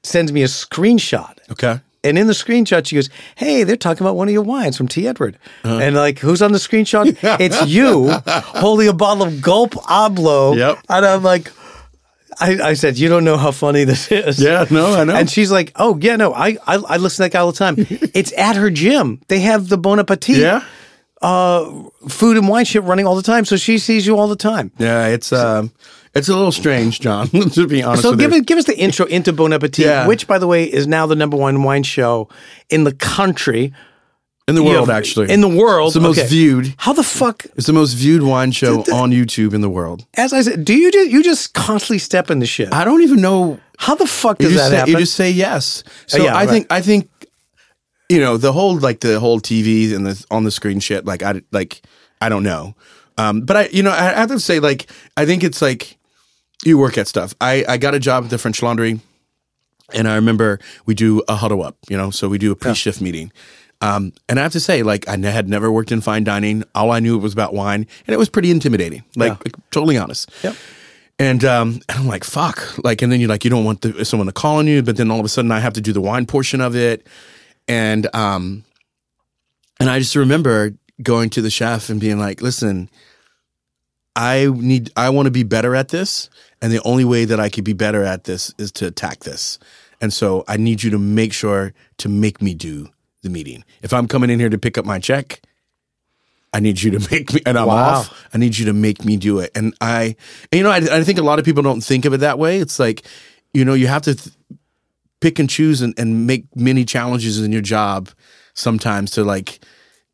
sends 0.02 0.32
me 0.32 0.42
a 0.42 0.46
screenshot. 0.46 1.36
okay, 1.50 1.80
And 2.04 2.18
in 2.18 2.26
the 2.28 2.32
screenshot, 2.32 2.86
she 2.86 2.94
goes, 2.94 3.10
"Hey, 3.34 3.64
they're 3.64 3.76
talking 3.76 4.06
about 4.06 4.16
one 4.16 4.28
of 4.28 4.32
your 4.32 4.42
wines 4.42 4.76
from 4.76 4.86
T. 4.86 5.08
Edward." 5.08 5.38
Uh-huh. 5.64 5.78
And 5.78 5.96
like, 5.96 6.20
who's 6.20 6.40
on 6.40 6.52
the 6.52 6.58
screenshot? 6.58 7.16
it's 7.40 7.66
you 7.66 8.10
holding 8.26 8.88
a 8.88 8.92
bottle 8.92 9.24
of 9.24 9.42
Gulp 9.42 9.72
Hablo. 9.72 10.56
Yep. 10.56 10.78
And 10.88 11.04
I'm 11.06 11.22
like, 11.22 11.50
I, 12.38 12.58
I 12.62 12.74
said, 12.74 12.98
"You 12.98 13.08
don't 13.08 13.24
know 13.24 13.36
how 13.36 13.50
funny 13.50 13.84
this 13.84 14.10
is." 14.12 14.40
yeah, 14.40 14.66
no, 14.70 14.94
I 14.94 15.04
know. 15.04 15.14
And 15.14 15.30
she's 15.30 15.50
like, 15.50 15.72
"Oh 15.76 15.98
yeah, 16.00 16.16
no, 16.16 16.32
I 16.34 16.58
I, 16.66 16.76
I 16.76 16.96
listen 16.98 17.16
to 17.16 17.22
that 17.24 17.32
guy 17.32 17.40
all 17.40 17.52
the 17.52 17.58
time. 17.58 17.76
it's 17.78 18.32
at 18.36 18.56
her 18.56 18.70
gym. 18.70 19.20
They 19.28 19.40
have 19.40 19.68
the 19.68 19.78
Bon 19.78 19.98
Appetit. 19.98 20.36
yeah, 20.36 20.62
uh, 21.22 21.82
food 22.08 22.36
and 22.36 22.48
wine 22.48 22.64
shit 22.64 22.82
running 22.82 23.06
all 23.06 23.16
the 23.16 23.22
time, 23.22 23.44
so 23.44 23.56
she 23.56 23.78
sees 23.78 24.06
you 24.06 24.18
all 24.18 24.28
the 24.28 24.36
time. 24.36 24.70
Yeah, 24.78 25.06
it's 25.06 25.32
um, 25.32 25.72
it's 26.16 26.28
a 26.28 26.34
little 26.34 26.52
strange, 26.52 27.00
John. 27.00 27.28
to 27.28 27.66
be 27.66 27.82
honest. 27.82 28.02
So 28.02 28.10
with 28.10 28.20
give 28.20 28.32
it, 28.32 28.46
give 28.46 28.58
us 28.58 28.64
the 28.64 28.76
intro 28.78 29.06
into 29.06 29.32
Bon 29.32 29.52
Appetit, 29.52 29.84
Yeah. 29.84 30.06
which, 30.06 30.26
by 30.26 30.38
the 30.38 30.46
way, 30.46 30.64
is 30.64 30.86
now 30.86 31.06
the 31.06 31.14
number 31.14 31.36
one 31.36 31.62
wine 31.62 31.82
show 31.82 32.28
in 32.70 32.84
the 32.84 32.92
country. 32.92 33.72
in 34.48 34.54
the 34.54 34.62
world, 34.62 34.88
have- 34.88 34.96
actually, 34.96 35.30
in 35.30 35.40
the 35.40 35.48
world, 35.48 35.88
it's 35.88 35.94
the 35.94 36.00
most 36.00 36.18
okay. 36.18 36.28
viewed. 36.28 36.74
How 36.78 36.92
the 36.92 37.02
fuck? 37.02 37.44
It's 37.56 37.66
the 37.66 37.72
most 37.72 37.94
viewed 37.94 38.22
wine 38.22 38.52
show 38.52 38.80
on 38.92 39.10
YouTube 39.10 39.52
in 39.54 39.60
the 39.60 39.68
world. 39.68 40.06
As 40.14 40.32
I 40.32 40.40
said, 40.42 40.64
do 40.64 40.74
you 40.74 40.90
just 40.92 41.10
you 41.10 41.22
just 41.22 41.52
constantly 41.52 41.98
step 41.98 42.30
in 42.30 42.38
the 42.38 42.46
shit? 42.46 42.72
I 42.72 42.84
don't 42.84 43.02
even 43.02 43.20
know. 43.20 43.58
How 43.78 43.94
the 43.94 44.06
fuck 44.06 44.38
does 44.38 44.54
that 44.54 44.70
say, 44.70 44.76
happen? 44.76 44.92
you 44.92 44.98
just 45.00 45.14
say 45.14 45.30
yes. 45.30 45.82
So 46.06 46.22
yeah, 46.22 46.34
I 46.34 46.40
right. 46.44 46.48
think 46.48 46.66
I 46.70 46.80
think 46.80 47.10
you 48.08 48.20
know 48.20 48.36
the 48.36 48.52
whole 48.52 48.78
like 48.78 49.00
the 49.00 49.18
whole 49.20 49.40
TV 49.40 49.92
and 49.92 50.06
the 50.06 50.24
on 50.30 50.44
the 50.44 50.50
screen 50.50 50.80
shit. 50.80 51.04
Like 51.04 51.22
I 51.22 51.42
like 51.52 51.82
I 52.20 52.28
don't 52.28 52.44
know. 52.44 52.74
Um, 53.18 53.40
but 53.42 53.56
I 53.56 53.68
you 53.72 53.82
know 53.82 53.90
I 53.90 54.12
have 54.12 54.28
to 54.28 54.40
say 54.40 54.60
like 54.60 54.86
I 55.16 55.26
think 55.26 55.42
it's 55.42 55.60
like 55.60 55.98
you 56.64 56.78
work 56.78 56.96
at 56.98 57.06
stuff. 57.08 57.34
I 57.40 57.64
I 57.68 57.76
got 57.78 57.94
a 57.94 57.98
job 58.00 58.24
at 58.24 58.30
the 58.30 58.38
French 58.38 58.62
Laundry. 58.62 59.00
And 59.94 60.08
I 60.08 60.16
remember 60.16 60.58
we 60.84 60.94
do 60.94 61.22
a 61.28 61.36
huddle 61.36 61.62
up, 61.62 61.76
you 61.88 61.96
know, 61.96 62.10
so 62.10 62.28
we 62.28 62.38
do 62.38 62.50
a 62.50 62.56
pre 62.56 62.74
shift 62.74 63.00
meeting. 63.00 63.30
Um, 63.80 64.12
and 64.28 64.40
I 64.40 64.42
have 64.42 64.50
to 64.52 64.58
say, 64.60 64.82
like, 64.82 65.06
I 65.08 65.16
had 65.16 65.48
never 65.48 65.70
worked 65.70 65.92
in 65.92 66.00
fine 66.00 66.24
dining. 66.24 66.64
All 66.74 66.90
I 66.90 66.98
knew 66.98 67.16
was 67.18 67.32
about 67.32 67.54
wine, 67.54 67.86
and 68.04 68.12
it 68.12 68.18
was 68.18 68.28
pretty 68.28 68.50
intimidating. 68.50 69.04
Like, 69.14 69.28
Yeah. 69.34 69.38
like, 69.44 69.54
totally 69.70 69.96
honest. 69.96 70.28
Yep. 70.42 70.56
And 71.20 71.44
um, 71.44 71.80
and 71.88 71.98
I'm 72.00 72.08
like, 72.08 72.24
fuck. 72.24 72.82
Like, 72.82 73.00
and 73.00 73.12
then 73.12 73.20
you're 73.20 73.28
like, 73.28 73.44
you 73.44 73.50
don't 73.50 73.64
want 73.64 73.82
the, 73.82 74.04
someone 74.04 74.26
to 74.26 74.32
call 74.32 74.56
on 74.56 74.66
you, 74.66 74.82
but 74.82 74.96
then 74.96 75.08
all 75.08 75.20
of 75.20 75.24
a 75.24 75.28
sudden 75.28 75.52
I 75.52 75.60
have 75.60 75.74
to 75.74 75.80
do 75.80 75.92
the 75.92 76.00
wine 76.00 76.26
portion 76.26 76.60
of 76.60 76.74
it. 76.74 77.06
And 77.68 78.12
um, 78.12 78.64
and 79.78 79.88
I 79.88 80.00
just 80.00 80.16
remember 80.16 80.72
going 81.00 81.30
to 81.30 81.42
the 81.42 81.50
chef 81.50 81.90
and 81.90 82.00
being 82.00 82.18
like, 82.18 82.42
listen, 82.42 82.90
I 84.16 84.46
need, 84.52 84.90
I 84.96 85.10
want 85.10 85.26
to 85.26 85.30
be 85.30 85.42
better 85.44 85.76
at 85.76 85.88
this, 85.90 86.28
and 86.62 86.72
the 86.72 86.82
only 86.82 87.04
way 87.04 87.24
that 87.24 87.38
I 87.40 87.48
could 87.48 87.64
be 87.64 87.72
better 87.72 88.02
at 88.02 88.24
this 88.24 88.54
is 88.58 88.72
to 88.72 88.86
attack 88.86 89.20
this. 89.24 89.58
And 90.00 90.12
so 90.12 90.44
I 90.48 90.56
need 90.56 90.82
you 90.82 90.90
to 90.90 90.98
make 90.98 91.32
sure 91.32 91.72
to 91.98 92.08
make 92.08 92.42
me 92.42 92.54
do 92.54 92.88
the 93.22 93.30
meeting. 93.30 93.64
If 93.82 93.92
I'm 93.92 94.06
coming 94.08 94.30
in 94.30 94.38
here 94.38 94.48
to 94.50 94.58
pick 94.58 94.76
up 94.78 94.84
my 94.84 94.98
check, 94.98 95.40
I 96.52 96.60
need 96.60 96.80
you 96.82 96.90
to 96.98 97.08
make 97.10 97.32
me, 97.32 97.40
and 97.46 97.58
I'm 97.58 97.66
Wow. 97.66 98.00
off. 98.00 98.26
I 98.32 98.38
need 98.38 98.56
you 98.58 98.66
to 98.66 98.72
make 98.72 99.04
me 99.04 99.16
do 99.16 99.38
it. 99.40 99.50
And 99.54 99.74
I, 99.80 100.16
and 100.52 100.58
you 100.58 100.62
know, 100.62 100.70
I, 100.70 100.76
I 100.98 101.04
think 101.04 101.18
a 101.18 101.22
lot 101.22 101.38
of 101.38 101.44
people 101.44 101.62
don't 101.62 101.82
think 101.82 102.04
of 102.04 102.12
it 102.12 102.18
that 102.18 102.38
way. 102.38 102.58
It's 102.58 102.78
like, 102.78 103.04
you 103.54 103.64
know, 103.64 103.74
you 103.74 103.86
have 103.86 104.02
to 104.02 104.14
th- 104.14 104.34
pick 105.20 105.38
and 105.38 105.48
choose 105.48 105.80
and, 105.82 105.94
and 105.98 106.26
make 106.26 106.44
many 106.54 106.84
challenges 106.84 107.42
in 107.42 107.52
your 107.52 107.62
job 107.62 108.10
sometimes 108.54 109.10
to 109.12 109.24
like, 109.24 109.60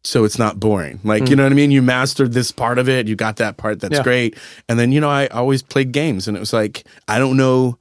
so 0.05 0.25
it's 0.25 0.39
not 0.39 0.59
boring. 0.59 0.99
Like, 1.05 1.29
you 1.29 1.37
know 1.37 1.45
what 1.45 1.53
I 1.53 1.55
mean? 1.55 1.71
You 1.71 1.81
mastered 1.83 2.33
this 2.33 2.51
part 2.51 2.79
of 2.79 2.89
it. 2.89 3.07
You 3.09 3.15
got 3.17 3.37
that 3.37 3.57
part. 3.57 3.81
That's 3.81 3.97
Yeah. 3.99 4.03
great. 4.03 4.37
And 4.69 4.79
then, 4.79 4.91
you 4.93 5.01
know, 5.01 5.09
I 5.11 5.27
always 5.29 5.63
played 5.63 5.93
games 5.93 6.27
and 6.27 6.37
it 6.37 6.41
was 6.41 6.53
like, 6.53 6.85
I 7.07 7.19
don't 7.19 7.37
know 7.37 7.79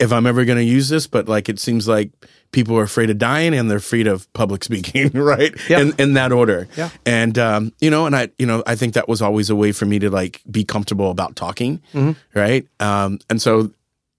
if 0.00 0.12
I'm 0.12 0.26
ever 0.26 0.44
going 0.44 0.58
to 0.58 0.64
use 0.64 0.88
this, 0.88 1.06
but 1.06 1.28
like, 1.28 1.48
it 1.48 1.58
seems 1.60 1.86
like 1.88 2.10
people 2.50 2.76
are 2.78 2.82
afraid 2.82 3.10
of 3.10 3.18
dying 3.18 3.54
and 3.54 3.70
they're 3.70 3.78
afraid 3.78 4.06
of 4.06 4.32
public 4.32 4.64
speaking, 4.68 5.10
right? 5.12 5.54
Yeah. 5.68 5.80
In, 5.80 5.92
in 5.98 6.12
that 6.14 6.32
order. 6.32 6.66
Yeah. 6.76 6.90
And, 7.06 7.38
um, 7.38 7.72
you 7.80 7.90
know, 7.90 8.06
and 8.06 8.16
I, 8.16 8.30
you 8.38 8.46
know, 8.46 8.62
I 8.66 8.74
think 8.74 8.94
that 8.94 9.08
was 9.08 9.22
always 9.22 9.48
a 9.50 9.56
way 9.56 9.70
for 9.72 9.86
me 9.86 9.98
to 10.00 10.10
like 10.10 10.40
be 10.50 10.64
comfortable 10.64 11.10
about 11.10 11.36
talking. 11.36 11.80
Mm-hmm. 11.94 12.12
Right. 12.38 12.66
Um, 12.80 13.18
and 13.30 13.40
so, 13.40 13.70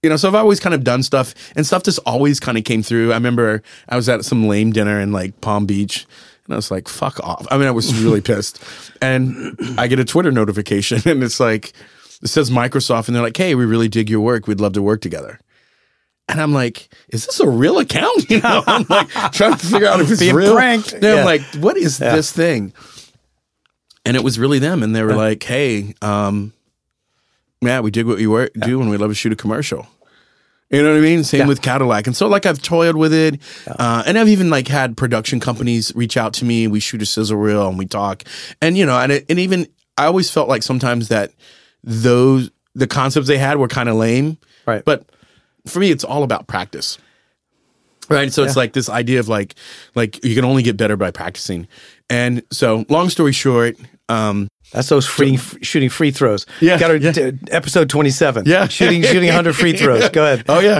you 0.02 0.08
know, 0.10 0.16
so 0.16 0.28
I've 0.28 0.34
always 0.34 0.60
kind 0.60 0.74
of 0.74 0.82
done 0.84 1.02
stuff 1.02 1.34
and 1.56 1.66
stuff 1.66 1.82
just 1.82 1.98
always 2.06 2.40
kind 2.40 2.56
of 2.56 2.64
came 2.64 2.82
through. 2.82 3.12
I 3.12 3.14
remember 3.14 3.62
I 3.88 3.96
was 3.96 4.08
at 4.08 4.24
some 4.24 4.48
lame 4.48 4.72
dinner 4.72 5.00
in 5.00 5.12
like 5.12 5.40
Palm 5.40 5.66
Beach 5.66 6.06
and 6.46 6.54
I 6.54 6.56
was 6.56 6.70
like, 6.70 6.88
fuck 6.88 7.20
off. 7.20 7.46
I 7.50 7.58
mean, 7.58 7.68
I 7.68 7.72
was 7.72 7.94
really 8.02 8.20
pissed. 8.22 8.62
And 9.02 9.56
I 9.78 9.86
get 9.88 9.98
a 9.98 10.04
Twitter 10.04 10.32
notification 10.32 11.00
and 11.08 11.22
it's 11.22 11.38
like, 11.40 11.72
it 12.22 12.28
says 12.28 12.50
Microsoft 12.50 13.08
and 13.08 13.16
they're 13.16 13.22
like, 13.22 13.36
hey, 13.36 13.54
we 13.54 13.64
really 13.64 13.88
dig 13.88 14.08
your 14.10 14.20
work. 14.20 14.46
We'd 14.46 14.60
love 14.60 14.72
to 14.74 14.82
work 14.82 15.00
together. 15.00 15.38
And 16.28 16.40
I'm 16.40 16.52
like, 16.52 16.88
is 17.08 17.26
this 17.26 17.40
a 17.40 17.48
real 17.48 17.78
account? 17.78 18.24
You 18.30 18.40
know, 18.40 18.62
I'm 18.66 18.86
like 18.88 19.08
trying 19.32 19.52
to 19.52 19.58
figure 19.66 19.88
out 19.88 20.00
if 20.00 20.10
it's 20.10 20.20
Being 20.20 20.34
real. 20.34 20.54
pranked. 20.54 20.92
And 20.92 21.04
I'm 21.04 21.24
like, 21.24 21.42
what 21.56 21.76
is 21.76 21.98
this 21.98 22.30
thing? 22.30 22.72
And 24.06 24.16
it 24.16 24.22
was 24.24 24.38
really 24.38 24.60
them. 24.60 24.82
And 24.82 24.94
they 24.94 25.02
were 25.02 25.14
like, 25.14 25.42
hey, 25.42 25.94
um, 26.00 26.52
yeah, 27.60 27.80
we 27.80 27.90
did 27.90 28.06
what 28.06 28.18
you 28.18 28.30
work, 28.30 28.52
do 28.54 28.80
and 28.80 28.90
we'd 28.90 29.00
love 29.00 29.10
to 29.10 29.14
shoot 29.14 29.32
a 29.32 29.36
commercial. 29.36 29.86
You 30.70 30.82
know 30.84 30.92
what 30.92 30.98
I 30.98 31.00
mean? 31.00 31.24
Same 31.24 31.40
Yeah. 31.40 31.46
with 31.48 31.62
Cadillac. 31.62 32.06
And 32.06 32.16
so 32.16 32.28
like 32.28 32.46
I've 32.46 32.62
toiled 32.62 32.94
with 32.96 33.12
it. 33.12 33.40
Uh, 33.66 34.04
and 34.06 34.16
I've 34.16 34.28
even 34.28 34.50
like 34.50 34.68
had 34.68 34.96
production 34.96 35.40
companies 35.40 35.92
reach 35.96 36.16
out 36.16 36.32
to 36.34 36.44
me. 36.44 36.68
We 36.68 36.78
shoot 36.78 37.02
a 37.02 37.06
sizzle 37.06 37.38
reel 37.38 37.66
and 37.68 37.76
we 37.76 37.86
talk. 37.86 38.22
And 38.62 38.78
you 38.78 38.86
know, 38.86 38.96
and 38.96 39.10
it, 39.10 39.26
and 39.28 39.40
even 39.40 39.66
I 39.98 40.06
always 40.06 40.30
felt 40.30 40.48
like 40.48 40.62
sometimes 40.62 41.08
that 41.08 41.32
those 41.82 42.50
the 42.76 42.86
concepts 42.86 43.26
they 43.26 43.36
had 43.38 43.56
were 43.58 43.66
kind 43.66 43.88
of 43.88 43.96
lame. 43.96 44.38
Right. 44.64 44.84
But 44.84 45.10
for 45.66 45.80
me 45.80 45.90
it's 45.90 46.04
all 46.04 46.22
about 46.22 46.46
practice. 46.46 46.98
Right. 48.08 48.32
So 48.32 48.44
it's 48.44 48.56
like 48.56 48.72
this 48.72 48.88
idea 48.88 49.18
of 49.20 49.28
like 49.28 49.56
like 49.96 50.24
you 50.24 50.36
can 50.36 50.44
only 50.44 50.62
get 50.62 50.76
better 50.76 50.96
by 50.96 51.10
practicing. 51.10 51.66
And 52.08 52.42
so 52.52 52.84
long 52.88 53.08
story 53.08 53.32
short, 53.32 53.76
um 54.08 54.48
That's 54.72 54.88
those 54.88 55.06
free 55.06 55.36
shooting 55.36 55.88
free 55.90 56.10
throws. 56.10 56.46
Yeah, 56.60 56.78
got 56.78 56.90
our 56.90 56.96
yeah. 56.96 57.12
t- 57.12 57.32
episode 57.50 57.90
twenty 57.90 58.10
seven. 58.10 58.44
Yeah. 58.46 58.68
shooting 58.68 59.02
shooting 59.02 59.28
hundred 59.28 59.54
free 59.54 59.76
throws. 59.76 60.08
Go 60.12 60.24
ahead. 60.24 60.44
Oh 60.48 60.60
yeah. 60.60 60.78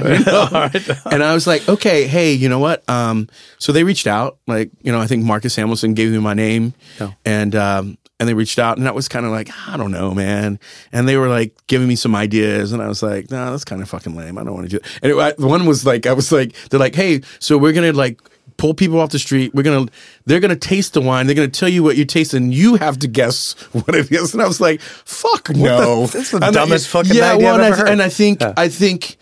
and 1.11 1.23
I 1.23 1.35
was 1.35 1.47
like, 1.47 1.69
okay, 1.69 2.07
hey, 2.07 2.33
you 2.33 2.49
know 2.49 2.59
what? 2.61 2.89
Um, 2.89 3.29
so 3.59 3.73
they 3.73 3.85
reached 3.85 4.07
out, 4.07 4.39
like, 4.47 4.71
you 4.83 4.93
know, 4.93 5.01
I 5.01 5.07
think 5.07 5.25
Marcus 5.25 5.57
Hamilton 5.57 5.95
gave 5.95 6.13
me 6.13 6.19
my 6.19 6.35
name, 6.35 6.75
Yeah. 7.01 7.13
and 7.25 7.55
um, 7.57 7.99
and 8.21 8.29
they 8.29 8.35
reached 8.35 8.59
out, 8.59 8.77
and 8.77 8.87
that 8.87 8.95
was 8.95 9.09
kind 9.09 9.25
of 9.25 9.33
like, 9.33 9.49
I 9.67 9.77
don't 9.77 9.91
know, 9.91 10.13
man. 10.15 10.61
And 10.93 11.09
they 11.09 11.17
were 11.17 11.29
like 11.29 11.55
giving 11.67 11.89
me 11.89 11.97
some 11.97 12.15
ideas, 12.15 12.73
and 12.73 12.83
I 12.83 12.87
was 12.89 13.03
like, 13.03 13.31
no, 13.31 13.51
that's 13.51 13.65
kind 13.65 13.81
of 13.83 13.89
fucking 13.89 14.15
lame. 14.15 14.37
I 14.39 14.45
don't 14.45 14.55
want 14.55 14.71
to 14.71 14.71
do. 14.71 14.77
It. 14.77 14.99
And 15.03 15.13
it, 15.13 15.19
I, 15.19 15.33
one 15.45 15.67
was 15.67 15.85
like, 15.87 16.07
I 16.07 16.13
was 16.13 16.31
like, 16.31 16.55
they're 16.69 16.79
like, 16.79 16.95
hey, 16.95 17.23
so 17.39 17.57
we're 17.59 17.73
gonna 17.73 17.93
like 17.93 18.21
pull 18.61 18.75
people 18.75 19.01
off 19.01 19.09
the 19.11 19.19
street. 19.19 19.55
We're 19.55 19.63
gonna, 19.63 19.87
they're 20.27 20.39
gonna 20.41 20.55
taste 20.55 20.93
the 20.93 21.01
wine. 21.01 21.27
They're 21.27 21.35
gonna 21.35 21.49
tell 21.49 21.69
you 21.69 21.83
what 21.83 21.97
you 21.97 22.05
taste, 22.05 22.35
and 22.35 22.53
you 22.53 22.77
have 22.77 22.99
to 22.99 23.09
guess 23.09 23.53
what 23.73 23.95
it 23.95 24.13
is. 24.13 24.35
And 24.35 24.43
I 24.43 24.47
was 24.47 24.61
like, 24.61 24.81
fuck 24.83 25.49
no. 25.51 26.07
that's 26.07 26.31
the 26.31 26.37
And 26.37 26.45
I- 26.45 26.51
dumbest 26.51 26.89
fucking 26.89 27.15
yeah, 27.15 27.33
idea 27.33 27.47
well, 27.47 27.55
I've 27.55 27.61
and 27.63 27.73
ever 27.73 27.75
I, 27.75 27.79
heard. 27.79 27.89
and 27.89 28.03
I 28.03 28.09
think, 28.11 28.41
Yeah. 28.43 28.53
I 28.57 28.69
think, 28.69 29.17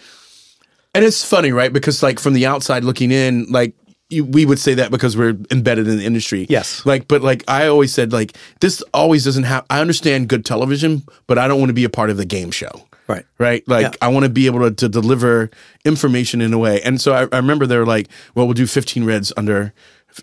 and 0.95 1.05
it's 1.05 1.25
funny, 1.25 1.53
right? 1.53 1.73
Because 1.73 2.03
like 2.03 2.19
from 2.19 2.35
the 2.35 2.47
outside 2.47 2.83
looking 2.83 3.13
in, 3.13 3.47
like 3.51 3.75
you, 4.11 4.25
we 4.25 4.45
would 4.47 4.59
say 4.59 4.75
that 4.75 4.91
because 4.91 5.17
we're 5.17 5.37
embedded 5.51 5.87
in 5.87 5.99
the 5.99 6.05
industry. 6.05 6.47
Yes. 6.49 6.85
Like, 6.85 7.07
but 7.09 7.23
like 7.23 7.45
I 7.47 7.69
always 7.69 7.93
said, 7.93 8.13
like 8.13 8.37
this 8.61 8.83
always 8.93 9.25
doesn't 9.25 9.45
have. 9.45 9.65
I 9.71 9.81
understand 9.81 10.29
good 10.29 10.45
television, 10.45 11.03
but 11.29 11.39
I 11.39 11.47
don't 11.47 11.61
want 11.61 11.69
to 11.71 11.75
be 11.75 11.85
a 11.85 11.91
part 11.91 12.11
of 12.11 12.17
the 12.17 12.25
game 12.25 12.51
show. 12.51 12.88
Right. 13.09 13.25
Right. 13.39 13.67
Like 13.67 13.85
Yeah. 13.85 13.91
I 14.03 14.09
want 14.09 14.25
to 14.25 14.29
be 14.31 14.47
able 14.47 14.61
to, 14.61 14.71
to 14.71 14.89
deliver 14.89 15.51
information 15.85 16.41
in 16.41 16.53
a 16.53 16.59
way. 16.59 16.81
And 16.83 17.01
so 17.01 17.13
I, 17.13 17.23
I 17.33 17.39
remember 17.39 17.67
they 17.67 17.79
were 17.79 17.87
like, 17.87 18.09
well, 18.35 18.47
we'll 18.47 18.55
do 18.55 18.67
15 18.67 19.05
reds 19.05 19.33
under, 19.37 19.73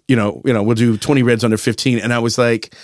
you 0.07 0.15
know, 0.15 0.41
you 0.45 0.53
know, 0.53 0.61
we'll 0.61 0.75
do 0.75 0.95
20 0.95 1.23
reds 1.23 1.43
under 1.43 1.57
15. 1.57 1.99
And 1.99 2.13
I 2.13 2.19
was 2.19 2.37
like, 2.37 2.75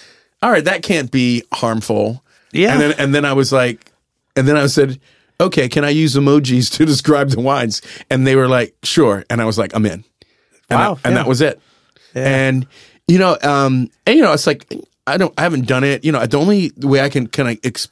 all 0.42 0.52
right, 0.52 0.66
that 0.66 0.82
can't 0.82 1.12
be 1.12 1.44
harmful. 1.54 2.24
Yeah. 2.52 2.74
And 2.74 2.82
then, 2.82 2.94
and 2.98 3.16
then 3.16 3.26
I 3.26 3.34
was 3.34 3.52
like, 3.52 3.92
and 4.36 4.48
then 4.48 4.58
I 4.58 4.66
said, 4.68 5.00
okay, 5.40 5.70
can 5.70 5.84
I 5.84 5.90
use 5.90 6.16
emojis 6.16 6.72
to 6.78 6.86
describe 6.86 7.30
the 7.30 7.40
wines? 7.40 7.82
And 8.10 8.26
they 8.26 8.36
were 8.36 8.48
like, 8.48 8.76
sure. 8.84 9.24
And 9.30 9.42
I 9.42 9.46
was 9.46 9.58
like, 9.58 9.76
I'm 9.76 9.86
in. 9.86 10.04
And, 10.70 10.80
Wow, 10.80 10.94
that, 10.96 11.06
and 11.06 11.14
yeah. 11.16 11.24
that 11.24 11.30
was 11.30 11.42
it. 11.42 11.62
And 12.16 12.68
you 13.08 13.20
know, 13.20 13.38
um, 13.44 13.90
and 14.06 14.18
you 14.18 14.22
know, 14.24 14.34
it's 14.34 14.48
like 14.48 14.66
I 15.06 15.18
don't, 15.18 15.34
I 15.38 15.42
haven't 15.44 15.68
done 15.68 15.84
it. 15.84 16.06
You 16.06 16.12
know, 16.12 16.26
the 16.26 16.38
only 16.38 16.72
way 16.78 17.02
I 17.02 17.10
can 17.10 17.28
kind 17.28 17.50
of 17.50 17.58
ex- 17.64 17.90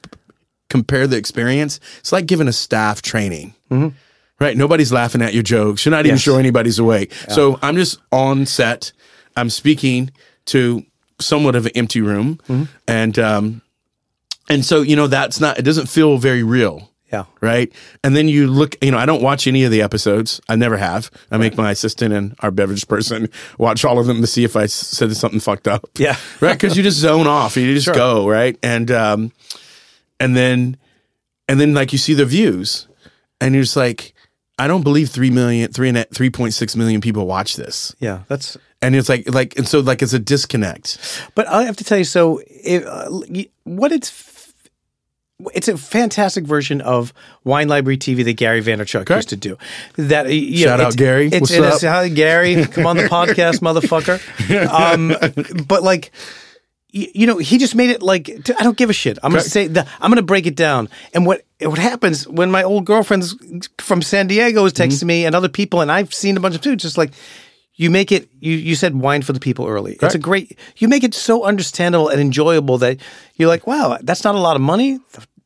compare 0.70 1.08
the 1.08 1.18
experience, 1.18 1.80
it's 2.00 2.12
like 2.12 2.26
giving 2.26 2.48
a 2.48 2.54
staff 2.54 3.02
training. 3.02 3.54
Right? 4.40 4.56
Nobody's 4.56 4.94
laughing 4.94 5.22
at 5.22 5.34
your 5.34 5.44
jokes. 5.44 5.86
You're 5.86 5.92
not 5.92 6.06
even 6.06 6.16
Mm-hmm. 6.16 6.22
Sure 6.22 6.40
anybody's 6.40 6.80
awake. 6.80 7.12
So 7.30 7.60
I'm 7.62 7.76
just 7.76 8.00
on 8.12 8.46
set. 8.46 8.94
I'm 9.36 9.50
speaking 9.50 10.12
to 10.46 10.84
somewhat 11.20 11.56
of 11.56 11.66
an 11.66 11.74
empty 11.76 12.00
room, 12.02 12.40
Mm-hmm. 12.48 12.64
and 12.88 13.20
um, 13.20 13.62
and 14.50 14.64
so 14.66 14.82
you 14.82 14.96
know 14.96 15.08
that's 15.08 15.40
not. 15.42 15.60
It 15.60 15.64
doesn't 15.64 15.88
feel 15.88 16.18
very 16.18 16.42
real 16.44 16.90
Yeah. 17.12 17.26
right? 17.42 17.72
And 18.04 18.16
then 18.16 18.28
you 18.30 18.48
look, 18.48 18.76
you 18.82 18.92
know, 18.92 18.98
I 18.98 19.06
don't 19.06 19.22
watch 19.22 19.46
any 19.46 19.64
of 19.66 19.72
the 19.72 19.82
episodes. 19.82 20.40
I 20.48 20.56
never 20.56 20.78
have. 20.78 21.12
I 21.32 21.38
make 21.38 21.58
my 21.58 21.72
assistant 21.72 22.14
and 22.14 22.36
our 22.40 22.50
beverage 22.50 22.88
person 22.88 23.30
watch 23.58 23.84
all 23.84 24.00
of 24.00 24.08
them 24.08 24.22
to 24.22 24.28
see 24.28 24.44
if 24.46 24.56
I 24.56 24.68
said 24.68 25.14
something 25.18 25.40
fucked 25.42 25.68
up. 25.68 25.86
Yeah. 25.98 26.16
right. 26.40 26.54
Because 26.54 26.78
you 26.78 26.84
just 26.84 26.98
zone 26.98 27.28
off. 27.28 27.58
You 27.58 27.74
just 27.74 27.86
Sure. 27.86 27.94
go 27.94 28.28
right, 28.30 28.58
and 28.64 28.90
um, 28.90 29.32
and 30.20 30.36
then 30.36 30.78
and 31.48 31.60
then 31.60 31.74
like 31.74 31.92
you 31.92 31.98
see 31.98 32.14
the 32.14 32.26
views, 32.26 32.88
and 33.42 33.54
you're 33.54 33.64
just 33.64 33.76
like, 33.76 34.14
I 34.58 34.68
don't 34.68 34.84
believe 34.84 35.10
three 35.10 35.32
million, 35.32 35.72
three 35.72 35.90
and 35.90 36.06
three 36.14 36.30
point 36.30 36.54
six 36.54 36.76
million 36.76 37.02
people 37.02 37.26
watch 37.28 37.56
this, 37.56 37.96
Yeah. 38.00 38.24
That's. 38.28 38.58
and 38.82 38.96
it's 38.96 39.10
like 39.10 39.28
like 39.34 39.58
and 39.58 39.68
so 39.68 39.80
like 39.80 40.02
it's 40.02 40.14
a 40.14 40.20
disconnect. 40.20 40.98
But 41.36 41.48
I 41.48 41.64
have 41.64 41.78
to 41.78 41.84
tell 41.84 41.98
you, 41.98 42.04
so 42.04 42.42
uh, 42.70 43.10
what 43.64 43.92
it's. 43.92 44.38
It's 45.56 45.70
a 45.70 45.78
fantastic 45.78 46.44
version 46.44 46.82
of 46.82 47.14
Wine 47.46 47.70
Library 47.70 47.98
TV 47.98 48.26
that 48.26 48.34
Gary 48.34 48.62
Vaynerchuk 48.62 49.10
used 49.16 49.30
to 49.30 49.38
do. 49.38 49.58
That 49.96 50.30
you 50.30 50.58
Shout 50.58 50.80
know, 50.80 50.88
out, 50.88 50.94
it's- 50.94 50.96
Gary. 50.98 51.28
It's, 51.28 51.40
What's 51.58 51.82
it 51.82 51.88
up? 51.88 52.14
Gary. 52.14 52.66
Come 52.66 52.86
on 52.86 52.98
the 52.98 53.04
podcast, 53.08 53.62
motherfucker. 53.62 54.20
Um, 54.70 55.16
but 55.66 55.82
like, 55.82 56.12
you 56.92 57.28
know, 57.28 57.38
he 57.38 57.58
just 57.58 57.76
made 57.76 57.92
it 57.92 58.02
like 58.02 58.30
I 58.60 58.64
don't 58.64 58.78
give 58.78 58.90
a 58.90 58.94
shit. 58.94 59.20
I'm 59.22 59.32
gonna 59.32 59.44
say 59.44 59.68
the, 59.68 59.88
I'm 60.00 60.10
gonna 60.10 60.22
break 60.22 60.48
it 60.48 60.56
down. 60.56 60.90
And 61.14 61.26
what 61.26 61.46
what 61.62 61.78
happens 61.78 62.28
when 62.28 62.50
my 62.50 62.64
old 62.64 62.86
girlfriends 62.86 63.36
from 63.78 64.02
San 64.02 64.28
Diego 64.28 64.66
is 64.66 64.74
texting 64.74 65.00
mm-hmm. 65.00 65.08
me 65.08 65.26
and 65.26 65.36
other 65.36 65.50
people, 65.50 65.82
and 65.82 65.92
I've 65.92 66.14
seen 66.14 66.36
a 66.36 66.40
bunch 66.40 66.56
of 66.56 66.62
too, 66.62 66.76
just 66.76 66.98
like 66.98 67.14
you 67.76 67.92
make 67.92 68.12
it. 68.12 68.30
You 68.40 68.54
you 68.54 68.76
said 68.76 68.96
wine 68.96 69.22
for 69.22 69.34
the 69.34 69.40
people 69.40 69.68
early. 69.68 69.98
It's 70.02 70.16
a 70.16 70.20
great. 70.20 70.58
You 70.78 70.88
make 70.88 71.04
it 71.04 71.14
so 71.14 71.44
understandable 71.44 72.10
and 72.10 72.20
enjoyable 72.20 72.80
that 72.80 72.98
you're 73.36 73.50
like, 73.50 73.68
wow, 73.68 73.98
that's 74.02 74.24
not 74.24 74.36
a 74.36 74.40
lot 74.40 74.56
of 74.56 74.62
money. 74.62 75.00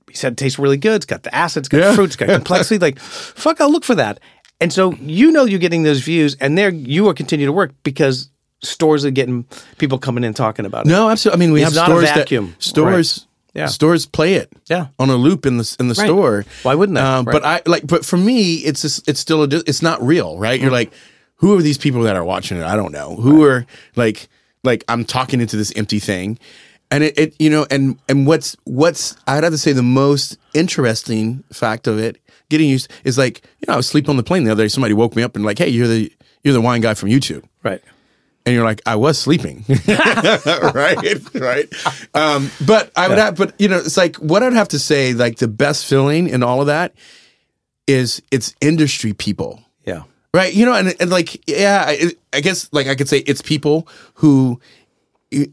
He 0.10 0.15
said 0.15 0.34
it 0.34 0.38
tastes 0.38 0.58
really 0.58 0.77
good. 0.77 0.95
It's 0.97 1.06
got 1.06 1.23
the 1.23 1.34
acids, 1.36 1.67
it's 1.67 1.69
got 1.69 1.79
Yeah. 1.79 1.95
fruit, 1.95 2.06
it's 2.06 2.15
got 2.15 2.29
complexity. 2.29 2.79
like, 2.79 2.99
fuck, 2.99 3.60
I'll 3.60 3.71
look 3.71 3.84
for 3.84 3.95
that. 3.95 4.19
And 4.62 4.71
so 4.71 4.93
you 4.93 5.32
know 5.32 5.43
you're 5.43 5.60
getting 5.60 5.84
those 5.84 5.99
views, 6.01 6.38
and 6.39 6.58
there 6.58 6.69
you 6.69 7.10
are 7.10 7.13
continue 7.13 7.45
to 7.45 7.51
work 7.51 7.73
because 7.84 8.29
stores 8.63 9.06
are 9.06 9.12
getting 9.12 9.45
people 9.78 9.97
coming 9.99 10.23
in 10.23 10.34
talking 10.34 10.65
about 10.65 10.86
it. 10.86 10.89
No, 10.89 11.10
absolutely. 11.10 11.38
I 11.38 11.39
mean, 11.45 11.54
we 11.54 11.63
It's 11.63 11.76
have 11.76 11.88
not 11.89 11.91
a 11.95 11.99
stores 11.99 12.10
vacuum. 12.17 12.47
that 12.58 12.63
stores. 12.63 13.28
Yeah. 13.54 13.67
Stores 13.67 14.08
play 14.08 14.34
it, 14.34 14.52
Yeah. 14.67 14.88
on 14.97 15.12
a 15.12 15.15
loop 15.15 15.45
in 15.45 15.58
the 15.58 15.76
in 15.80 15.88
the 15.88 15.93
Right. 15.93 16.08
store. 16.08 16.43
Why 16.63 16.73
wouldn't 16.73 16.95
they? 16.95 17.02
Um, 17.02 17.26
Right. 17.26 17.34
But 17.34 17.45
I 17.45 17.62
like, 17.67 17.86
but 17.86 18.04
for 18.04 18.17
me, 18.17 18.56
it's 18.56 18.82
just, 18.82 19.08
it's 19.08 19.19
still 19.19 19.43
a, 19.43 19.47
it's 19.67 19.84
not 19.84 20.04
real, 20.04 20.39
right? 20.39 20.60
Mm. 20.60 20.63
You're 20.63 20.71
like, 20.71 20.91
who 21.36 21.56
are 21.56 21.62
these 21.62 21.78
people 21.78 22.02
that 22.02 22.15
are 22.15 22.23
watching 22.23 22.58
it? 22.58 22.63
I 22.63 22.76
don't 22.76 22.91
know. 22.91 23.15
Who 23.17 23.43
are 23.43 23.67
like, 23.95 24.28
like 24.63 24.84
I'm 24.88 25.06
talking 25.06 25.39
into 25.39 25.56
this 25.56 25.71
empty 25.76 25.99
thing, 25.99 26.39
and 26.89 27.04
it, 27.04 27.19
it, 27.19 27.36
you 27.38 27.49
know, 27.52 27.67
and 27.69 27.97
and 28.10 28.26
what's 28.26 28.56
what's 28.63 29.15
I'd 29.28 29.43
have 29.43 29.54
to 29.54 29.58
say 29.60 29.71
the 29.71 29.84
most 29.84 30.38
interesting 30.56 31.43
fact 31.54 31.86
of 31.86 31.99
it, 31.99 32.17
getting 32.49 32.69
used 32.69 32.89
is 33.04 33.19
like, 33.19 33.41
you 33.60 33.65
know, 33.67 33.76
I 33.76 33.78
was 33.78 33.88
sleeping 33.88 34.10
on 34.10 34.17
the 34.17 34.23
plane 34.23 34.45
the 34.45 34.52
other 34.52 34.63
day. 34.63 34.67
Somebody 34.67 34.93
woke 34.95 35.15
me 35.15 35.21
up 35.21 35.36
and 35.36 35.45
like, 35.45 35.60
hey, 35.60 35.69
you're 35.69 35.88
the 35.88 36.12
you're 36.43 36.54
the 36.54 36.62
wine 36.62 36.82
guy 36.82 36.93
from 36.95 37.10
YouTube 37.10 37.43
Right. 37.62 37.82
And 38.45 38.53
you're 38.56 38.63
like, 38.63 38.82
I 38.86 38.95
was 38.95 39.17
sleeping, 39.17 39.63
right, 39.88 41.34
right. 41.34 41.73
Um, 42.13 42.49
but 42.65 42.91
I 42.95 43.08
would 43.08 43.17
have, 43.17 43.36
but 43.36 43.53
you 43.60 43.67
know, 43.67 43.77
it's 43.77 43.97
like 43.97 44.17
what 44.17 44.43
I'd 44.43 44.53
have 44.53 44.67
to 44.69 44.79
say, 44.79 45.13
like 45.13 45.38
the 45.38 45.47
best 45.47 45.86
feeling 45.86 46.27
in 46.27 46.43
all 46.43 46.62
of 46.62 46.67
that 46.67 46.93
is 47.88 48.21
it's 48.32 48.53
industry 48.62 49.13
people, 49.13 49.62
Yeah. 49.86 50.03
right? 50.34 50.53
You 50.53 50.65
know, 50.65 50.73
and, 50.73 50.93
and 50.99 51.10
like, 51.10 51.47
yeah, 51.49 51.84
I, 51.88 52.12
I 52.34 52.41
guess 52.41 52.69
like 52.71 52.88
I 52.88 52.95
could 52.95 53.10
say 53.10 53.19
it's 53.19 53.41
people 53.41 53.88
who 54.15 54.60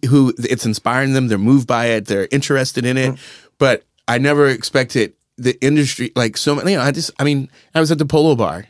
who 0.08 0.34
it's 0.38 0.66
inspiring 0.66 1.14
them, 1.14 1.28
they're 1.28 1.38
moved 1.38 1.66
by 1.66 1.86
it, 1.86 2.06
they're 2.06 2.28
interested 2.30 2.84
in 2.84 2.98
it, 2.98 3.18
but 3.58 3.82
I 4.06 4.18
never 4.18 4.46
expected 4.48 5.14
the 5.38 5.58
industry 5.64 6.12
like 6.14 6.36
so 6.36 6.54
many. 6.54 6.72
You 6.72 6.76
know, 6.78 6.82
I 6.84 6.90
just, 6.90 7.10
I 7.18 7.24
mean, 7.24 7.48
I 7.74 7.80
was 7.80 7.90
at 7.90 7.96
the 7.98 8.04
Polo 8.04 8.34
Bar 8.36 8.58
Yeah. 8.60 8.69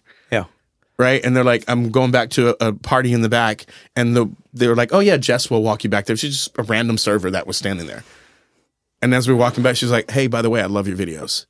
Right? 1.01 1.25
And 1.25 1.35
they're 1.35 1.45
like, 1.45 1.65
I'm 1.67 1.91
going 1.91 2.11
back 2.11 2.29
to 2.31 2.51
a, 2.63 2.69
a 2.69 2.73
party 2.75 3.15
in 3.15 3.23
the 3.23 3.31
back, 3.31 3.65
and 3.97 4.15
the 4.15 4.31
they 4.53 4.69
were 4.69 4.77
like, 4.77 4.93
oh 4.93 5.01
yeah, 5.01 5.17
Jess 5.17 5.51
will 5.51 5.63
walk 5.63 5.83
you 5.83 5.89
back 5.89 6.05
there. 6.05 6.15
She's 6.17 6.37
just 6.37 6.59
a 6.59 6.63
random 6.63 6.99
server 6.99 7.31
that 7.31 7.47
was 7.47 7.57
standing 7.57 7.87
there. 7.87 8.05
And 9.01 9.15
as 9.15 9.27
we 9.27 9.33
were 9.33 9.41
walking 9.41 9.63
back, 9.63 9.77
she's 9.77 9.91
like, 9.91 10.11
hey, 10.11 10.27
by 10.27 10.43
the 10.43 10.51
way, 10.51 10.61
I 10.61 10.67
love 10.67 10.87
your 10.87 10.99
videos. 10.99 11.47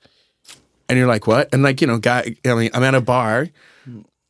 And 0.89 0.97
you're 0.99 1.09
like, 1.09 1.27
what? 1.27 1.49
And 1.53 1.65
like, 1.65 1.81
you 1.81 1.89
know, 1.89 1.99
guy, 1.99 2.37
I 2.45 2.55
mean, 2.55 2.71
I'm 2.75 2.85
at 2.85 2.95
a 2.95 3.01
bar. 3.01 3.49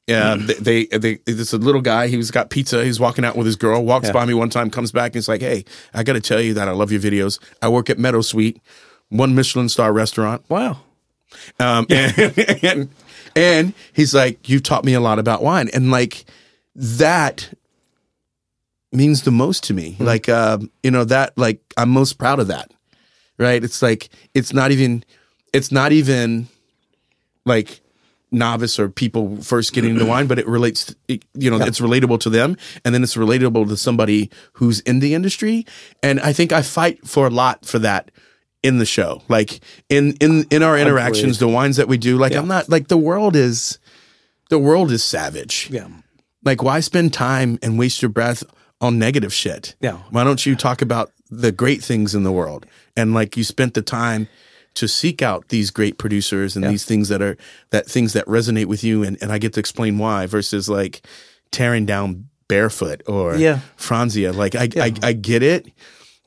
Yeah, 0.07 0.37
they, 0.39 0.87
they, 0.87 0.99
they, 0.99 1.19
it's 1.27 1.53
a 1.53 1.59
little 1.59 1.83
guy. 1.83 2.09
He's 2.09 2.31
got 2.31 2.49
pizza. 2.49 2.83
He's 2.85 2.99
walking 2.99 3.25
out 3.25 3.37
with 3.37 3.45
his 3.47 3.57
girl. 3.57 3.85
Walks 3.85 4.07
Yeah. 4.07 4.13
by 4.13 4.25
me 4.25 4.35
one 4.35 4.49
time, 4.51 4.71
comes 4.71 4.91
back, 4.91 5.09
and 5.09 5.15
he's 5.17 5.29
like, 5.29 5.41
"Hey, 5.41 5.65
I 5.95 6.03
got 6.03 6.15
to 6.15 6.21
tell 6.21 6.41
you 6.41 6.55
that 6.55 6.67
I 6.67 6.73
love 6.73 6.91
your 6.91 7.01
videos. 7.01 7.39
I 7.63 7.69
work 7.69 7.91
at 7.91 7.99
Meadowsweet, 7.99 8.59
one 9.11 9.35
Michelin 9.35 9.69
star 9.69 9.93
restaurant. 9.93 10.43
Wow. 10.49 10.79
Um, 11.61 11.87
and, 11.91 12.39
and 12.65 12.89
and 13.37 13.73
he's 13.93 14.14
like, 14.14 14.49
"You've 14.49 14.62
taught 14.62 14.85
me 14.85 14.95
a 14.95 15.01
lot 15.01 15.19
about 15.19 15.43
wine," 15.43 15.69
and 15.73 15.90
like 15.90 16.25
that 16.75 17.53
means 18.93 19.23
the 19.23 19.31
most 19.31 19.64
to 19.64 19.75
me. 19.75 19.97
Like, 19.99 20.29
uh, 20.29 20.59
you 20.83 20.90
know, 20.90 21.05
that 21.05 21.37
like 21.38 21.61
I'm 21.77 21.90
most 21.90 22.19
proud 22.19 22.40
of 22.40 22.49
that. 22.49 22.73
Right? 23.38 23.62
It's 23.64 23.81
like 23.83 24.11
it's 24.35 24.53
not 24.53 24.71
even 24.71 25.05
it's 25.53 25.73
not 25.73 25.93
even 25.93 26.49
like 27.47 27.81
novice 28.33 28.79
or 28.79 28.88
people 28.88 29.40
first 29.43 29.73
getting 29.73 29.90
into 29.93 30.05
wine, 30.07 30.27
but 30.27 30.38
it 30.38 30.47
relates. 30.47 30.95
it- 31.09 31.25
you 31.35 31.51
know, 31.51 31.59
it's 31.59 31.81
relatable 31.81 32.21
to 32.21 32.31
them, 32.31 32.57
and 32.85 32.95
then 32.95 33.03
it's 33.03 33.16
relatable 33.16 33.66
to 33.69 33.77
somebody 33.77 34.31
who's 34.55 34.81
in 34.81 35.01
the 35.01 35.14
industry. 35.14 35.66
And 36.03 36.21
I 36.21 36.33
think 36.33 36.53
I 36.53 36.62
fight 36.62 37.07
for 37.07 37.27
a 37.27 37.31
lot 37.31 37.64
for 37.64 37.79
that 37.81 38.11
in 38.62 38.79
the 38.79 38.87
show, 38.87 39.23
like 39.29 39.61
in 39.88 40.12
in 40.20 40.44
in 40.51 40.62
our 40.62 40.79
interactions, 40.79 41.38
the 41.38 41.49
wines 41.49 41.77
that 41.77 41.88
we 41.88 41.96
do. 41.99 42.18
Like 42.18 42.35
I'm 42.35 42.49
not 42.49 42.68
like 42.68 42.88
the 42.88 42.99
world 42.99 43.35
is 43.37 43.79
the 44.51 44.59
world 44.59 44.90
is 44.90 45.03
savage. 45.03 45.68
Yeah. 45.70 45.88
Like 46.44 46.62
why 46.62 46.81
spend 46.81 47.12
time 47.12 47.59
and 47.62 47.79
waste 47.79 48.03
your 48.03 48.09
breath 48.11 48.42
on 48.81 48.99
negative 48.99 49.33
shit? 49.33 49.75
Yeah. 49.81 49.99
Why 50.11 50.25
don't 50.25 50.44
you 50.44 50.57
talk 50.57 50.83
about 50.83 51.11
the 51.31 51.53
great 51.53 51.83
things 51.83 52.14
in 52.14 52.23
the 52.23 52.33
world? 52.33 52.66
And 52.96 53.14
like 53.14 53.37
you 53.37 53.44
spent 53.44 53.75
the 53.75 53.83
time 53.83 54.29
to 54.75 54.87
seek 54.87 55.20
out 55.23 55.49
these 55.49 55.70
great 55.70 55.99
producers 55.99 56.55
and 56.57 56.64
these 56.64 56.85
things 56.85 57.09
that 57.09 57.20
are 57.23 57.37
that 57.70 57.87
things 57.87 58.12
that 58.12 58.25
resonate 58.27 58.66
with 58.66 58.85
you 58.85 59.03
and, 59.03 59.16
and 59.23 59.33
I 59.33 59.38
get 59.38 59.53
to 59.55 59.61
explain 59.61 59.99
why 59.99 60.27
versus 60.27 60.68
like 60.68 61.03
tearing 61.51 61.87
down 61.87 62.29
Barefoot 62.49 63.03
or 63.07 63.37
Yeah. 63.37 63.61
Franzia. 63.79 64.35
Like 64.35 64.55
I, 64.55 64.68
I 64.77 64.92
I 65.03 65.12
get 65.12 65.42
it. 65.42 65.66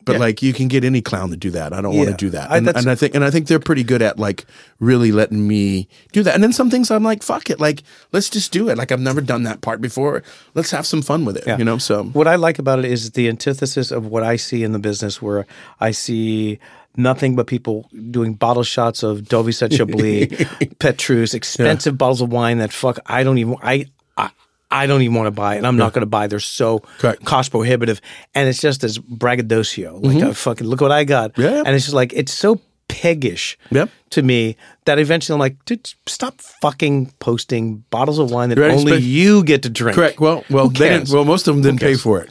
But 0.06 0.20
like 0.20 0.42
you 0.42 0.54
can 0.54 0.68
get 0.68 0.84
any 0.84 1.02
clown 1.02 1.30
to 1.30 1.38
do 1.38 1.50
that. 1.52 1.74
I 1.74 1.82
don't 1.82 1.96
want 1.96 2.10
to 2.10 2.16
do 2.16 2.30
that. 2.32 2.52
And, 2.52 2.68
that's- 2.68 2.84
and 2.84 2.92
I 2.92 2.96
think 2.96 3.16
and 3.16 3.24
I 3.24 3.32
think 3.32 3.48
they're 3.48 3.60
pretty 3.60 3.84
good 3.84 4.02
at 4.02 4.20
like 4.20 4.46
really 4.80 5.12
letting 5.12 5.48
me 5.48 5.88
do 6.12 6.24
that. 6.24 6.36
And 6.36 6.44
then 6.44 6.54
some 6.54 6.70
things 6.70 6.92
I'm 6.92 7.04
like, 7.04 7.24
fuck 7.24 7.50
it. 7.50 7.60
Like, 7.60 7.84
let's 8.12 8.30
just 8.30 8.52
do 8.52 8.70
it. 8.70 8.78
Like 8.78 8.92
I've 8.92 9.00
never 9.00 9.22
done 9.22 9.44
that 9.44 9.62
part 9.62 9.82
before. 9.82 10.24
Let's 10.56 10.72
have 10.72 10.86
some 10.86 11.02
fun 11.02 11.26
with 11.26 11.38
it. 11.38 11.46
Yeah. 11.48 11.58
You 11.58 11.64
know? 11.66 11.78
So 11.78 12.04
What 12.04 12.28
I 12.28 12.36
like 12.36 12.60
about 12.60 12.80
it 12.80 12.86
is 12.86 13.12
the 13.12 13.30
antithesis 13.30 13.92
of 13.92 14.06
what 14.06 14.24
I 14.24 14.36
see 14.36 14.64
in 14.64 14.72
the 14.74 14.80
business, 14.80 15.22
where 15.22 15.46
I 15.80 15.92
see 15.92 16.60
nothing 16.96 17.36
but 17.36 17.48
people 17.48 17.90
doing 18.12 18.34
bottle 18.36 18.64
shots 18.64 19.02
of 19.04 19.22
Dauvissat 19.22 19.72
Chablis, 19.76 20.70
Petrus, 20.80 21.34
expensive 21.34 21.98
bottles 21.98 22.22
of 22.22 22.32
wine 22.32 22.60
that 22.60 22.72
fuck 22.74 23.00
I 23.06 23.24
don't 23.24 23.38
even 23.38 23.56
I. 23.64 23.86
I 24.18 24.30
I 24.74 24.88
don't 24.88 25.02
even 25.04 25.16
want 25.16 25.28
to 25.28 25.32
buy 25.32 25.54
it, 25.56 25.58
and 25.60 25.68
I'm 25.68 25.78
not 25.78 25.94
going 25.94 26.02
to 26.02 26.08
buy. 26.18 26.26
They're 26.28 26.40
so 26.40 26.80
Correct. 26.98 27.24
cost 27.26 27.52
prohibitive, 27.52 28.02
and 28.34 28.50
it's 28.50 28.60
just 28.60 28.84
as 28.84 28.98
braggadocio. 28.98 30.00
Like, 30.02 30.24
uh, 30.24 30.34
fucking 30.34 30.66
look 30.68 30.82
what 30.82 30.92
I 30.92 31.04
got, 31.04 31.34
Mm-hmm. 31.34 31.42
Yeah. 31.42 31.64
and 31.66 31.76
it's 31.76 31.86
just 31.86 31.96
like 31.96 32.12
it's 32.14 32.34
so 32.34 32.60
piggish 32.88 33.58
Yep. 33.72 33.90
to 34.12 34.22
me 34.24 34.56
that 34.86 35.00
eventually 35.00 35.34
I'm 35.36 35.40
like, 35.40 35.64
dude, 35.66 35.94
stop 36.08 36.42
fucking 36.42 37.14
posting 37.20 37.84
bottles 37.90 38.20
of 38.20 38.32
wine 38.32 38.50
that 38.50 38.58
Right, 38.58 38.72
only 38.72 38.98
you 38.98 39.44
get 39.44 39.64
to 39.64 39.70
drink. 39.70 39.96
correct. 39.96 40.20
Well, 40.20 40.44
well, 40.50 40.70
they 40.70 40.90
didn't, 40.90 41.10
well, 41.10 41.24
most 41.26 41.48
of 41.48 41.56
them 41.56 41.64
didn't 41.64 41.80
pay 41.80 41.96
for 41.96 42.22
it. 42.22 42.30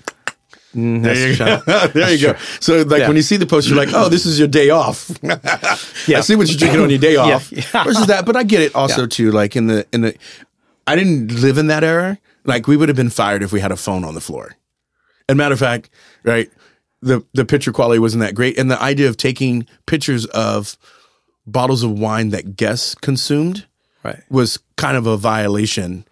Mm, 0.77 1.03
that's 1.03 1.37
true. 1.37 1.89
there 2.03 2.13
you 2.13 2.27
go. 2.33 2.35
So 2.61 2.83
like 2.83 3.01
Yeah. 3.01 3.09
when 3.09 3.17
you 3.17 3.23
see 3.23 3.37
the 3.37 3.47
post, 3.47 3.69
you're 3.69 3.77
like, 3.77 3.93
oh, 3.93 4.09
this 4.09 4.25
is 4.27 4.39
your 4.39 4.49
day 4.49 4.71
off. 4.71 5.11
Yeah. 6.07 6.19
I 6.19 6.21
see 6.23 6.35
what 6.35 6.49
you're 6.49 6.59
drinking 6.59 6.81
on 6.81 6.91
your 6.91 6.99
day 6.99 7.17
off. 7.25 7.51
Yeah. 7.53 7.85
Versus 7.85 8.07
that, 8.07 8.25
but 8.27 8.37
I 8.37 8.43
get 8.43 8.61
it 8.63 8.75
also 8.75 9.03
Yeah. 9.03 9.07
too. 9.09 9.31
Like 9.33 9.55
in 9.57 9.67
the 9.69 9.87
in 9.93 10.01
the, 10.03 10.15
I 10.87 10.97
didn't 10.97 11.31
live 11.41 11.59
in 11.59 11.67
that 11.69 11.85
era. 11.85 12.19
Like 12.45 12.67
we 12.67 12.77
would 12.77 12.89
have 12.89 12.97
been 12.97 13.11
fired 13.11 13.43
if 13.43 13.53
we 13.53 13.61
had 13.61 13.73
a 13.73 13.77
phone 13.77 14.05
on 14.05 14.15
the 14.15 14.21
floor. 14.21 14.57
And 15.29 15.39
matter 15.39 15.53
of 15.53 15.59
fact, 15.61 15.91
right, 16.25 16.51
the 17.01 17.25
the 17.35 17.45
picture 17.45 17.73
quality 17.73 17.99
wasn't 17.99 18.21
that 18.23 18.35
great, 18.35 18.59
and 18.59 18.71
the 18.71 18.81
idea 18.83 19.09
of 19.09 19.17
taking 19.17 19.67
pictures 19.87 20.27
of 20.27 20.77
bottles 21.47 21.83
of 21.83 21.91
wine 21.99 22.31
that 22.31 22.57
guests 22.57 22.95
consumed 22.95 23.67
Right. 24.05 24.21
was 24.31 24.59
kind 24.77 24.97
of 24.97 25.07
a 25.07 25.17
violation 25.17 26.05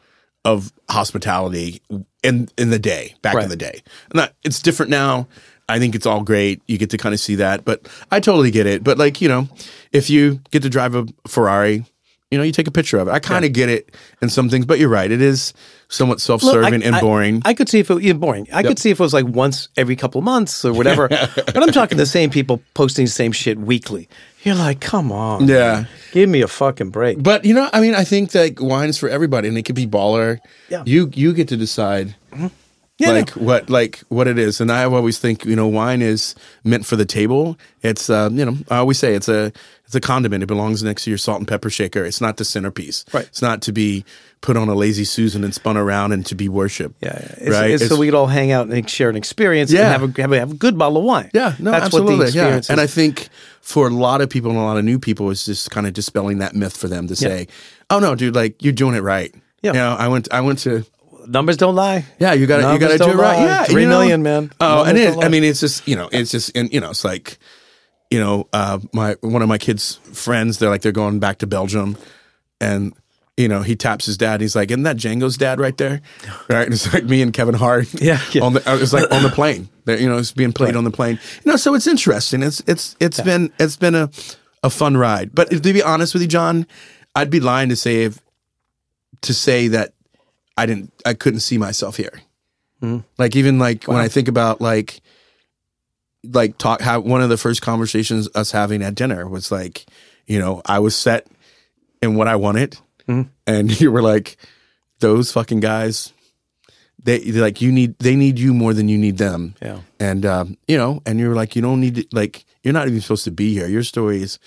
of 0.44 0.72
hospitality 0.88 1.82
in 2.22 2.48
in 2.56 2.70
the 2.70 2.78
day 2.78 3.14
back 3.22 3.34
Right. 3.34 3.44
in 3.44 3.50
the 3.50 3.56
day. 3.56 3.82
Not 4.14 4.32
it's 4.44 4.60
different 4.60 4.90
now. 4.90 5.26
I 5.68 5.78
think 5.78 5.94
it's 5.94 6.06
all 6.06 6.22
great. 6.22 6.62
You 6.66 6.78
get 6.78 6.90
to 6.90 6.96
kind 6.98 7.12
of 7.14 7.20
see 7.20 7.36
that, 7.36 7.64
but 7.64 7.88
I 8.10 8.18
totally 8.20 8.50
get 8.50 8.66
it. 8.66 8.82
But 8.82 8.98
like 8.98 9.20
you 9.20 9.28
know, 9.28 9.48
if 9.92 10.08
you 10.10 10.40
get 10.50 10.62
to 10.62 10.68
drive 10.70 10.94
a 10.94 11.06
Ferrari, 11.28 11.84
you 12.30 12.38
know, 12.38 12.44
you 12.44 12.52
take 12.52 12.68
a 12.68 12.70
picture 12.70 12.98
of 12.98 13.08
it. 13.08 13.10
I 13.10 13.18
kind 13.18 13.44
of 13.44 13.52
get 13.52 13.68
it 13.68 13.94
in 14.22 14.28
some 14.28 14.48
things, 14.48 14.64
but 14.64 14.78
you're 14.78 14.88
right. 14.88 15.10
It 15.10 15.20
is 15.20 15.52
somewhat 15.88 16.20
self-serving 16.20 16.72
Look, 16.74 16.82
I- 16.84 16.86
and 16.86 17.00
boring. 17.00 17.42
I, 17.44 17.54
could 17.54 17.68
see 17.68 17.80
if 17.80 17.90
it 17.90 18.02
yeah, 18.02 18.12
boring. 18.12 18.46
I 18.52 18.62
could 18.62 18.78
see 18.78 18.90
if 18.90 19.00
it 19.00 19.02
was 19.02 19.12
like 19.12 19.26
once 19.26 19.68
every 19.76 19.96
couple 19.96 20.20
of 20.20 20.24
months 20.24 20.64
or 20.64 20.72
whatever. 20.72 21.08
but 21.08 21.56
I'm 21.56 21.72
talking 21.72 21.98
the 21.98 22.06
same 22.06 22.30
people 22.30 22.62
posting 22.74 23.06
the 23.06 23.10
same 23.10 23.32
shit 23.32 23.58
weekly. 23.58 24.08
You're 24.44 24.54
like, 24.54 24.80
come 24.80 25.10
on, 25.10 25.48
Yeah. 25.48 25.84
give 26.12 26.28
me 26.28 26.40
a 26.40 26.48
fucking 26.48 26.90
break. 26.90 27.22
But 27.22 27.44
you 27.44 27.52
know, 27.52 27.68
I 27.72 27.80
mean, 27.80 27.94
I 27.94 28.04
think 28.04 28.30
that 28.30 28.60
wine 28.60 28.88
is 28.88 28.96
for 28.96 29.08
everybody, 29.08 29.48
and 29.48 29.58
it 29.58 29.64
could 29.64 29.74
be 29.74 29.86
baller. 29.86 30.38
Yeah. 30.68 30.84
You 30.86 31.10
you 31.12 31.32
get 31.32 31.48
to 31.48 31.56
decide 31.56 32.14
mm-hmm. 32.30 32.46
Yeah, 33.00 33.12
like 33.12 33.30
what 33.30 33.70
like 33.70 34.00
what 34.08 34.28
it 34.28 34.38
is, 34.38 34.60
and 34.60 34.70
I 34.70 34.84
always 34.84 35.18
think 35.18 35.46
you 35.46 35.56
know 35.56 35.66
wine 35.66 36.02
is 36.02 36.34
meant 36.64 36.84
for 36.84 36.96
the 36.96 37.06
table. 37.06 37.58
It's 37.82 38.10
uh, 38.10 38.28
you 38.30 38.44
know 38.44 38.56
I 38.70 38.76
always 38.76 38.98
say 38.98 39.14
it's 39.14 39.28
a 39.28 39.52
it's 39.86 39.94
a 39.94 40.00
condiment. 40.00 40.42
It 40.42 40.46
belongs 40.46 40.82
next 40.82 41.04
to 41.04 41.10
your 41.10 41.18
salt 41.18 41.38
and 41.38 41.48
pepper 41.48 41.70
shaker. 41.70 42.04
It's 42.04 42.20
not 42.20 42.36
the 42.36 42.44
centerpiece. 42.44 43.06
Right. 43.12 43.24
It's 43.24 43.40
not 43.40 43.62
to 43.62 43.72
be 43.72 44.04
put 44.42 44.56
on 44.56 44.68
a 44.68 44.74
lazy 44.74 45.04
Susan 45.04 45.42
and 45.44 45.54
spun 45.54 45.76
around 45.76 46.12
and 46.12 46.24
to 46.26 46.34
be 46.34 46.48
worshipped. 46.48 46.96
Yeah, 47.00 47.18
yeah. 47.18 47.34
It's, 47.38 47.50
right. 47.50 47.70
it's 47.70 47.88
so 47.88 47.96
we 47.96 48.06
could 48.06 48.14
all 48.14 48.26
hang 48.26 48.52
out 48.52 48.68
and 48.68 48.88
share 48.88 49.10
an 49.10 49.16
experience 49.16 49.72
Yeah. 49.72 49.92
and 49.92 50.00
have 50.00 50.18
a, 50.18 50.20
have 50.20 50.32
a 50.32 50.38
have 50.38 50.50
a 50.52 50.54
good 50.54 50.78
bottle 50.78 50.98
of 50.98 51.04
wine. 51.04 51.30
Yeah, 51.32 51.54
no, 51.58 51.70
that's 51.70 51.86
absolutely. 51.86 52.18
what 52.18 52.26
the 52.26 52.32
yeah. 52.32 52.42
experience 52.42 52.70
And 52.70 52.80
I 52.80 52.86
think 52.86 53.30
for 53.62 53.86
a 53.86 53.90
lot 53.90 54.20
of 54.20 54.28
people 54.28 54.50
and 54.50 54.60
a 54.60 54.62
lot 54.62 54.76
of 54.76 54.84
new 54.84 54.98
people, 54.98 55.30
it's 55.30 55.46
just 55.46 55.70
kind 55.70 55.86
of 55.86 55.94
dispelling 55.94 56.38
that 56.38 56.54
myth 56.54 56.76
for 56.76 56.86
them 56.86 57.08
to 57.08 57.16
say, 57.16 57.48
"Oh 57.88 57.98
no, 57.98 58.14
dude, 58.14 58.34
like 58.34 58.62
you're 58.62 58.72
doing 58.72 58.94
it 58.94 59.00
right." 59.00 59.34
Yeah. 59.62 59.72
You 59.72 59.78
know, 59.78 59.96
I 59.98 60.08
went, 60.08 60.28
I 60.32 60.40
went 60.40 60.60
to 60.60 60.84
numbers 61.30 61.56
don't 61.56 61.74
lie. 61.74 62.04
Yeah, 62.18 62.32
you 62.34 62.46
got 62.46 62.58
to 62.58 62.72
you 62.72 62.78
got 62.78 62.90
to 62.90 62.98
do 62.98 63.10
it 63.10 63.14
right. 63.14 63.36
lie. 63.38 63.44
Yeah, 63.44 63.64
Three 63.64 63.82
you 63.82 63.88
know? 63.88 63.98
million, 63.98 64.22
man. 64.22 64.52
Oh, 64.60 64.84
and 64.84 64.98
it. 64.98 65.22
I 65.22 65.28
mean, 65.28 65.44
it's 65.44 65.60
just 65.60 65.86
you 65.86 65.96
know, 65.96 66.08
it's 66.12 66.30
just 66.30 66.56
and 66.56 66.72
you 66.72 66.80
know, 66.80 66.90
it's 66.90 67.04
like 67.04 67.38
you 68.10 68.18
know, 68.18 68.48
uh, 68.52 68.78
my 68.92 69.16
one 69.20 69.42
of 69.42 69.48
my 69.48 69.58
kids' 69.58 69.96
friends. 70.12 70.58
They're 70.58 70.68
like 70.68 70.82
they're 70.82 70.92
going 70.92 71.20
back 71.20 71.38
to 71.38 71.46
Belgium, 71.46 71.96
and 72.60 72.92
you 73.36 73.48
know, 73.48 73.62
he 73.62 73.76
taps 73.76 74.06
his 74.06 74.18
dad. 74.18 74.40
He's 74.40 74.56
like, 74.56 74.70
"Isn't 74.70 74.82
that 74.82 74.96
Django's 74.96 75.36
dad 75.36 75.60
right 75.60 75.76
there?" 75.76 76.02
Right? 76.48 76.64
And 76.64 76.74
it's 76.74 76.92
like 76.92 77.04
me 77.04 77.22
and 77.22 77.32
Kevin 77.32 77.54
Hart. 77.54 77.88
Yeah, 78.02 78.20
yeah. 78.32 78.42
On 78.42 78.52
the, 78.54 78.70
uh, 78.70 78.76
it's 78.76 78.92
like 78.92 79.10
on 79.12 79.22
the 79.22 79.28
plane. 79.34 79.68
That 79.84 80.00
you 80.00 80.08
know, 80.08 80.18
it's 80.18 80.32
being 80.32 80.52
played 80.52 80.76
on 80.76 80.84
the 80.84 80.90
plane. 80.90 81.18
You 81.44 81.52
know, 81.52 81.56
so 81.56 81.74
it's 81.74 81.86
interesting. 81.86 82.42
It's 82.42 82.60
it's 82.66 82.96
it's 83.00 83.20
been 83.20 83.52
it's 83.58 83.76
been 83.76 83.94
a 83.94 84.10
a 84.62 84.70
fun 84.70 84.96
ride. 84.96 85.34
But 85.34 85.50
to 85.50 85.60
be 85.60 85.82
honest 85.82 86.12
with 86.12 86.22
you, 86.22 86.28
John, 86.28 86.66
I'd 87.14 87.30
be 87.30 87.40
lying 87.40 87.68
to 87.68 87.76
say 87.76 88.02
if 88.04 88.20
to 89.22 89.34
say 89.34 89.68
that 89.68 89.94
I 90.60 90.66
didn't 90.66 90.92
I 91.06 91.14
couldn't 91.14 91.40
see 91.40 91.58
myself 91.58 91.96
here. 91.96 92.20
Like 93.18 93.36
even 93.36 93.58
like 93.58 93.84
when 93.84 93.98
I 93.98 94.08
think 94.08 94.28
about 94.28 94.60
like 94.60 95.00
like 96.24 96.58
talk 96.58 96.80
how 96.80 97.00
one 97.00 97.22
of 97.22 97.28
the 97.28 97.36
first 97.36 97.62
conversations 97.62 98.28
us 98.34 98.52
having 98.52 98.82
at 98.82 98.94
dinner 98.94 99.28
was 99.28 99.50
like, 99.50 99.86
you 100.26 100.38
know, 100.38 100.62
I 100.66 100.78
was 100.78 100.94
set 100.96 101.26
in 102.02 102.14
what 102.14 102.28
I 102.28 102.36
wanted 102.36 102.78
and 103.46 103.80
you 103.80 103.90
were 103.90 104.02
like, 104.02 104.36
those 105.00 105.32
fucking 105.32 105.60
guys 105.60 106.12
they 107.02 107.20
like 107.32 107.62
you 107.62 107.72
need 107.72 107.98
they 107.98 108.16
need 108.16 108.38
you 108.38 108.52
more 108.52 108.74
than 108.74 108.88
you 108.88 108.98
need 108.98 109.18
them. 109.18 109.54
Yeah. 109.62 109.80
And 109.98 110.26
um, 110.26 110.56
you 110.68 110.76
know, 110.76 111.00
and 111.06 111.18
you're 111.18 111.34
like, 111.34 111.56
you 111.56 111.62
don't 111.62 111.80
need 111.80 111.94
to 111.96 112.06
like 112.12 112.44
you're 112.62 112.74
not 112.74 112.88
even 112.88 113.00
supposed 113.00 113.24
to 113.24 113.30
be 113.30 113.54
here. 113.54 113.66
Your 113.66 113.82
story 113.82 114.22
is, 114.22 114.38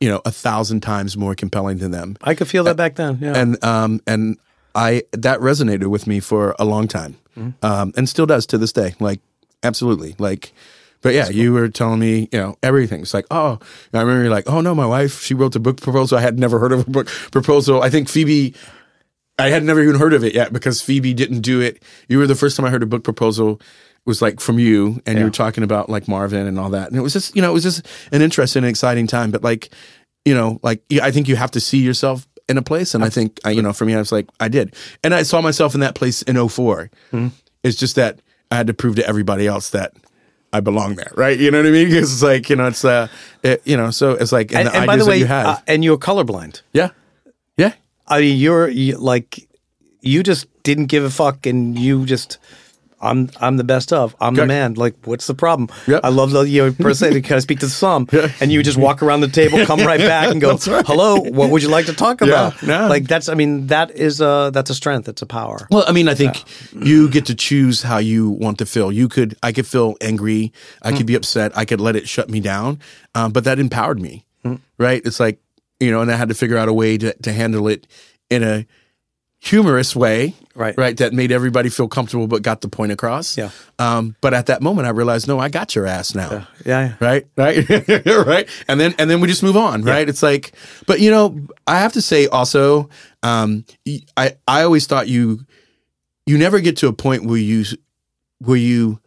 you 0.00 0.08
know, 0.08 0.20
a 0.24 0.30
thousand 0.32 0.80
times 0.80 1.16
more 1.16 1.34
compelling 1.34 1.78
than 1.78 1.92
them 1.92 2.16
I 2.22 2.34
could 2.34 2.48
feel 2.48 2.64
that 2.64 2.76
back 2.76 2.96
then. 2.96 3.18
Yeah. 3.20 3.36
and 3.36 3.64
um 3.64 4.00
and 4.06 4.38
I 4.74 5.02
that 5.12 5.40
resonated 5.40 5.86
with 5.86 6.06
me 6.06 6.20
for 6.20 6.54
a 6.58 6.64
long 6.64 6.88
time, 6.88 7.16
um, 7.62 7.92
and 7.96 8.08
still 8.08 8.26
does 8.26 8.46
to 8.46 8.58
this 8.58 8.72
day. 8.72 8.94
Like 9.00 9.20
absolutely, 9.62 10.14
like. 10.18 10.52
But 11.02 11.14
yeah, 11.14 11.30
you 11.30 11.54
were 11.54 11.70
telling 11.70 11.98
me, 11.98 12.28
you 12.30 12.38
know, 12.38 12.58
everything. 12.62 13.00
It's 13.00 13.14
like, 13.14 13.24
oh, 13.30 13.58
I 13.94 14.00
remember 14.00 14.24
you're 14.24 14.30
like, 14.30 14.46
oh 14.46 14.60
no, 14.60 14.74
my 14.74 14.84
wife, 14.84 15.22
she 15.22 15.32
wrote 15.32 15.54
the 15.54 15.58
book 15.58 15.80
proposal. 15.80 16.18
I 16.18 16.20
had 16.20 16.38
never 16.38 16.58
heard 16.58 16.72
of 16.72 16.86
a 16.86 16.90
book 16.90 17.06
proposal. 17.30 17.82
I 17.82 17.88
think 17.88 18.06
Phoebe, 18.06 18.54
I 19.38 19.48
had 19.48 19.64
never 19.64 19.82
even 19.82 19.94
heard 19.94 20.12
of 20.12 20.22
it 20.24 20.34
yet 20.34 20.52
because 20.52 20.82
Phoebe 20.82 21.14
didn't 21.14 21.40
do 21.40 21.58
it. 21.62 21.82
You 22.08 22.18
were 22.18 22.26
the 22.26 22.34
first 22.34 22.54
time 22.54 22.66
I 22.66 22.70
heard 22.70 22.82
a 22.82 22.86
book 22.86 23.02
proposal 23.02 23.62
was 24.04 24.20
like 24.20 24.40
from 24.40 24.58
you, 24.58 25.00
and 25.06 25.18
you 25.18 25.24
were 25.24 25.30
talking 25.30 25.64
about 25.64 25.88
like 25.88 26.06
Marvin 26.06 26.46
and 26.46 26.58
all 26.58 26.68
that, 26.70 26.88
and 26.88 26.98
it 26.98 27.00
was 27.00 27.14
just, 27.14 27.34
you 27.34 27.40
know, 27.40 27.50
it 27.50 27.54
was 27.54 27.62
just 27.62 27.86
an 28.12 28.20
interesting 28.20 28.62
and 28.62 28.68
exciting 28.68 29.06
time. 29.06 29.30
But 29.30 29.42
like, 29.42 29.70
you 30.26 30.34
know, 30.34 30.60
like 30.62 30.82
I 31.00 31.10
think 31.10 31.28
you 31.28 31.36
have 31.36 31.50
to 31.52 31.60
see 31.60 31.78
yourself 31.78 32.28
in 32.50 32.58
a 32.58 32.62
place, 32.62 32.94
and 32.94 33.04
I 33.04 33.08
think 33.08 33.40
I, 33.44 33.50
you 33.50 33.62
know, 33.62 33.72
for 33.72 33.86
me, 33.86 33.94
I 33.94 33.98
was 33.98 34.12
like, 34.12 34.28
I 34.40 34.48
did, 34.48 34.74
and 35.02 35.14
I 35.14 35.22
saw 35.22 35.40
myself 35.40 35.74
in 35.74 35.80
that 35.80 35.94
place 35.94 36.22
in 36.22 36.36
4 36.48 36.90
It's 37.62 37.76
just 37.76 37.96
that 37.96 38.20
I 38.50 38.56
had 38.56 38.66
to 38.66 38.74
prove 38.74 38.96
to 38.96 39.06
everybody 39.06 39.46
else 39.46 39.70
that. 39.70 39.92
I 40.52 40.58
belong 40.58 40.96
there, 40.96 41.12
right? 41.14 41.38
You 41.38 41.52
know 41.52 41.58
what 41.58 41.68
I 41.68 41.70
mean? 41.70 41.88
Because 41.90 42.12
it's 42.12 42.24
like 42.24 42.50
you 42.50 42.56
know, 42.56 42.66
it's 42.66 42.84
uh, 42.84 43.06
it, 43.44 43.62
you 43.64 43.76
know, 43.76 43.92
so 43.92 44.18
it's 44.18 44.32
like 44.32 44.50
and, 44.50 44.66
and, 44.66 44.68
the 44.68 44.76
and 44.78 44.86
by 44.88 44.96
the 44.96 45.06
way, 45.06 45.18
you 45.18 45.26
have, 45.26 45.46
uh, 45.46 45.56
and 45.68 45.84
you're 45.84 45.96
colorblind. 45.96 46.62
yeah, 46.72 46.90
yeah, 47.56 47.74
I 48.08 48.20
mean, 48.20 48.36
you're 48.36 48.68
you, 48.68 48.98
like, 48.98 49.46
you 50.00 50.24
just 50.24 50.48
didn't 50.64 50.86
give 50.86 51.04
a 51.04 51.10
fuck, 51.10 51.46
and 51.46 51.78
you 51.78 52.04
just, 52.04 52.38
I'm, 53.00 53.30
I'm 53.40 53.56
the 53.56 53.64
best 53.64 53.92
of, 53.92 54.14
I'm 54.20 54.34
the 54.34 54.46
man. 54.46 54.74
Like, 54.74 54.94
what's 55.04 55.26
the 55.26 55.34
problem? 55.34 55.68
Yep. 55.86 56.00
I 56.04 56.08
love 56.10 56.32
the 56.32 56.42
your 56.48 56.72
personality. 56.72 57.22
Can 57.22 57.36
I 57.36 57.40
speak 57.40 57.60
to 57.60 57.68
some? 57.68 58.06
And 58.40 58.50
you 58.52 58.62
just 58.62 58.78
walk 58.78 59.02
around 59.02 59.20
the 59.20 59.28
table, 59.28 59.64
come 59.66 59.80
right 59.80 60.00
back, 60.00 60.30
and 60.30 60.40
go, 60.40 60.56
"Hello, 60.56 61.20
what 61.20 61.50
would 61.50 61.62
you 61.62 61.68
like 61.68 61.86
to 61.86 61.92
talk 61.92 62.20
about?" 62.26 62.62
yeah. 62.62 62.86
Like 62.86 63.04
that's, 63.04 63.28
I 63.28 63.34
mean, 63.34 63.66
that 63.66 63.90
is 63.90 64.20
a 64.20 64.50
that's 64.52 64.70
a 64.70 64.74
strength. 64.74 65.08
It's 65.08 65.22
a 65.22 65.26
power. 65.26 65.66
Well, 65.70 65.84
I 65.86 65.92
mean, 65.92 66.08
I 66.08 66.14
think 66.14 66.44
you 66.72 67.08
get 67.08 67.26
to 67.26 67.34
choose 67.34 67.82
how 67.82 67.98
you 67.98 68.30
want 68.30 68.58
to 68.58 68.66
feel. 68.66 68.92
You 68.92 69.08
could, 69.08 69.36
I 69.42 69.52
could 69.52 69.66
feel 69.66 69.96
angry. 70.00 70.52
I 70.82 70.92
could 70.92 71.06
be 71.06 71.14
upset. 71.14 71.56
I 71.56 71.64
could 71.64 71.80
let 71.80 71.96
it 71.96 72.08
shut 72.08 72.30
me 72.30 72.40
down. 72.40 72.78
Um, 73.14 73.32
but 73.32 73.44
that 73.44 73.58
empowered 73.58 74.00
me, 74.00 74.24
right? 74.78 75.02
It's 75.04 75.20
like, 75.20 75.40
you 75.80 75.90
know, 75.90 76.00
and 76.00 76.10
I 76.10 76.16
had 76.16 76.28
to 76.28 76.34
figure 76.34 76.56
out 76.56 76.68
a 76.68 76.72
way 76.72 76.96
to, 76.98 77.12
to 77.14 77.32
handle 77.32 77.68
it 77.68 77.86
in 78.28 78.42
a 78.42 78.66
humorous 79.40 79.96
way, 79.96 80.34
Right. 80.54 80.76
Right. 80.76 80.94
That 80.98 81.14
made 81.14 81.32
everybody 81.32 81.70
feel 81.70 81.88
comfortable, 81.88 82.26
but 82.26 82.42
got 82.42 82.60
the 82.60 82.68
point 82.68 82.92
across. 82.92 83.38
Yeah. 83.38 83.50
Um, 83.78 84.14
but 84.20 84.34
at 84.34 84.46
that 84.46 84.60
moment, 84.60 84.86
I 84.86 84.90
realized, 84.90 85.26
no, 85.26 85.38
I 85.38 85.48
got 85.48 85.74
your 85.74 85.86
ass 85.86 86.14
now 86.14 86.30
Yeah, 86.30 86.44
yeah. 86.66 86.94
right 87.00 87.26
right 87.36 88.06
right 88.26 88.48
and 88.68 88.78
then 88.78 88.94
and 88.98 89.08
then 89.08 89.20
we 89.22 89.28
just 89.28 89.42
move 89.42 89.56
on 89.56 89.82
right 89.82 90.06
it's 90.06 90.22
like 90.22 90.52
but 90.86 91.00
you 91.00 91.10
know 91.10 91.38
i 91.66 91.78
have 91.78 91.94
to 91.94 92.02
say 92.02 92.26
also 92.26 92.90
um 93.22 93.64
i 94.18 94.36
i 94.46 94.62
always 94.62 94.86
thought 94.86 95.08
you 95.08 95.46
you 96.26 96.36
never 96.36 96.60
get 96.60 96.76
to 96.78 96.88
a 96.88 96.92
point 96.92 97.24
where 97.24 97.38
you 97.38 97.64
where 98.40 98.58
you 98.58 99.00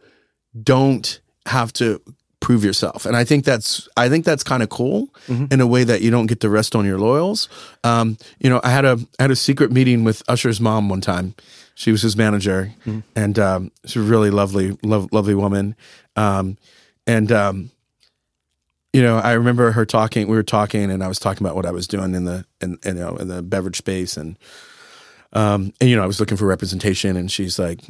don't 0.60 1.20
have 1.46 1.72
to 1.74 2.00
prove 2.44 2.62
yourself. 2.62 3.06
And 3.06 3.16
i 3.16 3.24
think 3.24 3.44
that's 3.44 3.88
i 3.96 4.08
think 4.10 4.24
that's 4.24 4.44
kind 4.44 4.62
of 4.62 4.68
cool 4.68 5.08
in 5.50 5.60
a 5.60 5.66
way 5.66 5.82
that 5.84 6.02
you 6.02 6.10
don't 6.10 6.26
get 6.26 6.40
to 6.40 6.48
rest 6.50 6.76
on 6.76 6.84
your 6.84 6.98
laurels. 6.98 7.48
Um 7.82 8.18
you 8.38 8.50
know 8.50 8.60
i 8.62 8.70
had 8.70 8.84
a 8.84 8.98
I 9.18 9.22
had 9.24 9.30
a 9.30 9.36
secret 9.36 9.72
meeting 9.72 10.04
with 10.04 10.22
Usher's 10.28 10.60
mom 10.60 10.88
one 10.90 11.00
time. 11.00 11.34
She 11.74 11.90
was 11.90 12.02
his 12.02 12.16
manager 12.16 12.60
and 13.16 13.38
um 13.38 13.70
she's 13.86 13.96
a 13.96 14.10
really 14.12 14.30
lovely 14.30 14.76
lov 14.82 15.08
lovely 15.12 15.34
woman. 15.34 15.74
Um 16.16 16.56
and 17.06 17.32
um 17.32 17.70
you 18.92 19.02
know, 19.02 19.16
I 19.18 19.32
remember 19.32 19.72
her 19.72 19.84
talking. 19.84 20.28
We 20.28 20.36
were 20.36 20.44
talking, 20.58 20.88
and 20.88 21.02
I 21.02 21.08
was 21.08 21.18
talking 21.18 21.44
about 21.44 21.56
what 21.56 21.66
I 21.66 21.72
was 21.72 21.88
doing 21.88 22.14
in 22.14 22.26
the 22.26 22.44
in, 22.60 22.78
in 22.84 22.96
you 22.96 23.02
know 23.02 23.16
in 23.16 23.26
the 23.26 23.42
beverage 23.42 23.78
space, 23.78 24.16
and 24.16 24.38
um 25.32 25.72
and 25.80 25.90
you 25.90 25.96
know 25.96 26.04
I 26.04 26.06
was 26.06 26.20
looking 26.20 26.36
for 26.38 26.46
representation, 26.46 27.16
and 27.16 27.28
she's 27.28 27.58
like, 27.58 27.80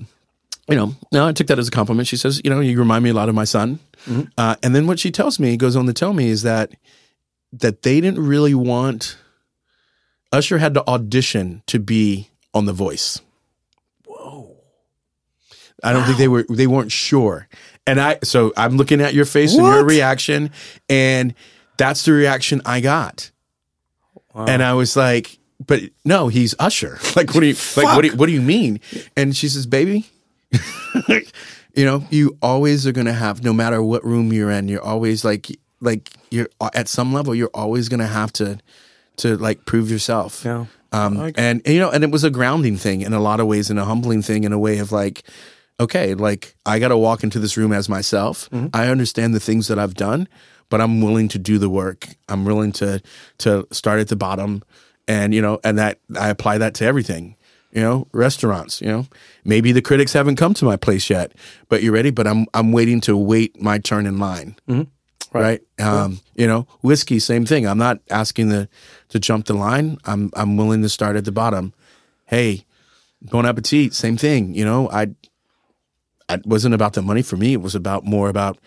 you 0.69 0.77
know, 0.77 0.95
no, 1.12 1.27
I 1.27 1.33
took 1.33 1.47
that 1.49 1.59
as 1.59 1.69
a 1.69 1.71
compliment. 1.71 2.09
She 2.09 2.17
says, 2.17 2.41
you 2.45 2.51
know, 2.51 2.61
you 2.61 2.79
remind 2.79 3.05
me 3.05 3.11
a 3.11 3.15
lot 3.15 3.29
of 3.29 3.35
my 3.35 3.45
son, 3.45 3.79
uh, 4.39 4.57
and 4.62 4.75
then 4.75 4.87
what 4.87 4.99
she 4.99 5.11
tells 5.11 5.39
me 5.39 5.57
goes 5.57 5.77
on 5.77 5.87
to 5.87 5.93
tell 5.93 6.12
me 6.12 6.29
is 6.29 6.43
that 6.43 6.73
that 7.53 7.83
they 7.83 8.01
didn't 8.01 8.25
really 8.25 8.55
want 8.55 9.17
Usher 10.33 10.59
had 10.59 10.75
to 10.75 10.87
audition 10.89 11.62
to 11.67 11.79
be 11.79 12.29
on 12.53 12.65
The 12.67 12.73
Voice. 12.73 13.21
Whoa! 14.07 14.57
I 15.83 15.93
don't 15.93 16.05
think 16.05 16.19
they 16.19 16.29
were 16.29 16.45
they 16.49 16.67
weren't 16.67 16.93
sure. 16.93 17.49
And 17.87 18.01
I 18.01 18.19
so 18.23 18.53
I'm 18.57 18.77
looking 18.77 19.01
at 19.01 19.15
your 19.15 19.27
face 19.27 19.55
and 19.55 19.65
your 19.65 19.85
reaction 19.85 20.51
and 20.89 21.35
that's 21.77 22.05
the 22.05 22.12
reaction 22.12 22.62
I 22.65 22.81
got. 22.81 23.31
And 24.35 24.62
I 24.62 24.73
was 24.75 24.97
like, 24.97 25.39
but 25.65 25.83
no, 26.05 26.29
he's 26.29 26.55
Usher. 26.59 26.99
Like 27.17 27.33
what 27.35 27.41
do 27.41 27.47
you 27.47 27.55
like 27.77 27.95
what 27.95 28.03
do 28.03 28.09
you, 28.09 28.17
what 28.17 28.27
do 28.27 28.33
you 28.33 28.43
mean? 28.43 28.81
And 29.17 29.37
she 29.37 29.49
says, 29.49 29.67
"Baby, 29.67 30.07
you 31.75 31.85
know, 31.85 32.05
you 32.11 32.37
always 32.43 32.87
are 32.87 32.93
going 32.93 33.07
to 33.07 33.13
have 33.13 33.45
no 33.45 33.53
matter 33.53 33.83
what 33.83 34.05
room 34.05 34.33
you're 34.33 34.51
in, 34.51 34.69
you're 34.69 34.83
always 34.83 35.25
like 35.25 35.49
like 35.81 36.11
you're 36.31 36.49
at 36.75 36.89
some 36.89 37.13
level 37.13 37.35
you're 37.35 37.51
always 37.53 37.89
going 37.89 38.01
to 38.01 38.07
have 38.07 38.33
to 38.35 38.59
to 39.17 39.37
like 39.37 39.65
prove 39.65 39.91
yourself." 39.91 40.45
Yeah. 40.45 40.67
Um, 40.93 41.19
and, 41.21 41.37
and, 41.37 41.67
you 41.67 41.81
know, 41.81 41.91
and 41.91 42.05
it 42.05 42.11
was 42.13 42.23
a 42.23 42.31
grounding 42.31 42.77
thing 42.77 43.01
in 43.01 43.13
a 43.13 43.19
lot 43.19 43.41
of 43.41 43.49
ways 43.49 43.69
and 43.69 43.81
a 43.81 43.85
humbling 43.85 44.23
thing 44.23 44.45
in 44.45 44.53
a 44.53 44.59
way 44.59 44.79
of 44.79 44.93
like, 44.93 45.25
okay, 45.81 46.15
like 46.15 46.55
I 46.65 46.79
got 46.79 46.89
to 46.89 46.97
walk 46.97 47.25
into 47.25 47.41
this 47.41 47.57
room 47.57 47.73
as 47.73 47.89
myself. 47.89 48.49
I 48.73 48.87
understand 48.87 49.35
the 49.35 49.41
things 49.41 49.67
that 49.67 49.77
I've 49.77 49.95
done, 49.95 50.29
but 50.71 50.81
I'm 50.81 51.03
willing 51.03 51.27
to 51.29 51.39
do 51.39 51.59
the 51.59 51.69
work. 51.69 52.07
I'm 52.29 52.45
willing 52.45 52.71
to 52.73 53.03
to 53.39 53.67
start 53.73 53.99
at 53.99 54.09
the 54.09 54.15
bottom, 54.17 54.63
and 55.09 55.35
you 55.35 55.43
know, 55.43 55.59
and 55.65 55.79
that 55.79 55.99
I 56.19 56.29
apply 56.29 56.59
that 56.59 56.75
to 56.75 56.85
everything. 56.85 57.37
You 57.75 57.83
know, 57.83 58.07
restaurants. 58.12 58.81
You 58.81 58.89
know, 58.89 59.07
maybe 59.45 59.72
the 59.72 59.83
critics 59.83 60.12
haven't 60.12 60.37
come 60.37 60.55
to 60.55 60.64
my 60.64 60.77
place 60.77 61.11
yet, 61.11 61.33
but 61.68 61.83
you're 61.83 61.93
ready? 61.93 62.11
But 62.11 62.27
I'm 62.27 62.47
I'm 62.55 62.72
waiting 62.72 63.01
to 63.03 63.16
wait 63.16 63.61
my 63.61 63.79
turn 63.79 64.07
in 64.07 64.18
line. 64.18 64.57
Right. 65.41 65.61
Um, 65.81 66.20
you 66.37 66.47
know, 66.47 66.68
whiskey, 66.83 67.18
same 67.18 67.45
thing. 67.45 67.66
I'm 67.66 67.79
not 67.79 67.99
asking 68.09 68.51
the 68.51 68.68
to 69.09 69.18
jump 69.18 69.47
the 69.47 69.55
line. 69.55 69.99
I'm 70.05 70.31
I'm 70.35 70.57
willing 70.57 70.83
to 70.83 70.89
start 70.89 71.16
at 71.16 71.25
the 71.25 71.33
bottom. 71.33 71.75
Hey, 72.27 72.64
bon 73.20 73.45
appetit, 73.45 73.95
same 73.95 74.16
thing. 74.16 74.55
You 74.55 74.64
know, 74.64 74.89
I 74.91 75.09
it 76.29 76.47
wasn't 76.47 76.75
about 76.75 76.93
the 76.93 77.03
money 77.03 77.22
for 77.22 77.37
me. 77.37 77.53
It 77.53 77.61
was 77.61 77.75
about 77.75 78.05
more 78.05 78.29
about 78.29 78.59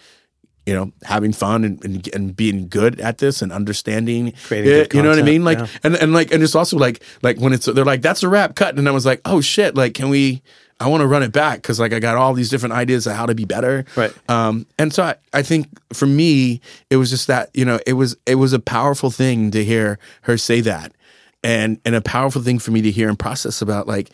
you 0.67 0.73
know 0.75 0.91
having 1.03 1.31
fun 1.33 1.63
and, 1.63 1.83
and, 1.85 2.09
and 2.13 2.35
being 2.35 2.67
good 2.67 2.99
at 2.99 3.17
this 3.17 3.41
and 3.41 3.51
understanding 3.51 4.33
Creating 4.45 4.71
it, 4.81 4.93
you 4.93 5.01
know 5.01 5.09
what 5.09 5.17
I 5.17 5.23
mean 5.23 5.43
like 5.45 5.59
yeah. 5.59 5.67
and 5.83 5.95
and 5.95 6.11
like 6.13 6.31
and 6.33 6.43
it's 6.43 6.55
also 6.55 6.77
like 6.77 7.01
like 7.23 7.39
when 7.39 7.53
it's 7.53 7.65
they're 7.65 7.85
like 7.85 8.01
that's 8.01 8.21
a 8.21 8.29
wrap 8.29 8.55
cut 8.55 8.77
and 8.77 8.87
I 8.87 8.91
was 8.91 9.05
like 9.05 9.21
oh 9.25 9.39
shit 9.41 9.75
like 9.75 9.93
can 9.93 10.09
we 10.09 10.41
I 10.79 10.87
want 10.89 11.01
to 11.01 11.07
run 11.07 11.23
it 11.23 11.31
back 11.31 11.61
because 11.63 11.79
like 11.79 11.93
I 11.93 11.99
got 11.99 12.17
all 12.17 12.33
these 12.33 12.49
different 12.49 12.73
ideas 12.73 13.07
of 13.07 13.13
how 13.15 13.25
to 13.25 13.33
be 13.33 13.45
better 13.45 13.85
Right. 13.95 14.13
um 14.29 14.67
and 14.77 14.93
so 14.93 15.03
I, 15.03 15.15
I 15.33 15.41
think 15.41 15.67
for 15.93 16.05
me 16.05 16.59
it 16.89 16.97
was 16.97 17.09
just 17.09 17.27
that 17.27 17.49
you 17.53 17.63
know 17.65 17.79
it 17.87 17.93
was 17.93 18.17
it 18.25 18.35
was 18.35 18.51
a 18.53 18.59
powerful 18.59 19.09
thing 19.09 19.49
to 19.51 19.63
hear 19.63 19.97
her 20.23 20.37
say 20.37 20.59
that 20.61 20.91
and 21.43 21.79
and 21.85 21.95
a 21.95 22.01
powerful 22.01 22.41
thing 22.41 22.59
for 22.59 22.71
me 22.71 22.81
to 22.81 22.91
hear 22.91 23.07
and 23.09 23.17
process 23.17 23.61
about 23.61 23.87
like 23.87 24.09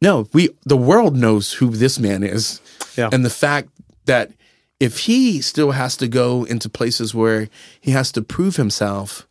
no 0.00 0.28
we 0.32 0.48
the 0.64 0.76
world 0.76 1.16
knows 1.16 1.52
who 1.54 1.70
this 1.70 1.98
man 1.98 2.22
is 2.22 2.60
Yeah. 2.96 3.10
and 3.12 3.24
the 3.24 3.30
fact 3.30 3.68
that 4.06 4.30
if 4.80 5.00
he 5.00 5.40
still 5.40 5.72
has 5.72 5.96
to 5.96 6.08
go 6.08 6.44
into 6.44 6.68
places 6.68 7.14
where 7.14 7.48
he 7.80 7.90
has 7.92 8.12
to 8.12 8.22
prove 8.22 8.56
himself 8.56 9.26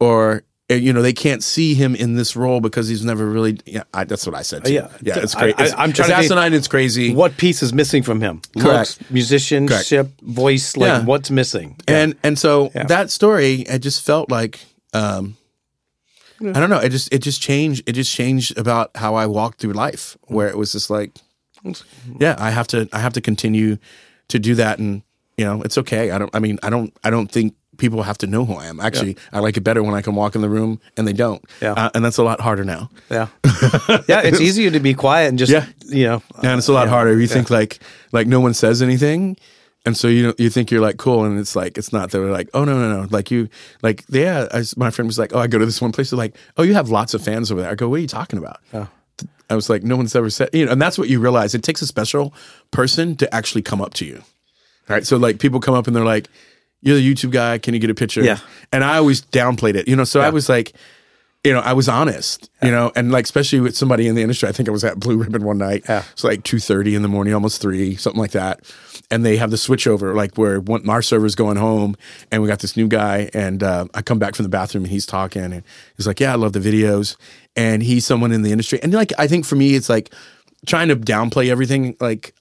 or 0.00 0.42
uh, 0.70 0.74
you 0.74 0.92
know 0.92 1.00
they 1.02 1.12
can't 1.12 1.42
see 1.42 1.74
him 1.74 1.94
in 1.94 2.14
this 2.16 2.36
role 2.36 2.60
because 2.60 2.88
he's 2.88 3.04
never 3.04 3.26
really. 3.26 3.58
Yeah, 3.64 3.84
I, 3.94 4.04
that's 4.04 4.26
what 4.26 4.34
I 4.34 4.42
said. 4.42 4.64
Too. 4.66 4.74
Yeah. 4.74 4.88
yeah, 5.02 5.18
it's 5.18 5.34
I- 5.34 5.40
great. 5.40 5.60
I- 5.60 5.64
It's, 5.64 5.74
I'm 5.74 5.90
it's 5.90 5.96
trying 5.96 6.08
to 6.10 6.14
think- 6.16 6.24
asinine. 6.26 6.52
It's 6.52 6.68
crazy. 6.68 7.14
What 7.14 7.36
piece 7.36 7.62
is 7.62 7.72
missing 7.72 8.02
from 8.02 8.20
him? 8.20 8.42
Correct. 8.58 8.98
Looks, 9.00 9.10
musicianship, 9.10 10.20
voice. 10.20 10.76
Like 10.76 10.88
Yeah. 10.88 11.04
what's 11.04 11.30
missing? 11.30 11.76
and 11.88 12.14
and 12.22 12.38
so 12.38 12.70
Yeah. 12.74 12.84
that 12.84 13.10
story 13.10 13.62
it 13.62 13.78
just 13.80 14.02
felt 14.04 14.30
like 14.30 14.60
um 14.94 15.36
i 16.40 16.52
don't 16.60 16.70
know 16.70 16.78
it 16.78 16.90
just 16.90 17.12
it 17.12 17.18
just 17.18 17.42
changed 17.42 17.82
it 17.88 17.92
just 17.92 18.14
changed 18.14 18.56
about 18.56 18.90
how 18.94 19.14
i 19.16 19.26
walked 19.26 19.58
through 19.60 19.72
life 19.72 20.16
where 20.28 20.48
it 20.48 20.56
was 20.56 20.70
just 20.72 20.88
like 20.88 21.10
yeah 22.20 22.36
i 22.38 22.50
have 22.50 22.66
to 22.68 22.88
i 22.92 22.98
have 23.00 23.12
to 23.12 23.20
continue 23.20 23.76
to 24.28 24.38
do 24.38 24.54
that 24.54 24.78
and 24.78 25.02
you 25.36 25.44
know 25.44 25.62
it's 25.62 25.78
okay 25.78 26.10
i 26.10 26.18
don't 26.18 26.30
i 26.34 26.38
mean 26.38 26.58
i 26.62 26.70
don't 26.70 26.92
i 27.04 27.10
don't 27.10 27.30
think 27.30 27.54
people 27.76 28.02
have 28.02 28.18
to 28.18 28.26
know 28.26 28.44
who 28.44 28.54
i 28.54 28.66
am 28.66 28.80
actually 28.80 29.16
i 29.32 29.38
like 29.38 29.56
it 29.56 29.60
better 29.62 29.82
when 29.84 29.94
i 29.94 30.02
can 30.02 30.14
walk 30.16 30.34
in 30.34 30.40
the 30.40 30.48
room 30.48 30.80
and 30.96 31.06
they 31.06 31.12
don't 31.12 31.44
Yeah. 31.62 31.72
uh, 31.74 31.90
and 31.94 32.04
that's 32.04 32.18
a 32.18 32.24
lot 32.24 32.40
harder 32.40 32.64
now 32.64 32.90
yeah, 33.10 33.28
yeah. 34.08 34.22
It's 34.22 34.40
easier 34.40 34.70
to 34.70 34.80
be 34.80 34.94
quiet 34.94 35.28
and 35.28 35.38
just 35.38 35.52
Yeah. 35.52 35.66
you 35.86 36.06
know. 36.06 36.22
and 36.42 36.58
it's 36.58 36.68
a 36.68 36.72
lot 36.72 36.88
harder. 36.88 37.18
You 37.18 37.26
think 37.28 37.50
like 37.50 37.78
like 38.12 38.26
no 38.26 38.40
one 38.40 38.52
says 38.52 38.82
anything, 38.82 39.36
and 39.86 39.96
so 39.96 40.08
you 40.08 40.34
you 40.38 40.50
think 40.50 40.70
you're 40.70 40.82
like 40.82 40.98
cool, 40.98 41.24
and 41.24 41.38
it's 41.38 41.54
like 41.56 41.78
it's 41.78 41.92
not. 41.92 42.10
They're 42.10 42.30
like, 42.30 42.50
oh 42.52 42.64
no 42.64 42.76
no 42.78 43.02
no, 43.02 43.08
like 43.10 43.30
you 43.30 43.48
like 43.82 44.04
yeah. 44.10 44.46
I, 44.52 44.64
my 44.76 44.90
friend 44.90 45.06
was 45.08 45.18
like, 45.18 45.32
oh, 45.34 45.38
I 45.38 45.46
go 45.46 45.58
to 45.58 45.64
this 45.64 45.80
one 45.80 45.92
place. 45.92 46.10
They're 46.10 46.18
like, 46.18 46.36
oh, 46.58 46.62
you 46.64 46.74
have 46.74 46.90
lots 46.90 47.14
of 47.14 47.22
fans 47.22 47.50
over 47.50 47.62
there. 47.62 47.70
I 47.70 47.74
go, 47.74 47.88
what 47.88 47.96
are 47.96 48.00
you 48.00 48.08
talking 48.08 48.38
about? 48.38 48.58
I 49.50 49.54
was 49.54 49.70
like, 49.70 49.82
no 49.82 49.96
one's 49.96 50.14
ever 50.14 50.30
said, 50.30 50.50
you 50.52 50.66
know, 50.66 50.72
and 50.72 50.80
that's 50.80 50.98
what 50.98 51.08
you 51.08 51.20
realize. 51.20 51.54
It 51.54 51.62
takes 51.62 51.80
a 51.82 51.86
special 51.86 52.34
person 52.70 53.16
to 53.16 53.34
actually 53.34 53.62
come 53.62 53.80
up 53.80 53.94
to 53.94 54.04
you. 54.04 54.22
Right. 54.88 55.06
So 55.06 55.16
like 55.16 55.38
people 55.38 55.60
come 55.60 55.74
up 55.74 55.86
and 55.86 55.96
they're 55.96 56.04
like, 56.04 56.28
you're 56.80 56.96
the 56.96 57.14
YouTube 57.14 57.30
guy. 57.30 57.58
Can 57.58 57.74
you 57.74 57.80
get 57.80 57.90
a 57.90 57.94
picture? 57.94 58.22
Yeah. 58.22 58.38
And 58.72 58.84
I 58.84 58.96
always 58.96 59.22
downplayed 59.22 59.74
it, 59.74 59.88
you 59.88 59.96
know, 59.96 60.04
so 60.04 60.20
I 60.20 60.30
was 60.30 60.48
like, 60.48 60.72
you 61.44 61.52
know, 61.52 61.60
I 61.60 61.72
was 61.72 61.88
honest, 61.88 62.50
you 62.62 62.70
know, 62.70 62.90
and 62.96 63.12
like 63.12 63.24
especially 63.24 63.60
with 63.60 63.76
somebody 63.76 64.08
in 64.08 64.16
the 64.16 64.22
industry. 64.22 64.48
I 64.48 64.52
think 64.52 64.68
I 64.68 64.72
was 64.72 64.82
at 64.82 64.98
Blue 64.98 65.16
Ribbon 65.16 65.44
one 65.44 65.58
night. 65.58 65.84
Yeah. 65.88 66.02
It's 66.12 66.24
like 66.24 66.42
two 66.42 66.58
thirty 66.58 66.94
in 66.94 67.02
the 67.02 67.08
morning, 67.08 67.32
almost 67.32 67.62
three, 67.62 67.94
something 67.96 68.20
like 68.20 68.32
that. 68.32 68.60
And 69.10 69.24
they 69.24 69.36
have 69.36 69.50
the 69.50 69.56
switchover, 69.56 70.14
like 70.14 70.36
where 70.36 70.60
one, 70.60 70.88
our 70.90 71.00
server's 71.00 71.34
going 71.34 71.56
home, 71.56 71.96
and 72.30 72.42
we 72.42 72.48
got 72.48 72.58
this 72.58 72.76
new 72.76 72.88
guy, 72.88 73.30
and 73.32 73.62
uh, 73.62 73.86
I 73.94 74.02
come 74.02 74.18
back 74.18 74.34
from 74.34 74.42
the 74.42 74.50
bathroom, 74.50 74.84
and 74.84 74.90
he's 74.90 75.06
talking, 75.06 75.44
and 75.44 75.62
he's 75.96 76.06
like, 76.06 76.20
"Yeah, 76.20 76.32
I 76.32 76.34
love 76.34 76.52
the 76.52 76.60
videos," 76.60 77.16
and 77.56 77.82
he's 77.82 78.04
someone 78.04 78.32
in 78.32 78.42
the 78.42 78.50
industry, 78.50 78.80
and 78.82 78.92
like 78.92 79.12
I 79.18 79.28
think 79.28 79.46
for 79.46 79.54
me, 79.56 79.76
it's 79.76 79.88
like 79.88 80.12
trying 80.66 80.88
to 80.88 80.96
downplay 80.96 81.48
everything, 81.48 81.96
like 82.00 82.34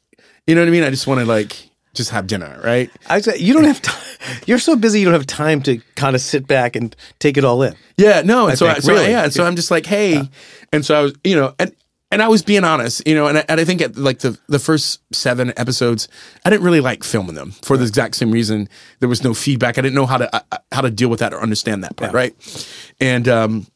you 0.47 0.55
know 0.55 0.61
what 0.61 0.67
I 0.67 0.71
mean. 0.71 0.83
I 0.83 0.89
just 0.89 1.07
want 1.07 1.19
to 1.19 1.25
like 1.25 1.66
just 1.97 2.11
have 2.11 2.27
dinner, 2.27 2.59
right? 2.63 2.89
I 3.07 3.19
say 3.21 3.37
you 3.37 3.53
don't 3.53 3.65
have 3.65 3.81
time. 3.81 4.03
You're 4.45 4.59
so 4.59 4.75
busy. 4.75 4.99
You 4.99 5.05
don't 5.05 5.13
have 5.13 5.27
time 5.27 5.61
to 5.63 5.79
kind 5.95 6.15
of 6.15 6.21
sit 6.21 6.47
back 6.47 6.75
and 6.75 6.95
take 7.19 7.37
it 7.37 7.43
all 7.43 7.61
in. 7.63 7.75
Yeah, 7.97 8.21
no, 8.21 8.47
and 8.47 8.57
so, 8.57 8.65
think, 8.65 8.77
I, 8.77 8.79
so 8.81 8.93
really. 8.93 9.09
yeah, 9.09 9.23
and 9.23 9.33
so 9.33 9.43
I'm 9.43 9.55
just 9.55 9.71
like, 9.71 9.85
hey, 9.85 10.29
and 10.71 10.85
so 10.85 10.97
I 10.97 11.01
was, 11.01 11.13
you 11.23 11.35
know, 11.35 11.53
and 11.59 11.75
and 12.09 12.21
I 12.21 12.29
was 12.29 12.41
being 12.41 12.63
honest, 12.63 13.05
you 13.05 13.15
know, 13.15 13.27
and 13.27 13.39
I, 13.39 13.45
and 13.49 13.59
I 13.59 13.65
think 13.65 13.81
at 13.81 13.97
like 13.97 14.19
the 14.19 14.37
the 14.47 14.59
first 14.59 15.01
seven 15.13 15.51
episodes, 15.57 16.07
I 16.45 16.49
didn't 16.49 16.63
really 16.63 16.79
like 16.79 17.03
filming 17.03 17.35
them 17.35 17.51
for 17.51 17.75
the 17.75 17.85
exact 17.85 18.15
same 18.15 18.31
reason. 18.31 18.69
There 18.99 19.09
was 19.09 19.23
no 19.23 19.33
feedback. 19.33 19.77
I 19.77 19.81
didn't 19.81 19.95
know 19.95 20.05
how 20.05 20.17
to 20.17 20.35
uh, 20.35 20.57
how 20.71 20.81
to 20.81 20.91
deal 20.91 21.09
with 21.09 21.19
that 21.19 21.33
or 21.33 21.41
understand 21.41 21.83
that 21.83 21.95
part, 21.97 22.13
right? 22.13 22.33
And 22.99 23.27
um, 23.27 23.67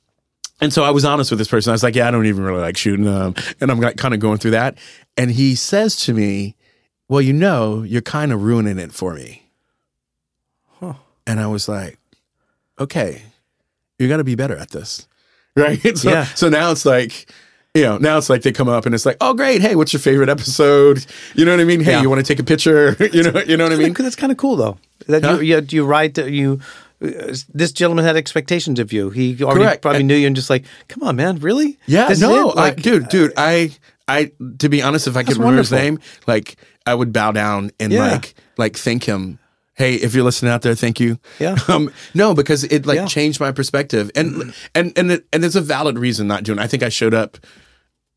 and 0.62 0.72
so 0.72 0.84
I 0.84 0.92
was 0.92 1.04
honest 1.04 1.32
with 1.32 1.40
this 1.40 1.50
person. 1.50 1.72
I 1.72 1.74
was 1.74 1.84
like, 1.84 1.96
yeah, 1.96 2.08
I 2.08 2.12
don't 2.12 2.26
even 2.26 2.44
really 2.44 2.62
like 2.62 2.78
shooting 2.78 3.06
them, 3.06 3.36
and 3.60 3.72
I'm 3.72 3.80
like 3.80 3.98
kind 3.98 4.14
of 4.14 4.20
going 4.20 4.38
through 4.38 4.52
that. 4.52 4.78
And 5.18 5.32
he 5.32 5.56
says 5.56 5.98
to 6.06 6.14
me, 6.14 6.56
well, 7.12 7.22
you 7.22 7.34
know, 7.34 7.84
you're 7.84 8.02
kind 8.02 8.32
of 8.32 8.42
ruining 8.42 8.80
it 8.80 8.92
for 8.94 9.14
me. 9.14 9.44
And 11.28 11.40
I 11.40 11.46
was 11.48 11.70
like, 11.70 12.00
okay, 12.80 13.22
you 14.00 14.08
got 14.10 14.18
to 14.18 14.24
be 14.24 14.36
better 14.36 14.56
at 14.58 14.72
this. 14.72 15.08
Right. 15.56 15.98
So, 15.98 16.10
Yeah. 16.10 16.24
so 16.26 16.48
now 16.50 16.72
it's 16.72 16.86
like, 16.86 17.30
you 17.76 17.84
know, 17.84 17.98
now 17.98 18.18
it's 18.18 18.30
like 18.30 18.42
they 18.42 18.52
come 18.54 18.70
up 18.70 18.86
and 18.86 18.96
it's 18.96 19.06
like, 19.06 19.18
oh, 19.20 19.34
great. 19.34 19.62
Hey, 19.62 19.76
what's 19.76 19.92
your 19.92 20.00
favorite 20.00 20.30
episode? 20.30 21.06
You 21.36 21.44
know 21.44 21.52
what 21.52 21.60
I 21.60 21.66
mean? 21.66 21.82
Hey, 21.82 21.92
Yeah. 21.92 22.02
you 22.02 22.10
want 22.10 22.26
to 22.26 22.34
take 22.34 22.40
a 22.40 22.44
picture? 22.44 22.96
you 23.12 23.22
know, 23.24 23.38
you 23.42 23.58
know 23.58 23.66
what 23.66 23.74
I 23.74 23.76
mean? 23.76 23.90
Because 23.90 24.06
that's 24.06 24.16
kind 24.16 24.32
of 24.32 24.38
cool 24.38 24.56
though. 24.56 24.78
That 25.08 25.24
Huh? 25.24 25.40
you, 25.42 25.58
you 25.58 25.66
you 25.70 25.86
write 25.86 26.14
that 26.16 26.32
you. 26.32 26.60
uh, 27.04 27.36
This 27.54 27.72
gentleman 27.74 28.06
had 28.06 28.16
expectations 28.16 28.80
of 28.80 28.94
you. 28.94 29.10
He 29.10 29.44
already 29.44 29.66
Correct. 29.66 29.82
probably 29.82 30.04
knew 30.04 30.16
you, 30.16 30.28
and 30.28 30.36
just 30.38 30.50
like, 30.50 30.64
come 30.88 31.04
on, 31.04 31.16
man, 31.18 31.40
really? 31.40 31.78
Yeah, 31.86 32.08
This 32.08 32.22
no, 32.22 32.52
it? 32.52 32.58
I, 32.58 32.62
Like, 32.68 32.82
dude, 32.82 33.10
dude, 33.10 33.34
I, 33.36 33.72
I, 34.08 34.32
to 34.60 34.70
be 34.70 34.82
honest, 34.82 35.08
if 35.08 35.16
I 35.16 35.24
could 35.24 35.38
remember 35.38 35.60
his 35.60 35.72
name, 35.72 36.00
like, 36.28 36.56
I 36.86 36.94
would 36.94 37.14
bow 37.14 37.32
down 37.32 37.72
and 37.80 37.92
Yeah. 37.94 38.12
like, 38.12 38.34
like 38.58 38.76
thank 38.78 39.04
him. 39.06 39.40
Hey, 39.76 39.96
if 39.96 40.14
you're 40.14 40.24
listening 40.26 40.52
out 40.52 40.62
there, 40.64 40.76
thank 40.76 41.00
you. 41.00 41.18
Yeah. 41.40 41.56
Um, 41.68 41.92
no, 42.14 42.34
because 42.34 42.64
it 42.66 42.86
like 42.86 42.98
Yeah. 42.98 43.06
changed 43.06 43.40
my 43.40 43.52
perspective, 43.52 44.12
and 44.16 44.54
and 44.76 44.92
and 44.98 45.12
it, 45.14 45.26
and 45.32 45.42
there's 45.42 45.56
a 45.56 45.62
valid 45.62 45.98
reason 45.98 46.28
not 46.28 46.44
doing. 46.44 46.60
it. 46.60 46.62
I 46.62 46.68
think 46.68 46.84
I 46.84 46.90
showed 46.90 47.14
up. 47.14 47.38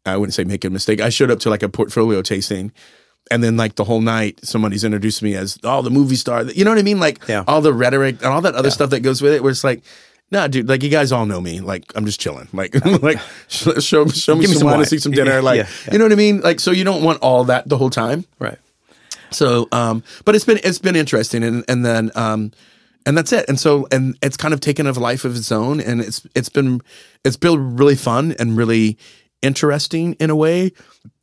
I 0.05 0.17
wouldn't 0.17 0.35
say 0.35 0.45
make 0.45 0.65
a 0.65 0.71
mistake. 0.71 1.01
I 1.01 1.09
showed 1.09 1.31
up 1.31 1.39
to 1.41 1.51
like 1.51 1.63
a 1.63 1.69
portfolio 1.69 2.21
tasting. 2.23 2.73
And 3.31 3.43
then, 3.43 3.57
like 3.57 3.77
the 3.77 3.85
whole 3.85 4.03
night, 4.03 4.41
somebody's 4.45 4.85
introduced 4.85 5.23
me 5.23 5.35
as 5.35 5.57
oh 5.65 5.81
the 5.81 5.91
movie 5.91 6.17
star. 6.17 6.43
You 6.45 6.65
know 6.65 6.71
what 6.73 6.79
I 6.79 6.83
mean? 6.83 7.01
Like 7.01 7.27
Yeah. 7.27 7.45
all 7.47 7.63
the 7.63 7.73
rhetoric 7.73 8.17
and 8.17 8.27
all 8.27 8.43
that 8.43 8.55
other 8.55 8.71
stuff 8.71 8.91
that 8.91 9.01
goes 9.01 9.23
with 9.23 9.33
it. 9.33 9.43
Where 9.43 9.51
it's 9.51 9.65
like, 9.65 9.83
nah, 10.35 10.47
dude, 10.49 10.69
like 10.69 10.83
you 10.83 10.91
guys 10.91 11.13
all 11.13 11.25
know 11.25 11.41
me. 11.41 11.61
Like 11.61 11.85
I'm 11.95 12.05
just 12.05 12.21
chilling. 12.21 12.49
Like 12.53 12.75
like 13.03 13.19
show 13.49 13.79
show, 13.79 14.07
show 14.09 14.35
me 14.35 14.43
Give 14.43 14.51
me 14.51 14.55
some, 14.55 14.59
some 14.61 14.67
wine 14.67 14.77
wine. 14.79 14.85
see 14.87 14.99
some 14.99 15.13
dinner. 15.21 15.41
Like 15.41 15.59
Yeah, 15.61 15.69
yeah. 15.87 15.93
you 15.93 15.99
know 15.99 16.05
what 16.05 16.13
I 16.13 16.17
mean? 16.17 16.41
Like 16.43 16.61
so 16.61 16.71
you 16.73 16.85
don't 16.85 17.03
want 17.03 17.21
all 17.23 17.45
that 17.45 17.67
the 17.69 17.79
whole 17.79 17.91
time. 17.91 18.25
right. 18.39 18.59
So, 19.31 19.67
um, 19.73 20.05
but 20.25 20.35
it's 20.37 20.45
been 20.45 20.61
it's 20.63 20.79
been 20.79 20.95
interesting, 20.95 21.43
and 21.43 21.65
and 21.67 21.85
then 21.85 22.13
um, 22.15 22.53
and 23.07 23.19
that's 23.19 23.33
it. 23.33 23.47
And 23.49 23.59
so 23.59 23.89
and 23.91 24.17
it's 24.23 24.37
kind 24.37 24.55
of 24.55 24.61
taken 24.61 24.87
a 24.87 24.93
life 24.93 25.25
of 25.25 25.35
its 25.37 25.51
own, 25.51 25.81
and 25.81 26.01
it's 26.01 26.25
it's 26.37 26.49
been 26.49 26.81
it's 27.25 27.37
been 27.37 27.77
really 27.77 27.97
fun 27.97 28.35
and 28.39 28.57
really 28.57 28.97
interesting 29.43 30.13
in 30.21 30.31
a 30.31 30.37
way. 30.37 30.71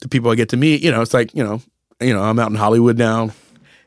The 0.01 0.09
people 0.09 0.29
I 0.29 0.35
get 0.35 0.49
to 0.49 0.57
meet, 0.57 0.81
you 0.83 0.91
know, 0.91 1.01
it's 1.01 1.13
like 1.13 1.33
you 1.33 1.43
know, 1.43 1.61
you 2.01 2.13
know, 2.13 2.21
I'm 2.21 2.37
out 2.39 2.49
in 2.49 2.57
Hollywood 2.57 2.97
now. 2.97 3.31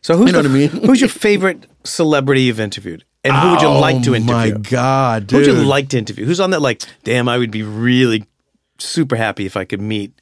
So 0.01 0.17
who's 0.17 0.29
You 0.29 0.33
know 0.33 0.43
the- 0.43 0.49
I 0.49 0.53
mean? 0.53 0.69
who's 0.87 1.01
your 1.03 1.11
favorite 1.11 1.67
celebrity 1.85 2.43
you've 2.43 2.61
interviewed, 2.61 3.05
and 3.25 3.35
who 3.37 3.51
would 3.51 3.63
you 3.63 3.69
oh 3.69 3.81
like 3.81 4.03
to 4.03 4.13
Oh 4.13 4.15
interview? 4.15 4.55
my 4.55 4.61
god, 4.61 5.31
Who 5.31 5.39
would 5.39 5.47
you 5.47 5.53
like 5.55 5.89
to 5.91 5.99
interview? 5.99 6.25
Who's 6.27 6.41
on 6.41 6.51
that? 6.51 6.61
Like, 6.61 6.83
damn, 7.05 7.29
I 7.29 7.39
would 7.39 7.51
be 7.51 7.63
really 7.63 8.25
super 8.79 9.17
happy 9.17 9.47
if 9.47 9.57
I 9.57 9.65
could 9.65 9.81
meet 9.81 10.13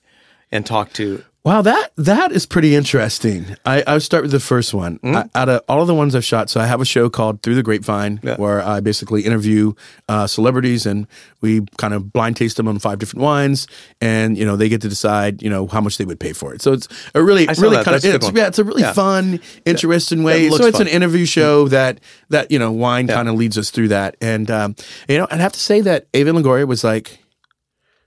and 0.51 0.65
talk 0.65 0.93
to. 0.95 1.25
Wow, 1.45 1.61
that 1.63 1.91
that 1.97 2.31
is 2.31 2.47
pretty 2.47 2.77
interesting. 2.77 3.57
I 3.67 3.83
I'll 3.89 3.99
start 3.99 4.23
with 4.23 4.31
the 4.31 4.39
first 4.39 4.73
one. 4.73 5.01
I, 5.03 5.25
out 5.35 5.49
of 5.49 5.63
all 5.69 5.81
of 5.81 5.89
the 5.89 5.95
ones 5.95 6.15
I've 6.15 6.25
shot, 6.25 6.49
so 6.49 6.61
I 6.61 6.67
have 6.67 6.81
a 6.81 6.85
show 6.85 7.11
called 7.11 7.43
Through 7.43 7.57
the 7.57 7.65
Grapevine, 7.65 8.21
Yeah. 8.23 8.37
where 8.37 8.63
I 8.63 8.79
basically 8.79 9.23
interview 9.23 9.73
uh, 10.09 10.29
celebrities 10.29 10.87
and 10.87 11.09
we 11.41 11.63
kind 11.79 11.95
of 11.95 12.13
blind 12.13 12.37
taste 12.37 12.59
them 12.59 12.69
on 12.69 12.79
five 12.79 13.01
different 13.01 13.25
wines, 13.25 13.67
and 14.01 14.39
you 14.39 14.45
know 14.47 14.55
they 14.55 14.69
get 14.69 14.83
to 14.83 14.89
decide 14.89 15.43
you 15.43 15.51
know 15.51 15.67
how 15.67 15.81
much 15.81 15.99
they 15.99 16.05
would 16.05 16.21
pay 16.21 16.33
for 16.33 16.55
it. 16.55 16.63
So 16.63 16.73
it's 16.75 16.87
a 17.13 17.21
really 17.21 17.49
I 17.49 17.55
really 17.59 17.75
that. 17.77 17.87
kind 17.87 17.95
That's 17.97 18.05
of 18.05 18.15
it's, 18.15 18.33
yeah, 18.39 18.47
it's 18.47 18.61
a 18.61 18.65
really 18.65 18.83
Yeah. 18.83 18.93
fun, 18.93 19.41
interesting 19.65 20.23
way. 20.23 20.49
looks 20.49 20.63
So 20.63 20.69
it's 20.69 20.79
fun. 20.79 20.87
an 20.87 20.93
interview 20.93 21.25
show 21.25 21.67
that 21.69 21.99
that 22.29 22.53
you 22.53 22.59
know 22.61 22.71
wine 22.71 23.09
kind 23.09 23.29
of 23.29 23.35
leads 23.35 23.59
us 23.59 23.71
through 23.71 23.89
that, 23.89 24.17
and 24.21 24.49
um, 24.49 24.77
you 25.09 25.19
know 25.19 25.27
I'd 25.29 25.41
have 25.41 25.53
to 25.55 25.61
say 25.61 25.81
that 25.81 26.07
Eva 26.15 26.31
Longoria 26.31 26.69
was 26.69 26.85
like 26.85 27.19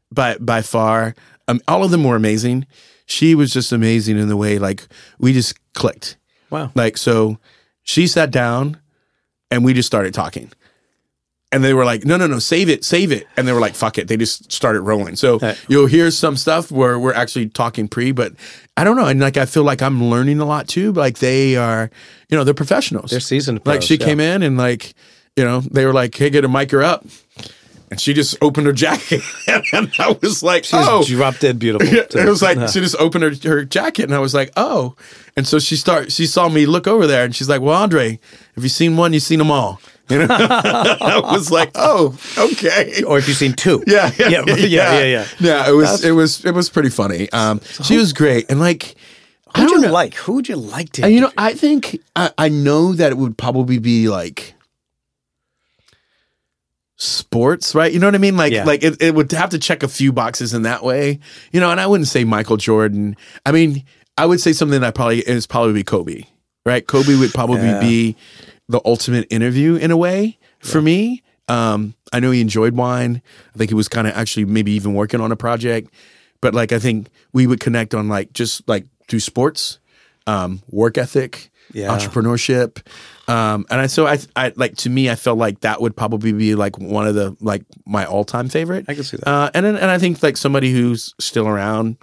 by 0.10 0.38
by 0.38 0.62
far. 0.62 1.16
Um, 1.50 1.60
all 1.68 1.84
of 1.84 1.92
them 1.92 2.06
were 2.06 2.16
amazing. 2.16 2.66
She 3.06 3.36
was 3.36 3.54
just 3.54 3.72
amazing 3.72 4.18
in 4.18 4.28
the 4.28 4.38
way 4.38 4.58
like 4.58 4.88
we 5.20 5.34
just 5.34 5.56
clicked. 5.74 6.18
Wow. 6.50 6.72
Like 6.76 6.98
so, 6.98 7.38
she 7.84 8.08
sat 8.08 8.32
down, 8.32 8.80
and 9.52 9.64
we 9.64 9.74
just 9.74 9.88
started 9.88 10.14
talking. 10.14 10.52
And 11.52 11.64
they 11.64 11.74
were 11.74 11.86
like, 11.86 12.04
"No, 12.04 12.18
no, 12.18 12.28
no, 12.28 12.40
save 12.40 12.68
it, 12.70 12.84
save 12.84 13.12
it." 13.12 13.28
And 13.38 13.48
they 13.48 13.54
were 13.54 13.60
like, 13.62 13.76
"Fuck 13.76 13.98
it." 13.98 14.08
They 14.08 14.18
just 14.18 14.52
started 14.52 14.82
rolling. 14.82 15.16
So 15.16 15.38
Right. 15.40 15.58
you'll 15.70 15.86
hear 15.86 16.12
some 16.12 16.36
stuff 16.36 16.72
where 16.72 17.00
we're 17.00 17.14
actually 17.14 17.48
talking 17.50 17.88
pre, 17.88 18.12
but 18.12 18.34
I 18.76 18.84
don't 18.84 18.98
know. 18.98 19.06
And 19.06 19.22
like 19.22 19.38
I 19.38 19.46
feel 19.46 19.64
like 19.64 19.82
I'm 19.82 20.04
learning 20.04 20.40
a 20.40 20.46
lot 20.46 20.68
too. 20.68 20.92
Like 20.92 21.20
they 21.20 21.56
are, 21.56 21.90
you 22.30 22.38
know, 22.38 22.44
they're 22.44 22.54
professionals. 22.54 23.12
They're 23.12 23.20
seasoned 23.22 23.62
Like 23.66 23.84
she 23.84 23.96
yeah. 23.96 24.06
came 24.06 24.20
in 24.20 24.44
and 24.44 24.58
like, 24.58 24.96
you 25.38 25.46
know, 25.46 25.62
they 25.62 25.86
were 25.86 25.94
like, 25.94 26.16
"Hey, 26.18 26.30
get 26.30 26.44
a 26.44 26.50
mic 26.50 26.72
her 26.72 26.84
up," 26.84 27.06
and 27.92 28.00
she 28.02 28.14
just 28.14 28.38
opened 28.42 28.68
her 28.68 28.74
jacket, 28.74 29.22
and 29.74 29.92
I 30.00 30.18
was 30.22 30.42
like, 30.44 30.64
She's 30.64 30.74
"Oh." 30.76 31.04
drop 31.06 31.38
dead 31.40 31.60
beautiful. 31.60 31.88
Yeah, 31.88 32.04
it 32.10 32.28
was 32.30 32.42
like 32.42 32.58
she 32.70 32.80
just 32.82 32.96
opened 32.98 33.24
her, 33.24 33.50
her 33.50 33.66
jacket, 33.66 34.04
and 34.04 34.16
I 34.16 34.20
was 34.20 34.34
like, 34.34 34.52
"Oh!" 34.58 34.96
And 35.38 35.48
so 35.48 35.60
she 35.60 35.76
start. 35.76 36.12
She 36.12 36.26
saw 36.26 36.50
me 36.50 36.66
look 36.66 36.88
over 36.88 37.06
there, 37.08 37.24
and 37.26 37.36
she's 37.36 37.50
like, 37.50 37.62
"Well, 37.62 37.76
Andre, 37.82 38.20
if 38.56 38.64
you've 38.64 38.72
seen 38.72 38.98
one, 38.98 39.14
you've 39.14 39.24
seen 39.24 39.40
them 39.40 39.52
all." 39.52 39.80
You 40.08 40.20
know? 40.20 40.28
I 40.30 41.20
was 41.32 41.50
like, 41.52 41.72
"Oh, 41.74 42.16
okay." 42.38 43.02
or 43.04 43.18
if 43.18 43.28
you've 43.28 43.38
seen 43.38 43.54
two. 43.54 43.84
Yeah, 43.88 44.12
yeah, 44.20 44.30
yeah, 44.30 44.44
yeah, 44.46 44.58
yeah. 44.58 45.04
yeah. 45.04 45.26
Yeah, 45.40 45.70
it 45.70 45.74
was 45.74 46.06
it 46.06 46.12
was 46.12 46.46
it 46.46 46.54
was 46.54 46.70
pretty 46.70 46.90
funny. 46.90 47.28
Um, 47.32 47.60
she 47.84 47.98
was 47.98 48.14
great, 48.14 48.50
and 48.52 48.60
like, 48.60 48.96
Who'd 49.58 49.70
you 49.70 49.82
know. 49.82 49.92
like? 49.92 50.14
Who 50.16 50.34
would 50.34 50.50
you 50.50 50.58
like 50.58 50.92
to? 50.94 51.06
And, 51.06 51.14
you 51.14 51.22
know. 51.22 51.32
I 51.38 51.54
think 51.54 52.00
I, 52.16 52.30
I 52.38 52.50
know 52.50 52.94
that 52.94 53.12
it 53.12 53.18
would 53.18 53.38
probably 53.38 53.80
be 53.80 54.08
like 54.10 54.54
sports, 56.98 57.76
right? 57.76 57.92
You 57.92 58.00
know 58.00 58.08
what 58.08 58.16
I 58.16 58.20
mean? 58.20 58.38
Like, 58.38 58.54
Yeah. 58.54 58.64
like 58.64 58.84
it, 58.84 59.02
it 59.02 59.14
would 59.16 59.32
have 59.34 59.50
to 59.52 59.60
check 59.60 59.84
a 59.84 59.88
few 59.88 60.12
boxes 60.14 60.54
in 60.54 60.62
that 60.64 60.84
way, 60.84 61.20
you 61.52 61.60
know. 61.60 61.72
And 61.72 61.80
I 61.80 61.88
wouldn't 61.88 62.08
say 62.08 62.24
Michael 62.24 62.58
Jordan. 62.58 63.16
I 63.46 63.52
mean, 63.52 63.84
I 64.18 64.26
would 64.26 64.40
say 64.40 64.54
something 64.54 64.82
that 64.82 64.96
probably 64.96 65.20
is 65.20 65.46
probably 65.46 65.74
be 65.74 65.84
Kobe, 65.84 66.24
right? 66.66 66.86
Kobe 66.86 67.16
would 67.16 67.34
probably 67.34 67.68
Yeah. 67.68 67.80
be 67.80 68.16
the 68.70 68.82
ultimate 68.86 69.28
interview 69.30 69.76
in 69.76 69.92
a 69.92 69.98
way 69.98 70.38
for 70.60 70.82
me. 70.82 71.22
Um, 71.48 71.94
I 72.12 72.20
know 72.20 72.32
he 72.32 72.42
enjoyed 72.42 72.74
wine. 72.76 73.22
I 73.54 73.58
think 73.58 73.70
he 73.70 73.76
was 73.76 73.88
kind 73.88 74.08
of 74.08 74.16
actually 74.16 74.46
maybe 74.46 74.72
even 74.72 74.94
working 74.96 75.22
on 75.22 75.32
a 75.32 75.36
project, 75.36 75.94
but 76.42 76.56
like 76.56 76.72
I 76.72 76.80
think 76.80 77.08
we 77.34 77.46
would 77.46 77.60
connect 77.60 77.94
on 77.94 78.08
like 78.08 78.34
just 78.34 78.68
like 78.68 78.86
through 79.08 79.20
sports, 79.20 79.78
um, 80.26 80.64
work 80.72 80.98
ethic, 80.98 81.52
Yeah. 81.74 81.96
entrepreneurship, 81.98 82.86
um, 83.28 83.66
and 83.70 83.82
I 83.82 83.88
so 83.88 84.08
I 84.08 84.20
I 84.36 84.54
like 84.56 84.76
to 84.78 84.90
me 84.90 85.10
I 85.10 85.16
felt 85.16 85.38
like 85.38 85.62
that 85.62 85.82
would 85.82 85.96
probably 85.96 86.32
be 86.32 86.56
like 86.56 86.78
one 86.78 87.08
of 87.08 87.16
the 87.16 87.36
like 87.42 87.64
my 87.86 88.06
all 88.06 88.24
time 88.24 88.50
favorite. 88.50 88.86
I 88.88 88.94
can 88.94 89.04
see 89.04 89.18
that. 89.18 89.28
Uh, 89.28 89.50
and 89.54 89.66
and 89.66 89.78
I 89.92 89.98
think 89.98 90.22
like 90.24 90.38
somebody 90.38 90.72
who's 90.72 91.14
still 91.20 91.48
around, 91.48 91.98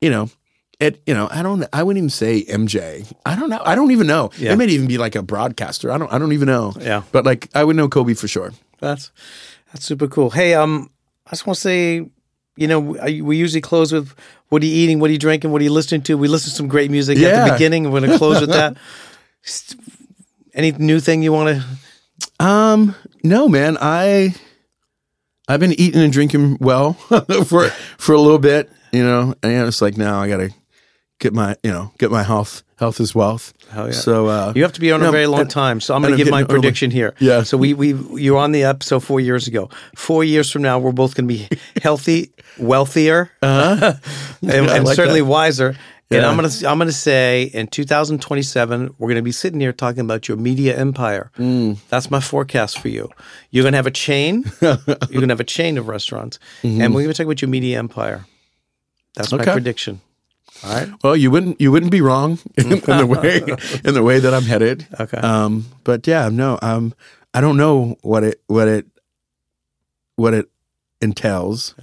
you 0.00 0.10
know, 0.10 0.30
it 0.78 1.02
you 1.06 1.14
know 1.14 1.28
I 1.30 1.42
don't 1.42 1.64
I 1.72 1.82
wouldn't 1.82 1.98
even 1.98 2.10
say 2.10 2.44
MJ. 2.44 3.12
I 3.26 3.36
don't 3.36 3.50
know. 3.50 3.60
I 3.64 3.74
don't 3.74 3.90
even 3.90 4.06
know. 4.06 4.30
Yeah. 4.38 4.52
It 4.52 4.58
might 4.58 4.70
even 4.70 4.86
be 4.86 4.96
like 4.98 5.16
a 5.16 5.22
broadcaster. 5.22 5.90
I 5.90 5.98
don't 5.98 6.12
I 6.12 6.18
don't 6.18 6.32
even 6.32 6.46
know. 6.46 6.72
Yeah. 6.78 7.02
But 7.12 7.24
like 7.24 7.48
I 7.54 7.64
would 7.64 7.76
know 7.76 7.88
Kobe 7.88 8.14
for 8.14 8.28
sure. 8.28 8.52
That's 8.78 9.10
that's 9.72 9.84
super 9.84 10.08
cool. 10.08 10.30
Hey, 10.30 10.54
um, 10.54 10.90
I 11.26 11.30
just 11.30 11.46
want 11.46 11.56
to 11.56 11.60
say, 11.60 12.10
you 12.56 12.66
know, 12.66 12.80
we 12.80 13.22
we 13.22 13.36
usually 13.36 13.60
close 13.60 13.92
with 13.92 14.14
what 14.48 14.62
are 14.62 14.66
you 14.66 14.74
eating, 14.74 15.00
what 15.00 15.10
are 15.10 15.12
you 15.12 15.18
drinking, 15.18 15.52
what 15.52 15.60
are 15.60 15.64
you 15.64 15.72
listening 15.72 16.02
to. 16.02 16.18
We 16.18 16.28
listen 16.28 16.50
to 16.50 16.56
some 16.56 16.68
great 16.68 16.90
music 16.90 17.18
at 17.18 17.46
the 17.46 17.52
beginning. 17.52 17.90
We're 17.90 18.00
going 18.00 18.10
to 18.10 18.18
close 18.18 18.40
with 18.40 18.50
that. 18.50 18.76
Any 20.54 20.72
new 20.72 21.00
thing 21.00 21.22
you 21.22 21.32
want 21.32 21.62
to? 21.62 22.44
Um, 22.44 22.94
no, 23.22 23.48
man. 23.48 23.78
I 23.80 24.34
I've 25.48 25.60
been 25.60 25.72
eating 25.72 26.00
and 26.00 26.12
drinking 26.12 26.58
well 26.60 26.92
for 27.46 27.68
for 27.98 28.14
a 28.14 28.20
little 28.20 28.38
bit, 28.38 28.70
you 28.92 29.02
know, 29.02 29.34
and 29.42 29.68
it's 29.68 29.80
like 29.80 29.96
now 29.96 30.20
I 30.20 30.28
gotta 30.28 30.50
get 31.20 31.32
my 31.32 31.54
you 31.62 31.70
know 31.70 31.92
get 31.98 32.10
my 32.10 32.22
health. 32.24 32.62
Health 32.78 32.98
is 32.98 33.14
wealth. 33.14 33.52
Hell 33.70 33.86
yeah. 33.88 33.92
So 33.92 34.26
uh, 34.28 34.52
You 34.56 34.62
have 34.62 34.72
to 34.72 34.80
be 34.80 34.90
on 34.90 35.02
a 35.02 35.10
very 35.12 35.26
long 35.26 35.42
and- 35.42 35.50
time, 35.50 35.80
so 35.82 35.94
I'm 35.94 36.00
going 36.00 36.16
to 36.16 36.16
give 36.16 36.30
my 36.30 36.40
early. 36.44 36.48
prediction 36.48 36.90
here. 36.90 37.14
Yeah. 37.18 37.42
So 37.42 37.58
we 37.58 37.74
we 37.74 37.92
you're 38.18 38.38
on 38.38 38.52
the 38.52 38.64
episode 38.64 39.00
four 39.04 39.20
years 39.20 39.46
ago. 39.46 39.68
Four 39.94 40.24
years 40.24 40.50
from 40.50 40.62
now, 40.62 40.78
we're 40.78 40.92
both 40.92 41.14
going 41.14 41.28
to 41.28 41.34
be 41.34 41.46
healthy, 41.82 42.32
wealthier, 42.58 43.30
Uh-huh. 43.42 43.92
and, 44.42 44.50
and 44.70 44.84
like 44.86 44.96
certainly 44.96 45.20
that. 45.20 45.26
wiser. 45.26 45.76
And 46.12 46.24
I'm 46.26 46.34
gonna 46.36 46.48
I'm 46.66 46.78
gonna 46.78 46.90
say 46.90 47.44
in 47.54 47.68
2027 47.68 48.94
we're 48.98 49.08
gonna 49.08 49.22
be 49.22 49.30
sitting 49.30 49.60
here 49.60 49.72
talking 49.72 50.00
about 50.00 50.26
your 50.26 50.36
media 50.38 50.76
empire. 50.76 51.30
Mm. 51.38 51.76
That's 51.88 52.10
my 52.10 52.18
forecast 52.20 52.78
for 52.80 52.88
you. 52.88 53.10
You're 53.50 53.62
gonna 53.64 53.76
have 53.76 53.86
a 53.86 53.92
chain. 53.92 54.44
you're 54.60 54.76
gonna 55.12 55.28
have 55.28 55.38
a 55.40 55.44
chain 55.44 55.78
of 55.78 55.86
restaurants, 55.86 56.38
and 56.64 56.94
we're 56.94 57.02
gonna 57.02 57.14
talk 57.14 57.26
about 57.26 57.42
your 57.42 57.48
media 57.50 57.78
empire. 57.78 58.24
That's 59.14 59.30
my 59.32 59.38
Mm-hmm. 59.38 59.52
Prediction. 59.52 60.00
All 60.64 60.72
right. 60.74 60.88
Well, 61.02 61.16
you 61.16 61.30
wouldn't 61.30 61.60
you 61.60 61.72
wouldn't 61.72 61.92
be 61.92 62.00
wrong 62.00 62.38
in, 62.58 62.72
in 62.72 62.80
the 62.80 63.06
way 63.06 63.36
in 63.84 63.94
the 63.94 64.02
way 64.02 64.18
that 64.20 64.34
I'm 64.34 64.42
headed. 64.42 64.86
Okay. 64.98 65.16
Um, 65.18 65.64
but 65.84 66.06
yeah, 66.06 66.28
no, 66.30 66.58
um, 66.62 66.94
I 67.32 67.40
don't 67.40 67.56
know 67.56 67.96
what 68.02 68.24
it 68.24 68.42
what 68.46 68.68
it 68.68 68.86
what 70.16 70.34
it 70.34 70.48
entails. 71.00 71.74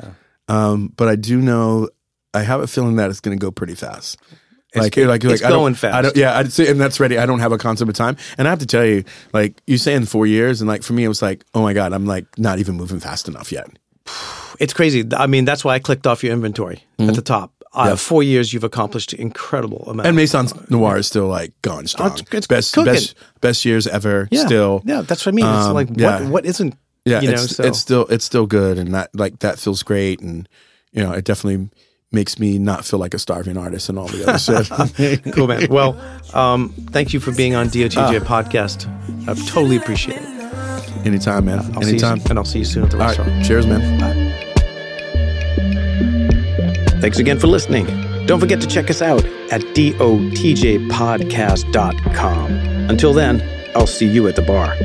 Um, 0.48 0.94
but 0.96 1.08
I 1.08 1.16
do 1.16 1.38
know 1.42 1.90
I 2.34 2.42
have 2.44 2.62
a 2.62 2.68
feeling 2.68 2.98
that 2.98 3.10
it's 3.10 3.20
going 3.20 3.38
to 3.38 3.42
go 3.42 3.52
pretty 3.52 3.76
fast. 3.76 4.18
like, 4.76 4.96
like, 4.96 5.24
it's 5.24 5.42
like 5.42 5.44
I 5.44 5.50
don't- 5.50 5.60
going 5.60 5.74
fast. 5.74 5.96
I 5.96 6.02
don't, 6.04 6.16
yeah, 6.16 6.38
I'd 6.38 6.54
say, 6.54 6.70
and 6.70 6.80
that's 6.80 7.00
ready. 7.00 7.18
I 7.18 7.26
don't 7.26 7.40
have 7.40 7.52
a 7.52 7.58
concept 7.58 7.90
of 7.90 7.96
time, 7.96 8.16
and 8.38 8.48
I 8.48 8.52
have 8.52 8.60
to 8.60 8.66
tell 8.68 8.86
you, 8.86 9.04
like 9.34 9.60
you 9.66 9.78
say 9.78 9.94
in 9.96 10.06
four 10.06 10.28
years, 10.28 10.62
and 10.62 10.68
like 10.68 10.84
for 10.84 10.94
me, 10.94 11.04
it 11.04 11.08
was 11.08 11.22
like, 11.22 11.44
oh 11.56 11.62
my 11.64 11.74
god, 11.74 11.94
I'm 11.94 12.06
like 12.06 12.26
not 12.38 12.60
even 12.60 12.76
moving 12.76 13.00
fast 13.00 13.28
enough 13.28 13.52
yet. 13.52 13.68
It's 14.60 14.74
crazy. 14.74 15.06
I 15.16 15.28
mean, 15.28 15.46
that's 15.46 15.64
why 15.64 15.76
I 15.76 15.80
clicked 15.80 16.08
off 16.08 16.24
your 16.24 16.34
inventory 16.34 16.84
at 16.98 17.14
the 17.14 17.22
top. 17.22 17.54
Uh, 17.78 17.96
Four 17.96 18.24
years, 18.24 18.52
you've 18.54 18.64
accomplished 18.64 19.14
incredible 19.14 19.84
amount. 19.88 20.08
And 20.08 20.16
Maison 20.16 20.48
Noir 20.70 20.98
is 20.98 21.08
still 21.08 21.28
like 21.28 21.54
gone 21.62 21.88
strong. 21.88 22.12
it's- 22.14 22.28
it's 22.34 22.48
best 22.48 22.74
cooking. 22.74 22.94
best 22.94 23.16
best 23.42 23.66
years 23.66 23.86
ever. 23.88 24.28
yeah, 24.32 24.46
Still, 24.46 24.82
yeah, 24.86 25.02
that's 25.02 25.26
what 25.26 25.34
I 25.34 25.36
mean. 25.36 25.46
It's 25.46 25.66
Um, 25.68 25.74
like 25.74 25.90
yeah. 25.96 26.22
what 26.22 26.30
what 26.32 26.46
isn't 26.46 26.76
yeah, 27.06 27.22
you 27.22 27.28
know? 27.30 27.34
it's, 27.36 27.56
so 27.56 27.64
it's 27.64 27.80
still 27.80 28.06
it's 28.08 28.26
still 28.26 28.46
good, 28.48 28.78
and 28.78 28.94
that 28.94 29.10
like 29.14 29.40
that 29.40 29.60
feels 29.60 29.84
great, 29.84 30.20
and 30.22 30.48
you 30.92 31.04
know, 31.04 31.12
it 31.12 31.24
definitely 31.26 31.70
makes 32.12 32.40
me 32.40 32.58
not 32.58 32.86
feel 32.86 33.00
like 33.00 33.14
a 33.14 33.20
starving 33.20 33.58
artist 33.58 33.90
and 33.90 34.00
all 34.00 34.08
the 34.08 34.24
other 34.28 34.40
shit. 34.40 35.24
cool, 35.36 35.46
man. 35.48 35.68
Well, 35.70 36.00
um, 36.34 36.70
thank 36.92 37.14
you 37.14 37.20
for 37.20 37.32
being 37.34 37.54
on 37.54 37.68
DOTJ 37.68 37.98
Ah. 38.22 38.42
podcast. 38.42 38.88
I 39.28 39.34
totally 39.48 39.76
appreciate 39.76 40.18
it. 40.22 41.06
Anytime, 41.06 41.46
man. 41.46 41.60
I'll 41.60 41.66
see 41.66 41.80
you 41.82 41.88
Anytime. 41.90 42.22
and 42.30 42.40
I'll 42.40 42.46
see 42.46 42.60
you 42.60 42.66
soon 42.66 42.84
at 42.86 42.92
the 42.92 42.98
All 42.98 43.06
restaurant. 43.08 43.32
right. 43.32 43.46
Cheers, 43.46 43.68
man. 43.68 44.47
Thanks 47.08 47.20
again 47.20 47.40
for 47.40 47.48
listening. 47.48 47.86
Don't 48.26 48.42
forget 48.42 48.60
to 48.60 48.68
check 48.68 48.90
us 48.90 49.02
out 49.02 49.24
at 49.50 49.62
dotjpodcast.com. 49.62 52.52
Until 52.90 53.14
then, 53.14 53.42
I'll 53.78 53.88
see 53.88 54.08
you 54.08 54.28
at 54.28 54.36
the 54.36 54.42
bar. 54.42 54.76